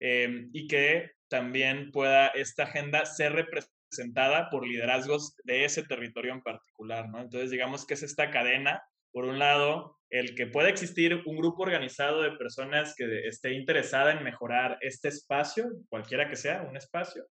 Em, 0.00 0.50
y 0.52 0.68
que 0.68 1.10
también 1.28 1.90
pueda 1.90 2.28
esta 2.28 2.64
agenda 2.64 3.04
ser 3.04 3.32
representada 3.32 4.48
por 4.50 4.66
liderazgos 4.66 5.34
de 5.44 5.64
ese 5.64 5.82
territorio 5.82 6.32
en 6.32 6.42
particular, 6.42 7.08
¿no? 7.08 7.20
Entonces, 7.20 7.50
digamos 7.50 7.86
que 7.86 7.94
es 7.94 8.02
esta 8.02 8.30
cadena, 8.30 8.82
por 9.12 9.24
un 9.24 9.38
lado, 9.38 9.98
el 10.10 10.34
que 10.34 10.46
pueda 10.46 10.68
existir 10.68 11.22
un 11.26 11.36
grupo 11.36 11.62
organizado 11.62 12.22
de 12.22 12.32
personas 12.32 12.94
que 12.96 13.26
esté 13.26 13.52
interesada 13.52 14.12
en 14.12 14.22
mejorar 14.22 14.78
este 14.80 15.08
espacio, 15.08 15.66
cualquiera 15.88 16.28
que 16.28 16.36
sea, 16.36 16.62
un 16.62 16.76
espacio, 16.76 17.26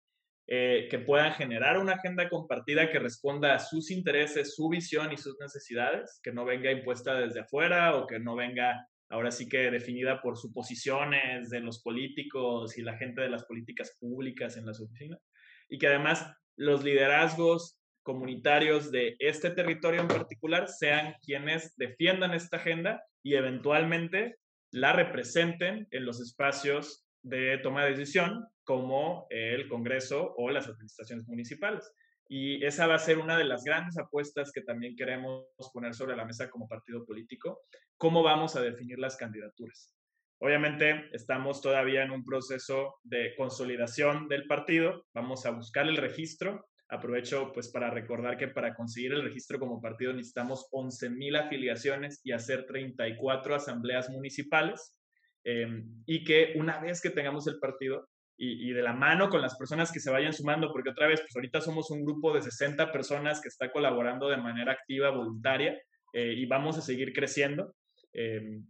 eh, 0.47 0.89
que 0.91 0.99
puedan 0.99 1.33
generar 1.33 1.79
una 1.79 1.95
agenda 1.95 2.29
compartida 2.29 2.91
que 2.91 2.99
responda 2.99 3.55
a 3.55 3.59
sus 3.59 3.91
intereses, 3.91 4.55
su 4.55 4.69
visión 4.69 5.13
y 5.13 5.17
sus 5.17 5.39
necesidades, 5.41 6.21
que 6.23 6.33
no 6.33 6.45
venga 6.45 6.71
impuesta 6.71 7.15
desde 7.15 7.41
afuera 7.41 7.97
o 7.97 8.07
que 8.07 8.19
no 8.19 8.37
venga 8.37 8.89
ahora 9.13 9.31
sí 9.31 9.47
que 9.47 9.71
definida 9.71 10.23
por 10.23 10.39
suposiciones 10.39 11.51
de 11.51 11.61
los 11.61 11.83
políticos 11.83 12.79
y 12.79 12.83
la 12.83 12.97
gente 12.97 13.21
de 13.21 13.29
las 13.29 13.45
políticas 13.45 13.95
públicas 14.01 14.57
en 14.57 14.65
las 14.65 14.81
oficinas, 14.81 15.21
y 15.69 15.79
que 15.79 15.87
además 15.87 16.27
los 16.57 16.83
liderazgos 16.83 17.79
comunitarios 18.03 18.91
de 18.91 19.17
este 19.19 19.51
territorio 19.51 20.01
en 20.01 20.09
particular 20.09 20.67
sean 20.67 21.15
quienes 21.23 21.77
defiendan 21.77 22.33
esta 22.33 22.57
agenda 22.57 23.05
y 23.23 23.35
eventualmente 23.35 24.39
la 24.73 24.95
representen 24.95 25.87
en 25.91 26.07
los 26.07 26.19
espacios 26.21 27.07
de 27.23 27.59
toma 27.59 27.85
de 27.85 27.91
decisión 27.91 28.47
como 28.65 29.27
el 29.29 29.69
Congreso 29.69 30.35
o 30.39 30.49
las 30.49 30.69
administraciones 30.69 31.29
municipales. 31.29 31.93
Y 32.35 32.65
esa 32.65 32.87
va 32.87 32.95
a 32.95 32.99
ser 32.99 33.19
una 33.19 33.37
de 33.37 33.45
las 33.45 33.63
grandes 33.63 33.99
apuestas 33.99 34.53
que 34.53 34.63
también 34.63 34.97
queremos 34.97 35.45
poner 35.71 35.93
sobre 35.93 36.17
la 36.17 36.25
mesa 36.25 36.49
como 36.49 36.67
partido 36.67 37.05
político, 37.05 37.61
cómo 37.99 38.23
vamos 38.23 38.57
a 38.57 38.63
definir 38.63 38.99
las 38.99 39.19
candidaturas. 39.19 39.95
Obviamente 40.39 41.11
estamos 41.13 41.61
todavía 41.61 42.03
en 42.03 42.11
un 42.11 42.25
proceso 42.25 42.95
de 43.03 43.35
consolidación 43.37 44.29
del 44.29 44.47
partido, 44.47 45.05
vamos 45.13 45.45
a 45.45 45.51
buscar 45.51 45.87
el 45.87 45.99
registro. 45.99 46.71
Aprovecho 46.89 47.53
pues 47.53 47.69
para 47.69 47.91
recordar 47.91 48.39
que 48.39 48.49
para 48.49 48.75
conseguir 48.75 49.13
el 49.13 49.25
registro 49.25 49.59
como 49.59 49.83
partido 49.83 50.15
necesitamos 50.15 50.71
11.000 50.73 51.39
afiliaciones 51.39 52.23
y 52.25 52.33
hacer 52.33 52.65
34 52.65 53.57
asambleas 53.57 54.09
municipales. 54.09 54.99
Em, 55.45 56.03
y 56.07 56.25
que 56.25 56.55
una 56.57 56.81
vez 56.81 57.03
que 57.03 57.11
tengamos 57.11 57.47
el 57.47 57.59
partido, 57.59 58.09
y, 58.37 58.73
de 58.73 58.83
la 58.83 58.93
mano 58.93 59.29
con 59.29 59.41
las 59.41 59.57
personas 59.57 59.93
que 59.93 60.01
se 60.01 60.11
vayan 60.11 60.33
sumando, 60.33 60.73
porque 60.73 60.91
otra 60.91 61.07
vez, 61.07 61.21
pues 61.21 61.35
ahorita 61.37 61.61
somos 61.61 61.91
un 61.91 62.05
grupo 62.05 62.33
de 62.33 62.43
60 62.43 62.91
personas 62.91 63.41
que 63.41 63.49
está 63.49 63.71
colaborando 63.71 64.29
de 64.29 64.37
manera 64.37 64.73
activa, 64.73 65.11
voluntaria, 65.11 65.81
eh, 66.13 66.35
y 66.37 66.47
vamos 66.47 66.77
a 66.77 66.83
seguir 66.83 67.13
creciendo. 67.13 67.75
Em, 68.13 68.67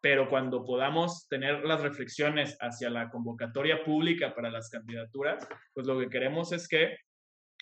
pero 0.00 0.28
cuando 0.28 0.64
podamos 0.64 1.28
tener 1.28 1.64
las 1.64 1.80
reflexiones 1.80 2.56
hacia 2.60 2.90
la 2.90 3.10
convocatoria 3.10 3.84
pública 3.84 4.34
para 4.34 4.50
las 4.50 4.68
candidaturas, 4.68 5.46
pues 5.72 5.86
lo 5.86 5.98
que 6.00 6.08
queremos 6.08 6.52
es 6.52 6.66
que 6.66 6.96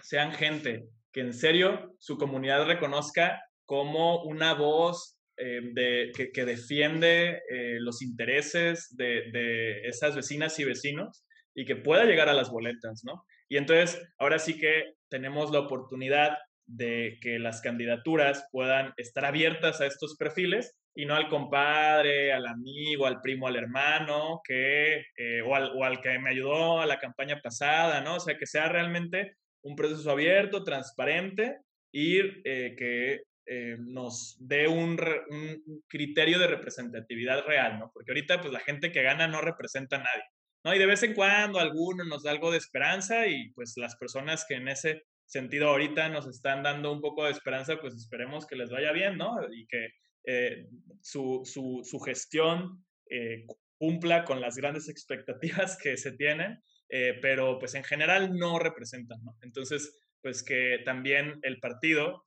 sean 0.02 0.32
gente 0.32 0.88
que 1.12 1.20
en 1.20 1.34
serio 1.34 1.94
su 1.98 2.16
comunidad 2.16 2.66
reconozca 2.66 3.42
como 3.66 4.22
una 4.22 4.54
voz 4.54 5.18
em, 5.36 5.74
de, 5.74 6.12
que, 6.32 6.44
defiende 6.46 7.42
eh, 7.50 7.76
los 7.80 8.00
intereses 8.00 8.88
de, 8.96 9.30
de, 9.30 9.82
esas 9.86 10.16
vecinas 10.16 10.58
y 10.58 10.64
vecinos 10.64 11.24
y 11.54 11.64
que 11.64 11.76
pueda 11.76 12.04
llegar 12.04 12.28
a 12.28 12.34
las 12.34 12.50
boletas, 12.50 13.02
¿no? 13.04 13.24
Y 13.48 13.56
entonces, 13.56 14.00
ahora 14.18 14.38
sí 14.38 14.58
que 14.58 14.94
tenemos 15.08 15.50
la 15.50 15.60
oportunidad 15.60 16.38
de 16.66 17.18
que 17.20 17.38
las 17.38 17.60
candidaturas 17.60 18.46
puedan 18.52 18.92
estar 18.96 19.24
abiertas 19.24 19.80
a 19.80 19.86
estos 19.86 20.16
perfiles 20.16 20.76
y 20.94 21.04
no 21.04 21.14
al 21.14 21.28
compadre, 21.28 22.32
al 22.32 22.46
amigo, 22.46 23.06
al 23.06 23.20
primo, 23.20 23.46
al 23.46 23.56
hermano, 23.56 24.40
que, 24.44 25.04
eh, 25.16 25.42
o, 25.44 25.54
al, 25.54 25.72
o, 25.76 25.84
al, 25.84 26.00
que 26.00 26.18
me 26.18 26.30
ayudó 26.30 26.80
a 26.80 26.86
la 26.86 26.98
campaña 26.98 27.40
pasada, 27.40 28.00
¿no? 28.00 28.16
O 28.16 28.20
sea, 28.20 28.36
que 28.36 28.46
sea 28.46 28.68
realmente 28.68 29.36
un 29.62 29.76
proceso 29.76 30.10
abierto, 30.10 30.64
transparente 30.64 31.58
y 31.92 32.18
eh, 32.44 32.74
que 32.76 33.22
eh, 33.46 33.76
nos 33.78 34.36
dé 34.40 34.68
un, 34.68 34.98
un, 35.30 35.82
criterio 35.88 36.38
de 36.38 36.46
representatividad 36.46 37.44
real, 37.44 37.78
¿no? 37.78 37.90
Porque 37.92 38.12
ahorita, 38.12 38.40
pues 38.40 38.52
la 38.52 38.60
gente 38.60 38.92
que 38.92 39.02
gana 39.02 39.26
no 39.26 39.40
representa 39.40 39.96
a 39.96 40.00
nadie. 40.00 40.24
¿No? 40.64 40.74
Y 40.74 40.78
de 40.78 40.86
vez 40.86 41.02
en 41.02 41.14
cuando 41.14 41.58
alguno 41.58 42.04
nos 42.04 42.22
da 42.22 42.30
algo 42.30 42.50
de 42.50 42.58
esperanza 42.58 43.26
y 43.26 43.50
pues 43.52 43.74
las 43.76 43.96
personas 43.96 44.44
que 44.46 44.54
en 44.54 44.68
ese 44.68 45.02
sentido 45.30 45.68
ahorita 45.68 46.08
nos 46.08 46.26
están 46.26 46.62
dando 46.62 46.92
un 46.92 47.00
poco 47.00 47.24
de 47.24 47.30
esperanza, 47.30 47.80
pues 47.80 47.94
esperemos 47.94 48.46
que 48.46 48.56
les 48.56 48.70
vaya 48.70 48.92
bien, 48.92 49.16
¿no? 49.16 49.36
Y 49.52 49.66
que 49.66 49.88
eh, 50.24 50.66
su, 51.00 51.42
su, 51.44 51.80
su, 51.84 51.98
gestión 52.00 52.84
eh, 53.08 53.46
cumpla 53.78 54.24
con 54.24 54.40
las 54.40 54.56
grandes 54.56 54.88
expectativas 54.88 55.78
que 55.82 55.96
se 55.96 56.12
tienen, 56.12 56.62
eh, 56.88 57.18
pero 57.22 57.58
pues 57.58 57.74
en 57.74 57.84
general 57.84 58.36
no 58.36 58.58
representan, 58.58 59.22
¿no? 59.22 59.36
Entonces, 59.42 59.96
pues 60.20 60.42
que 60.42 60.80
también 60.84 61.38
el 61.42 61.60
partido, 61.60 62.26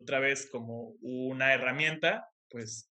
otra 0.00 0.18
vez 0.18 0.48
como 0.50 0.94
una 1.02 1.52
herramienta, 1.52 2.26
pues 2.50 2.90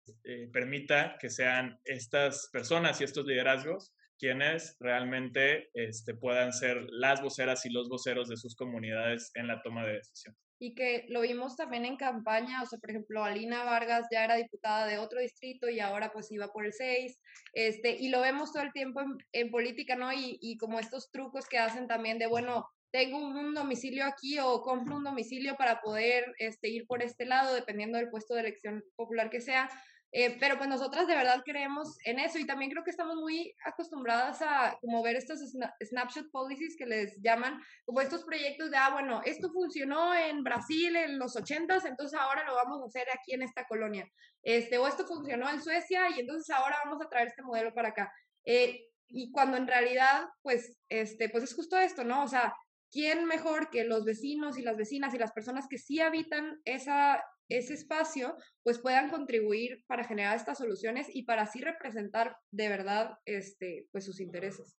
permita 0.51 1.15
que 1.17 1.29
sean 1.29 1.79
estas 1.85 2.49
personas 2.51 2.99
y 2.99 3.05
estos 3.05 3.25
liderazgos 3.25 3.95
quienes 4.17 4.75
realmente 4.79 5.69
este, 5.73 6.13
puedan 6.13 6.53
ser 6.53 6.85
las 6.89 7.21
voceras 7.21 7.65
y 7.65 7.69
los 7.69 7.89
voceros 7.89 8.29
de 8.29 8.37
sus 8.37 8.55
comunidades 8.55 9.31
en 9.35 9.47
la 9.47 9.61
toma 9.61 9.85
de 9.85 9.93
decisión. 9.93 10.35
Y 10.57 10.73
que 10.73 11.05
lo 11.09 11.21
vimos 11.21 11.57
también 11.57 11.83
en 11.85 11.97
campaña, 11.97 12.61
o 12.61 12.65
sea, 12.65 12.79
por 12.79 12.89
ejemplo, 12.89 13.23
Alina 13.23 13.65
Vargas 13.65 14.07
ya 14.09 14.23
era 14.23 14.35
diputada 14.35 14.87
de 14.87 14.97
otro 14.97 15.19
distrito 15.19 15.69
y 15.69 15.81
ahora 15.81 16.11
pues 16.13 16.31
iba 16.31 16.47
por 16.47 16.65
el 16.65 16.71
6, 16.71 17.19
este, 17.53 17.91
y 17.91 18.09
lo 18.09 18.21
vemos 18.21 18.53
todo 18.53 18.63
el 18.63 18.71
tiempo 18.71 19.01
en, 19.01 19.17
en 19.33 19.51
política, 19.51 19.95
¿no? 19.95 20.13
Y, 20.13 20.37
y 20.41 20.57
como 20.57 20.79
estos 20.79 21.11
trucos 21.11 21.47
que 21.47 21.57
hacen 21.57 21.87
también 21.87 22.19
de, 22.19 22.27
bueno, 22.27 22.65
tengo 22.95 23.17
un 23.17 23.53
domicilio 23.53 24.05
aquí 24.05 24.39
o 24.39 24.61
compro 24.61 24.95
un 24.95 25.03
domicilio 25.03 25.57
para 25.57 25.81
poder 25.81 26.33
este, 26.37 26.69
ir 26.69 26.87
por 26.87 27.03
este 27.03 27.25
lado, 27.25 27.53
dependiendo 27.53 27.97
del 27.97 28.09
puesto 28.09 28.33
de 28.33 28.39
elección 28.39 28.81
popular 28.95 29.29
que 29.29 29.41
sea. 29.41 29.69
Eh, 30.17 30.37
pero 30.39 30.57
pues 30.57 30.69
nosotras 30.69 31.07
de 31.07 31.15
verdad 31.15 31.41
creemos 31.43 31.97
en 32.05 32.19
eso 32.19 32.39
y 32.39 32.47
también 32.47 32.71
creo 32.71 32.85
que 32.85 32.89
estamos 32.89 33.17
muy 33.17 33.53
acostumbradas 33.65 34.41
a 34.41 34.77
como 34.79 35.03
ver 35.03 35.17
estos 35.17 35.41
snapshot 35.83 36.31
policies 36.31 36.77
que 36.77 36.85
les 36.85 37.21
llaman, 37.21 37.61
como 37.83 37.99
estos 37.99 38.23
proyectos 38.23 38.71
de, 38.71 38.77
ah, 38.77 38.91
bueno, 38.93 39.21
esto 39.25 39.51
funcionó 39.51 40.15
en 40.15 40.41
Brasil 40.41 40.95
en 40.95 41.19
los 41.19 41.35
80 41.35 41.79
entonces 41.85 42.17
ahora 42.17 42.45
lo 42.45 42.55
vamos 42.55 42.81
a 42.81 42.85
hacer 42.85 43.05
aquí 43.13 43.33
en 43.33 43.41
esta 43.41 43.65
colonia. 43.67 44.09
Este, 44.41 44.77
o 44.77 44.87
esto 44.87 45.05
funcionó 45.05 45.49
en 45.49 45.61
Suecia 45.61 46.09
y 46.15 46.21
entonces 46.21 46.49
ahora 46.55 46.77
vamos 46.85 47.03
a 47.03 47.09
traer 47.09 47.27
este 47.27 47.43
modelo 47.43 47.73
para 47.73 47.89
acá. 47.89 48.09
Eh, 48.45 48.87
y 49.09 49.33
cuando 49.33 49.57
en 49.57 49.67
realidad, 49.67 50.29
pues, 50.41 50.77
este, 50.87 51.27
pues 51.27 51.43
es 51.43 51.53
justo 51.53 51.77
esto, 51.77 52.05
¿no? 52.05 52.23
O 52.23 52.27
sea, 52.29 52.53
¿quién 52.89 53.25
mejor 53.25 53.69
que 53.69 53.83
los 53.83 54.05
vecinos 54.05 54.57
y 54.57 54.61
las 54.61 54.77
vecinas 54.77 55.13
y 55.13 55.17
las 55.17 55.33
personas 55.33 55.67
que 55.69 55.77
sí 55.77 55.99
habitan 55.99 56.61
esa, 56.63 57.21
ese 57.49 57.73
espacio, 57.73 58.35
pues 58.63 58.79
puedan 58.79 59.09
contribuir 59.09 59.83
para 59.87 60.03
generar 60.03 60.35
estas 60.35 60.57
soluciones 60.57 61.07
y 61.13 61.23
para 61.23 61.43
así 61.43 61.61
representar 61.61 62.35
de 62.51 62.69
verdad 62.69 63.11
este, 63.25 63.87
pues 63.91 64.05
sus 64.05 64.19
intereses. 64.19 64.77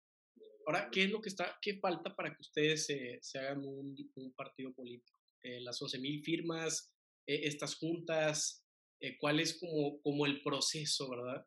Ahora, 0.66 0.88
¿qué 0.90 1.04
es 1.04 1.10
lo 1.10 1.20
que 1.20 1.28
está, 1.28 1.56
qué 1.62 1.78
falta 1.78 2.14
para 2.14 2.30
que 2.30 2.40
ustedes 2.40 2.86
se 2.86 3.38
hagan 3.38 3.64
un, 3.64 3.94
partido 4.36 4.72
político? 4.74 5.16
Eh, 5.42 5.60
las 5.60 5.80
11.000 5.80 6.24
firmas, 6.24 6.92
eh, 7.28 7.42
estas 7.44 7.76
juntas, 7.76 8.64
eh, 9.00 9.16
¿cuál 9.18 9.38
es 9.38 9.60
como, 9.60 10.00
como 10.02 10.26
el 10.26 10.42
proceso, 10.42 11.08
verdad? 11.08 11.46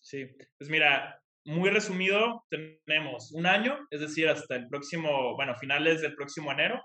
Sí, 0.00 0.24
pues 0.58 0.70
mira, 0.70 1.20
muy 1.44 1.70
resumido, 1.70 2.44
tenemos 2.48 3.32
un 3.32 3.46
año, 3.46 3.76
es 3.90 4.00
decir, 4.00 4.28
hasta 4.28 4.54
el 4.54 4.68
próximo, 4.68 5.34
bueno, 5.34 5.56
finales 5.56 6.00
del 6.00 6.14
próximo 6.14 6.52
enero, 6.52 6.80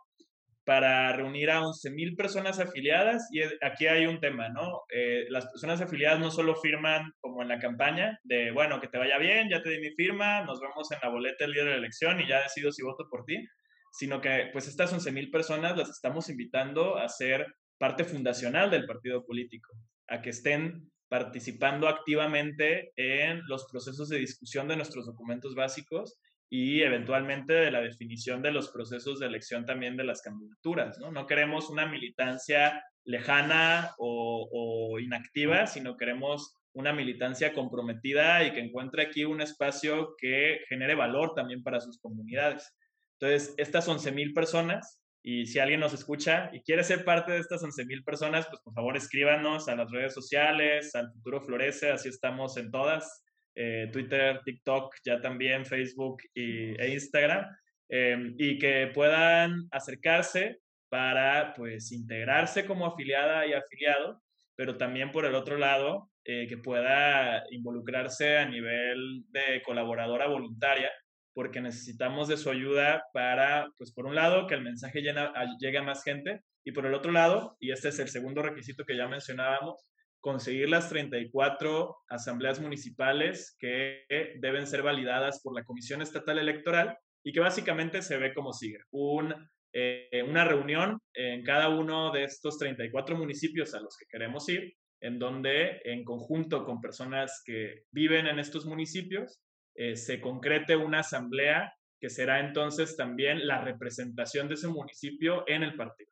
para 0.67 1.13
reunir 1.13 1.49
a 1.49 1.61
11.000 1.61 2.17
personas 2.17 2.59
afiliadas. 2.59 3.29
Y 3.31 3.39
aquí 3.61 3.87
hay 3.87 4.05
un 4.05 4.19
tema, 4.19 4.49
¿no? 4.49 4.81
Eh, 4.93 5.23
las 5.29 5.45
personas 5.45 5.79
afiliadas 5.79 6.19
no 6.19 6.29
solo 6.29 6.57
firman 6.57 7.13
como 7.21 7.41
en 7.41 7.47
la 7.47 7.57
campaña 7.57 8.19
de, 8.25 8.51
bueno, 8.51 8.81
que 8.81 8.89
te 8.89 8.97
vaya 8.97 9.17
bien, 9.17 9.47
ya 9.49 9.63
te 9.63 9.69
di 9.69 9.79
mi 9.79 9.91
firma, 9.95 10.43
nos 10.43 10.59
vemos 10.59 10.91
en 10.91 10.97
la 11.01 11.07
boleta 11.07 11.45
del 11.45 11.53
día 11.53 11.63
de 11.63 11.69
la 11.69 11.77
elección 11.77 12.19
y 12.19 12.27
ya 12.27 12.43
decido 12.43 12.73
si 12.73 12.83
voto 12.83 13.07
por 13.09 13.23
ti, 13.23 13.47
sino 13.93 14.19
que 14.19 14.49
pues 14.51 14.67
estas 14.67 14.93
11.000 14.93 15.31
personas 15.31 15.77
las 15.77 15.89
estamos 15.89 16.29
invitando 16.29 16.97
a 16.97 17.07
ser 17.07 17.47
parte 17.77 18.03
fundacional 18.03 18.69
del 18.69 18.85
partido 18.85 19.25
político, 19.25 19.73
a 20.09 20.21
que 20.21 20.31
estén 20.31 20.91
participando 21.07 21.87
activamente 21.87 22.91
en 22.97 23.41
los 23.47 23.65
procesos 23.71 24.09
de 24.09 24.17
discusión 24.17 24.67
de 24.67 24.75
nuestros 24.75 25.05
documentos 25.05 25.55
básicos 25.55 26.19
y 26.49 26.81
eventualmente 26.81 27.53
de 27.53 27.71
la 27.71 27.81
definición 27.81 28.41
de 28.41 28.51
los 28.51 28.69
procesos 28.69 29.19
de 29.19 29.27
elección 29.27 29.65
también 29.65 29.97
de 29.97 30.05
las 30.05 30.21
candidaturas. 30.21 30.97
No, 30.99 31.11
no 31.11 31.25
queremos 31.25 31.69
una 31.69 31.85
militancia 31.85 32.83
lejana 33.03 33.93
o, 33.97 34.47
o, 34.51 34.99
inactiva, 34.99 35.67
sino 35.67 35.97
queremos 35.97 36.55
una 36.73 36.93
militancia 36.93 37.53
comprometida 37.53 38.43
y 38.43 38.53
que 38.53 38.59
encuentre 38.59 39.03
aquí 39.03 39.25
un 39.25 39.41
espacio 39.41 40.15
que 40.17 40.59
genere 40.69 40.95
valor 40.95 41.33
también 41.35 41.63
para 41.63 41.81
sus 41.81 41.99
comunidades. 41.99 42.73
Entonces, 43.19 43.53
estas 43.57 43.87
11.000 43.87 44.33
personas 44.33 45.01
y 45.23 45.45
si 45.45 45.59
alguien 45.59 45.81
nos 45.81 45.93
escucha 45.93 46.49
y 46.53 46.61
quiere 46.61 46.83
ser 46.83 47.03
parte 47.03 47.33
de 47.33 47.39
estas 47.39 47.61
11.000 47.61 48.05
personas, 48.05 48.47
pues 48.47 48.61
por 48.61 48.73
favor 48.73 48.95
escríbanos 48.95 49.67
a 49.67 49.75
las 49.75 49.91
redes 49.91 50.13
sociales, 50.13 50.95
al 50.95 51.11
Futuro 51.11 51.41
Florece, 51.41 51.91
así 51.91 52.07
estamos 52.07 52.55
en 52.55 52.71
todas, 52.71 53.25
eh, 53.59 53.89
Twitter, 53.91 54.39
TikTok, 54.45 54.95
ya 55.03 55.19
también 55.19 55.65
Facebook 55.65 56.17
y, 56.33 56.79
e 56.79 56.93
Instagram, 56.93 57.45
em, 57.89 58.35
y 58.37 58.59
que 58.59 58.91
puedan 58.93 59.67
acercarse 59.71 60.59
para 60.89 61.53
pues 61.55 61.91
integrarse 61.91 62.65
como 62.65 62.85
afiliada 62.85 63.47
y 63.47 63.53
afiliado, 63.53 64.21
pero 64.55 64.77
también 64.77 65.11
por 65.11 65.25
el 65.25 65.35
otro 65.35 65.57
lado, 65.57 66.11
eh, 66.23 66.45
que 66.47 66.57
pueda 66.57 67.43
involucrarse 67.51 68.37
a 68.37 68.45
nivel 68.45 69.23
de 69.29 69.61
colaboradora 69.65 70.27
voluntaria 70.27 70.91
porque 71.37 71.61
necesitamos 71.61 72.27
de 72.27 72.35
su 72.35 72.49
ayuda 72.49 73.03
para, 73.13 73.67
pues 73.77 73.91
por 73.91 74.07
un 74.07 74.15
lado, 74.15 74.47
que 74.47 74.55
el 74.55 74.63
mensaje 74.63 75.03
llegue 75.03 75.77
a 75.77 75.83
más 75.83 76.03
gente 76.03 76.41
y 76.63 76.71
por 76.71 76.87
el 76.87 76.95
otro 76.95 77.11
lado, 77.11 77.55
y 77.59 77.71
este 77.71 77.89
es 77.89 77.99
el 77.99 78.07
segundo 78.07 78.41
requisito 78.41 78.85
que 78.85 78.97
ya 78.97 79.07
mencionábamos, 79.07 79.85
conseguir 80.27 80.67
las 80.67 80.89
34 80.89 81.99
asambleas 82.09 82.59
municipales 82.59 83.55
que 83.57 84.03
deben 84.41 84.67
ser 84.67 84.83
validadas 84.83 85.39
por 85.41 85.55
la 85.55 85.63
Comisión 85.63 86.01
Estatal 86.01 86.37
Electoral 86.37 86.97
y 87.23 87.31
que 87.31 87.39
básicamente 87.39 88.01
se 88.01 88.17
ve 88.17 88.33
como 88.33 88.51
sigue. 88.51 88.79
Un, 88.91 89.33
eh, 89.71 90.21
una 90.27 90.43
reunión 90.43 90.99
en 91.13 91.45
cada 91.45 91.69
uno 91.69 92.11
de 92.11 92.25
estos 92.25 92.57
34 92.57 93.15
municipios 93.15 93.73
a 93.73 93.79
los 93.79 93.95
que 93.95 94.05
queremos 94.09 94.49
ir, 94.49 94.73
en 94.99 95.17
donde 95.17 95.79
en 95.85 96.03
conjunto 96.03 96.65
con 96.65 96.81
personas 96.81 97.41
que 97.45 97.83
viven 97.91 98.27
en 98.27 98.39
estos 98.39 98.65
municipios, 98.65 99.39
eh, 99.75 99.95
se 99.95 100.19
concrete 100.19 100.75
una 100.75 100.99
asamblea 100.99 101.73
que 102.01 102.09
será 102.09 102.41
entonces 102.41 102.97
también 102.97 103.47
la 103.47 103.61
representación 103.61 104.49
de 104.49 104.55
ese 104.55 104.67
municipio 104.67 105.45
en 105.47 105.63
el 105.63 105.77
partido. 105.77 106.06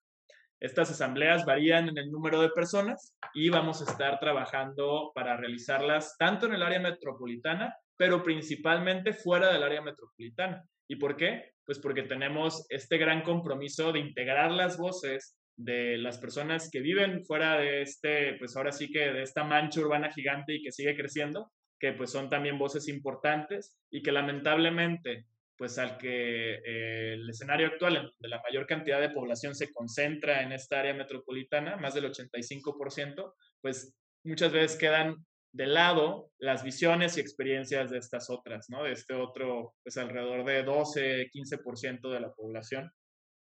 Estas 0.65 0.89
asambleas 0.89 1.45
varían 1.45 1.89
en 1.89 1.97
el 1.99 2.09
número 2.09 2.41
de 2.41 2.49
personas 2.49 3.15
y 3.35 3.49
vamos 3.49 3.81
a 3.81 3.91
estar 3.91 4.19
trabajando 4.19 5.11
para 5.13 5.37
realizarlas 5.37 6.15
tanto 6.17 6.47
en 6.47 6.55
el 6.55 6.63
área 6.63 6.79
metropolitana, 6.79 7.75
pero 7.95 8.23
principalmente 8.23 9.13
fuera 9.13 9.53
del 9.53 9.61
área 9.61 9.83
metropolitana. 9.83 10.63
¿Y 10.89 10.95
por 10.95 11.17
qué? 11.17 11.51
Pues 11.67 11.77
porque 11.77 12.01
tenemos 12.01 12.65
este 12.69 12.97
gran 12.97 13.21
compromiso 13.21 13.91
de 13.91 13.99
integrar 13.99 14.49
las 14.49 14.79
voces 14.79 15.37
de 15.55 15.99
las 15.99 16.17
personas 16.17 16.71
que 16.71 16.79
viven 16.79 17.23
fuera 17.25 17.59
de 17.59 17.83
este, 17.83 18.33
pues 18.39 18.57
ahora 18.57 18.71
sí 18.71 18.89
que 18.89 19.11
de 19.11 19.21
esta 19.21 19.43
mancha 19.43 19.81
urbana 19.81 20.11
gigante 20.11 20.55
y 20.55 20.63
que 20.63 20.71
sigue 20.71 20.95
creciendo, 20.95 21.51
que 21.79 21.93
pues 21.93 22.09
son 22.09 22.27
también 22.27 22.57
voces 22.57 22.87
importantes 22.87 23.77
y 23.91 24.01
que 24.01 24.11
lamentablemente 24.11 25.27
pues 25.57 25.77
al 25.77 25.97
que 25.97 26.55
eh, 26.55 27.13
el 27.13 27.29
escenario 27.29 27.67
actual 27.67 27.95
en 27.95 28.03
donde 28.03 28.29
la 28.29 28.41
mayor 28.41 28.65
cantidad 28.65 28.99
de 28.99 29.09
población 29.09 29.55
se 29.55 29.71
concentra 29.71 30.41
en 30.41 30.51
esta 30.51 30.79
área 30.79 30.93
metropolitana, 30.93 31.77
más 31.77 31.93
del 31.93 32.11
85%, 32.11 33.33
pues 33.61 33.95
muchas 34.23 34.51
veces 34.51 34.77
quedan 34.77 35.15
de 35.53 35.67
lado 35.67 36.31
las 36.37 36.63
visiones 36.63 37.15
y 37.15 37.21
experiencias 37.21 37.89
de 37.89 37.97
estas 37.97 38.29
otras, 38.29 38.65
¿no? 38.69 38.83
De 38.83 38.91
este 38.91 39.13
otro, 39.13 39.73
pues 39.83 39.95
alrededor 39.95 40.43
de 40.43 40.63
12, 40.63 41.29
15% 41.31 42.11
de 42.11 42.19
la 42.19 42.33
población 42.33 42.91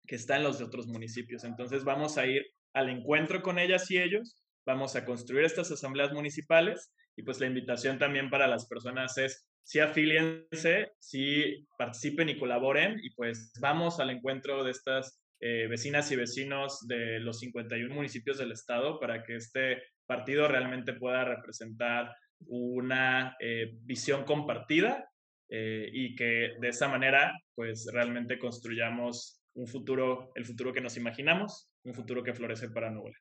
que 0.07 0.15
está 0.15 0.37
en 0.37 0.43
los 0.43 0.57
de 0.57 0.65
otros 0.65 0.87
municipios. 0.87 1.43
Entonces 1.43 1.83
vamos 1.83 2.17
a 2.17 2.25
ir 2.25 2.43
al 2.73 2.89
encuentro 2.89 3.43
con 3.43 3.59
ellas 3.59 3.91
y 3.91 3.99
ellos, 3.99 4.41
vamos 4.65 4.95
a 4.95 5.05
construir 5.05 5.45
estas 5.45 5.71
asambleas 5.71 6.11
municipales 6.11 6.91
y 7.15 7.23
pues 7.23 7.39
la 7.39 7.47
invitación 7.47 7.99
también 7.99 8.29
para 8.29 8.47
las 8.47 8.67
personas 8.67 9.17
es 9.17 9.47
si 9.63 9.79
afíliense, 9.79 10.93
si 10.99 11.67
participen 11.77 12.29
y 12.29 12.39
colaboren 12.39 12.99
y 13.01 13.11
pues 13.11 13.51
vamos 13.59 13.99
al 13.99 14.09
encuentro 14.09 14.63
de 14.63 14.71
estas 14.71 15.21
eh, 15.39 15.67
vecinas 15.67 16.11
y 16.11 16.15
vecinos 16.15 16.87
de 16.87 17.19
los 17.19 17.39
51 17.39 17.93
municipios 17.93 18.37
del 18.37 18.51
estado 18.51 18.99
para 18.99 19.23
que 19.23 19.35
este 19.35 19.83
partido 20.05 20.47
realmente 20.47 20.93
pueda 20.93 21.23
representar 21.25 22.15
una 22.47 23.35
eh, 23.39 23.71
visión 23.81 24.23
compartida 24.23 25.09
eh, 25.49 25.89
y 25.91 26.15
que 26.15 26.55
de 26.59 26.69
esa 26.69 26.87
manera 26.87 27.33
pues 27.55 27.89
realmente 27.91 28.39
construyamos 28.39 29.41
un 29.53 29.67
futuro, 29.67 30.31
el 30.35 30.45
futuro 30.45 30.73
que 30.73 30.81
nos 30.81 30.97
imaginamos, 30.97 31.71
un 31.83 31.93
futuro 31.93 32.23
que 32.23 32.33
florece 32.33 32.69
para 32.69 32.89
Nuevo 32.89 33.11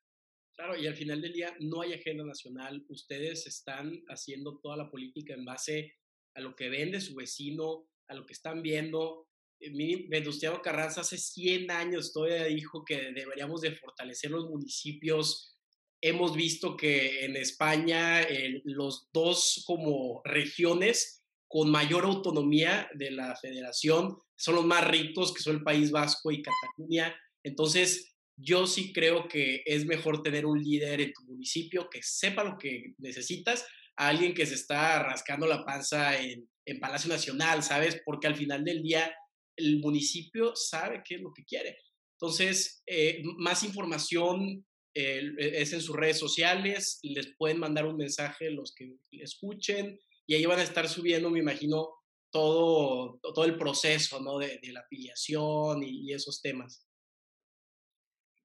Claro, 0.61 0.77
y 0.77 0.87
al 0.87 0.95
final 0.95 1.23
del 1.23 1.33
día 1.33 1.57
no 1.61 1.81
hay 1.81 1.95
agenda 1.95 2.23
nacional. 2.23 2.85
Ustedes 2.91 3.47
están 3.47 4.05
haciendo 4.09 4.59
toda 4.59 4.77
la 4.77 4.91
política 4.91 5.33
en 5.33 5.47
base 5.47 5.95
a 6.35 6.41
lo 6.43 6.55
que 6.55 6.69
vende 6.69 7.01
su 7.01 7.15
vecino, 7.15 7.89
a 8.09 8.15
lo 8.15 8.27
que 8.27 8.35
están 8.35 8.61
viendo. 8.61 9.27
Eh, 9.59 10.07
Venustiano 10.11 10.61
Carranza 10.61 11.01
hace 11.01 11.17
100 11.17 11.71
años 11.71 12.13
todavía 12.13 12.45
dijo 12.45 12.85
que 12.85 13.11
deberíamos 13.11 13.63
de 13.63 13.75
fortalecer 13.75 14.33
los 14.33 14.51
municipios. 14.51 15.57
Hemos 16.03 16.37
visto 16.37 16.77
que 16.77 17.25
en 17.25 17.37
España 17.37 18.21
los 18.65 19.09
dos 19.15 19.65
como 19.67 20.21
regiones 20.27 21.25
con 21.49 21.71
mayor 21.71 22.05
autonomía 22.05 22.91
de 22.97 23.13
la 23.13 23.35
federación 23.35 24.19
son 24.37 24.57
los 24.57 24.67
más 24.67 24.87
ricos, 24.87 25.33
que 25.33 25.43
son 25.43 25.57
el 25.57 25.63
País 25.63 25.91
Vasco 25.91 26.31
y 26.31 26.43
Cataluña. 26.43 27.19
Entonces, 27.43 28.11
yo 28.43 28.67
sí 28.67 28.93
creo 28.93 29.29
que 29.29 29.63
es 29.67 29.85
mejor 29.87 30.23
tener 30.23 30.47
un 30.47 30.63
líder 30.63 31.01
en 31.01 31.13
tu 31.13 31.23
municipio 31.25 31.89
que 31.91 32.03
sepa 32.03 32.45
lo 32.45 32.57
que 32.57 32.95
necesitas 32.99 33.67
a 33.97 34.09
alguien 34.09 34.35
que 34.35 34.47
se 34.47 34.55
está 34.55 35.03
rascando 35.03 35.47
la 35.47 35.65
panza 35.65 36.21
en, 36.21 36.49
Palacio 36.81 37.09
Nacional, 37.09 37.65
¿sabes? 37.65 38.01
Porque 38.05 38.29
al 38.29 38.37
final 38.37 38.65
del 38.65 38.81
día 38.81 39.13
el 39.57 39.81
municipio 39.81 40.55
sabe 40.55 41.03
qué 41.05 41.17
es 41.17 41.21
lo 41.21 41.33
que 41.33 41.45
quiere. 41.45 41.77
Entonces, 42.13 42.85
eh, 42.87 43.21
más 43.39 43.65
información 43.65 44.65
eh, 44.95 45.33
es 45.37 45.73
en 45.73 45.81
sus 45.81 45.97
redes 45.97 46.21
sociales, 46.21 47.01
les 47.03 47.35
pueden 47.37 47.59
mandar 47.59 47.87
un 47.87 47.97
mensaje 47.97 48.53
los 48.53 48.73
que 48.73 48.95
escuchen 49.11 49.99
y 50.29 50.37
ahí 50.37 50.47
van 50.47 50.61
a 50.61 50.63
estar 50.63 50.89
subiendo, 50.89 51.29
me 51.29 51.41
imagino, 51.41 51.89
todo, 52.31 53.19
todo 53.21 53.45
el 53.45 53.59
proceso 53.59 54.21
¿no? 54.21 54.39
de, 54.39 54.61
la 54.71 54.81
afiliación 54.81 55.83
y 55.83 56.13
esos 56.13 56.41
temas. 56.41 56.87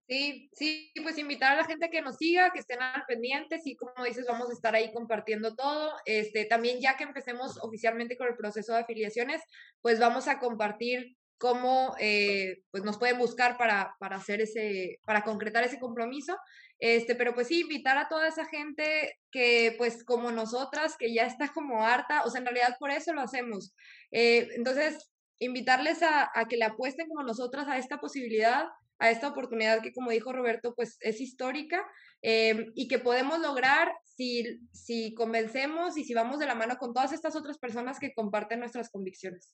Sí, 0.07 0.51
sí, 0.53 0.91
pues 1.01 1.17
invitar 1.17 1.53
a 1.53 1.61
la 1.61 1.65
gente 1.65 1.89
que 1.89 2.01
nos 2.01 2.17
siga, 2.17 2.51
que 2.51 2.59
estén 2.59 2.79
al 2.79 3.05
pendiente, 3.07 3.59
y 3.65 3.75
como 3.75 4.05
dices, 4.05 4.25
vamos 4.27 4.49
a 4.49 4.53
estar 4.53 4.75
ahí 4.75 4.93
compartiendo 4.93 5.55
todo. 5.55 5.93
Este, 6.05 6.45
también 6.45 6.79
ya 6.79 6.95
que 6.95 7.05
empecemos 7.05 7.57
oficialmente 7.63 8.15
con 8.15 8.27
el 8.27 8.35
proceso 8.35 8.73
de 8.73 8.81
afiliaciones, 8.81 9.41
pues 9.81 9.99
vamos 9.99 10.27
a 10.27 10.37
compartir 10.39 11.17
cómo 11.39 11.95
eh, 11.99 12.61
pues 12.71 12.83
nos 12.83 12.97
pueden 12.97 13.17
buscar 13.17 13.57
para, 13.57 13.95
para 13.99 14.17
hacer 14.17 14.41
ese, 14.41 14.99
para 15.05 15.23
concretar 15.23 15.63
ese 15.63 15.79
compromiso. 15.79 16.37
Este, 16.77 17.15
pero 17.15 17.33
pues 17.33 17.47
sí, 17.47 17.61
invitar 17.61 17.97
a 17.97 18.07
toda 18.07 18.27
esa 18.27 18.45
gente 18.45 19.17
que 19.31 19.73
pues 19.77 20.03
como 20.03 20.31
nosotras, 20.31 20.97
que 20.97 21.13
ya 21.13 21.25
está 21.25 21.51
como 21.51 21.83
harta, 21.83 22.23
o 22.25 22.29
sea, 22.29 22.39
en 22.39 22.45
realidad 22.45 22.75
por 22.79 22.91
eso 22.91 23.11
lo 23.11 23.21
hacemos. 23.21 23.73
Eh, 24.11 24.49
entonces, 24.55 25.11
invitarles 25.39 26.03
a, 26.03 26.29
a 26.33 26.45
que 26.47 26.57
le 26.57 26.65
apuesten 26.65 27.07
como 27.07 27.23
nosotras 27.23 27.67
a 27.67 27.77
esta 27.77 27.97
posibilidad 27.99 28.67
a 28.99 29.11
esta 29.11 29.27
oportunidad 29.27 29.81
que, 29.81 29.93
como 29.93 30.11
dijo 30.11 30.31
Roberto, 30.31 30.73
pues 30.75 30.97
es 31.01 31.19
histórica 31.19 31.85
em, 32.21 32.71
y 32.75 32.87
que 32.87 32.99
podemos 32.99 33.39
lograr 33.39 33.91
si, 34.03 34.59
si 34.71 35.13
convencemos 35.13 35.97
y 35.97 36.05
si 36.05 36.13
vamos 36.13 36.39
de 36.39 36.45
la 36.45 36.55
mano 36.55 36.77
con 36.77 36.93
todas 36.93 37.11
estas 37.11 37.35
otras 37.35 37.57
personas 37.57 37.99
que 37.99 38.13
comparten 38.13 38.59
nuestras 38.59 38.89
convicciones. 38.89 39.53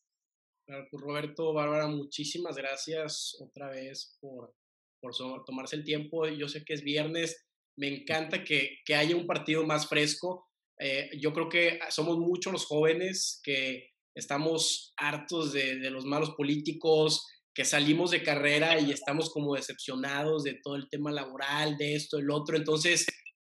Pues 0.65 1.03
Roberto, 1.03 1.53
Bárbara, 1.53 1.87
muchísimas 1.87 2.55
gracias 2.55 3.35
otra 3.41 3.69
vez 3.69 4.17
por, 4.21 4.53
por 5.01 5.13
tomarse 5.45 5.75
el 5.75 5.83
tiempo. 5.83 6.25
Yo 6.27 6.47
sé 6.47 6.63
que 6.63 6.73
es 6.73 6.83
viernes, 6.83 7.45
me 7.77 7.87
encanta 7.87 8.43
que, 8.43 8.77
que 8.85 8.95
haya 8.95 9.15
un 9.15 9.27
partido 9.27 9.65
más 9.65 9.87
fresco. 9.87 10.47
Eh, 10.79 11.09
yo 11.19 11.33
creo 11.33 11.49
que 11.49 11.79
somos 11.89 12.17
muchos 12.17 12.53
los 12.53 12.65
jóvenes 12.65 13.41
que 13.43 13.89
estamos 14.15 14.93
hartos 14.97 15.51
de, 15.51 15.77
de, 15.77 15.89
los 15.89 16.05
malos 16.05 16.31
políticos, 16.31 17.27
que 17.53 17.65
salimos 17.65 18.11
de 18.11 18.23
carrera 18.23 18.79
y 18.79 18.91
estamos 18.91 19.29
como 19.31 19.55
decepcionados 19.55 20.43
de 20.43 20.59
todo 20.63 20.75
el 20.75 20.89
tema 20.89 21.11
laboral, 21.11 21.77
de 21.77 21.95
esto, 21.95 22.17
el 22.17 22.31
otro. 22.31 22.55
Entonces, 22.55 23.05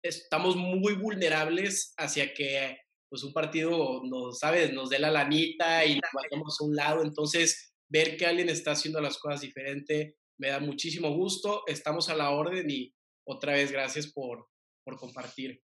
estamos 0.04 0.56
muy 0.56 0.94
vulnerables 0.96 1.94
hacia 1.98 2.34
que 2.34 2.78
pues 3.10 3.24
un 3.24 3.34
partido 3.34 4.02
nos, 4.06 4.40
¿sabes? 4.40 4.72
Nos 4.72 4.90
dé 4.90 5.00
la 5.00 5.12
lanita 5.12 5.86
y 5.86 5.96
nos 5.96 6.12
vayamos 6.14 6.58
a 6.60 6.64
un 6.64 6.76
lado. 6.76 7.04
Entonces, 7.04 7.74
ver 7.90 8.16
que 8.16 8.26
alguien 8.26 8.48
está 8.48 8.72
haciendo 8.72 9.02
las 9.02 9.18
cosas 9.18 9.42
diferente 9.42 10.16
me 10.42 10.48
da 10.48 10.60
muchísimo 10.60 11.12
gusto. 11.14 11.64
Estamos 11.68 12.10
a 12.10 12.16
la 12.16 12.32
orden 12.32 12.70
y 12.70 12.94
otra 13.28 13.54
vez 13.54 13.72
gracias 13.72 14.12
por, 14.12 14.48
por 14.84 14.98
compartir. 14.98 15.62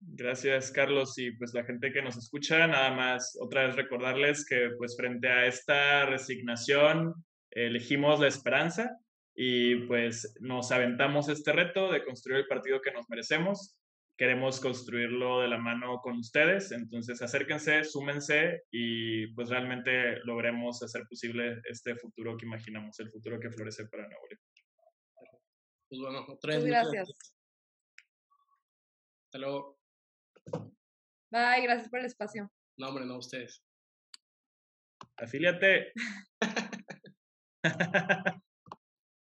Gracias, 0.00 0.70
Carlos. 0.70 1.18
Y 1.18 1.32
pues 1.32 1.52
la 1.52 1.64
gente 1.64 1.92
que 1.92 2.02
nos 2.02 2.16
escucha, 2.16 2.66
nada 2.66 2.92
más 2.92 3.36
otra 3.40 3.66
vez 3.66 3.76
recordarles 3.76 4.46
que 4.46 4.70
pues 4.78 4.96
frente 4.96 5.28
a 5.28 5.46
esta 5.46 6.06
resignación 6.06 7.14
elegimos 7.50 8.18
la 8.18 8.28
esperanza 8.28 8.96
y 9.34 9.86
pues 9.86 10.34
nos 10.40 10.72
aventamos 10.72 11.28
este 11.28 11.52
reto 11.52 11.92
de 11.92 12.04
construir 12.04 12.38
el 12.38 12.46
partido 12.46 12.80
que 12.80 12.92
nos 12.92 13.08
merecemos. 13.08 13.76
Queremos 14.16 14.60
construirlo 14.60 15.40
de 15.40 15.48
la 15.48 15.56
mano 15.58 16.00
con 16.02 16.18
ustedes, 16.18 16.72
entonces 16.72 17.22
acérquense, 17.22 17.84
súmense 17.84 18.64
y 18.70 19.28
pues 19.28 19.48
realmente 19.48 20.18
logremos 20.24 20.82
hacer 20.82 21.04
posible 21.08 21.62
este 21.64 21.96
futuro 21.96 22.36
que 22.36 22.44
imaginamos, 22.44 23.00
el 23.00 23.10
futuro 23.10 23.40
que 23.40 23.50
florece 23.50 23.86
para 23.86 24.06
Nuevo 24.06 24.26
León. 24.28 24.42
Pues 25.88 26.00
bueno, 26.00 26.26
otra 26.28 26.54
vez. 26.54 26.64
gracias. 26.64 27.08
Hasta 29.24 29.38
luego. 29.38 29.79
Bye, 31.30 31.62
gracias 31.62 31.88
por 31.88 32.00
el 32.00 32.06
espacio. 32.06 32.50
No, 32.76 32.88
hombre, 32.88 33.04
no, 33.04 33.18
ustedes. 33.18 33.62
Afíliate. 35.16 35.92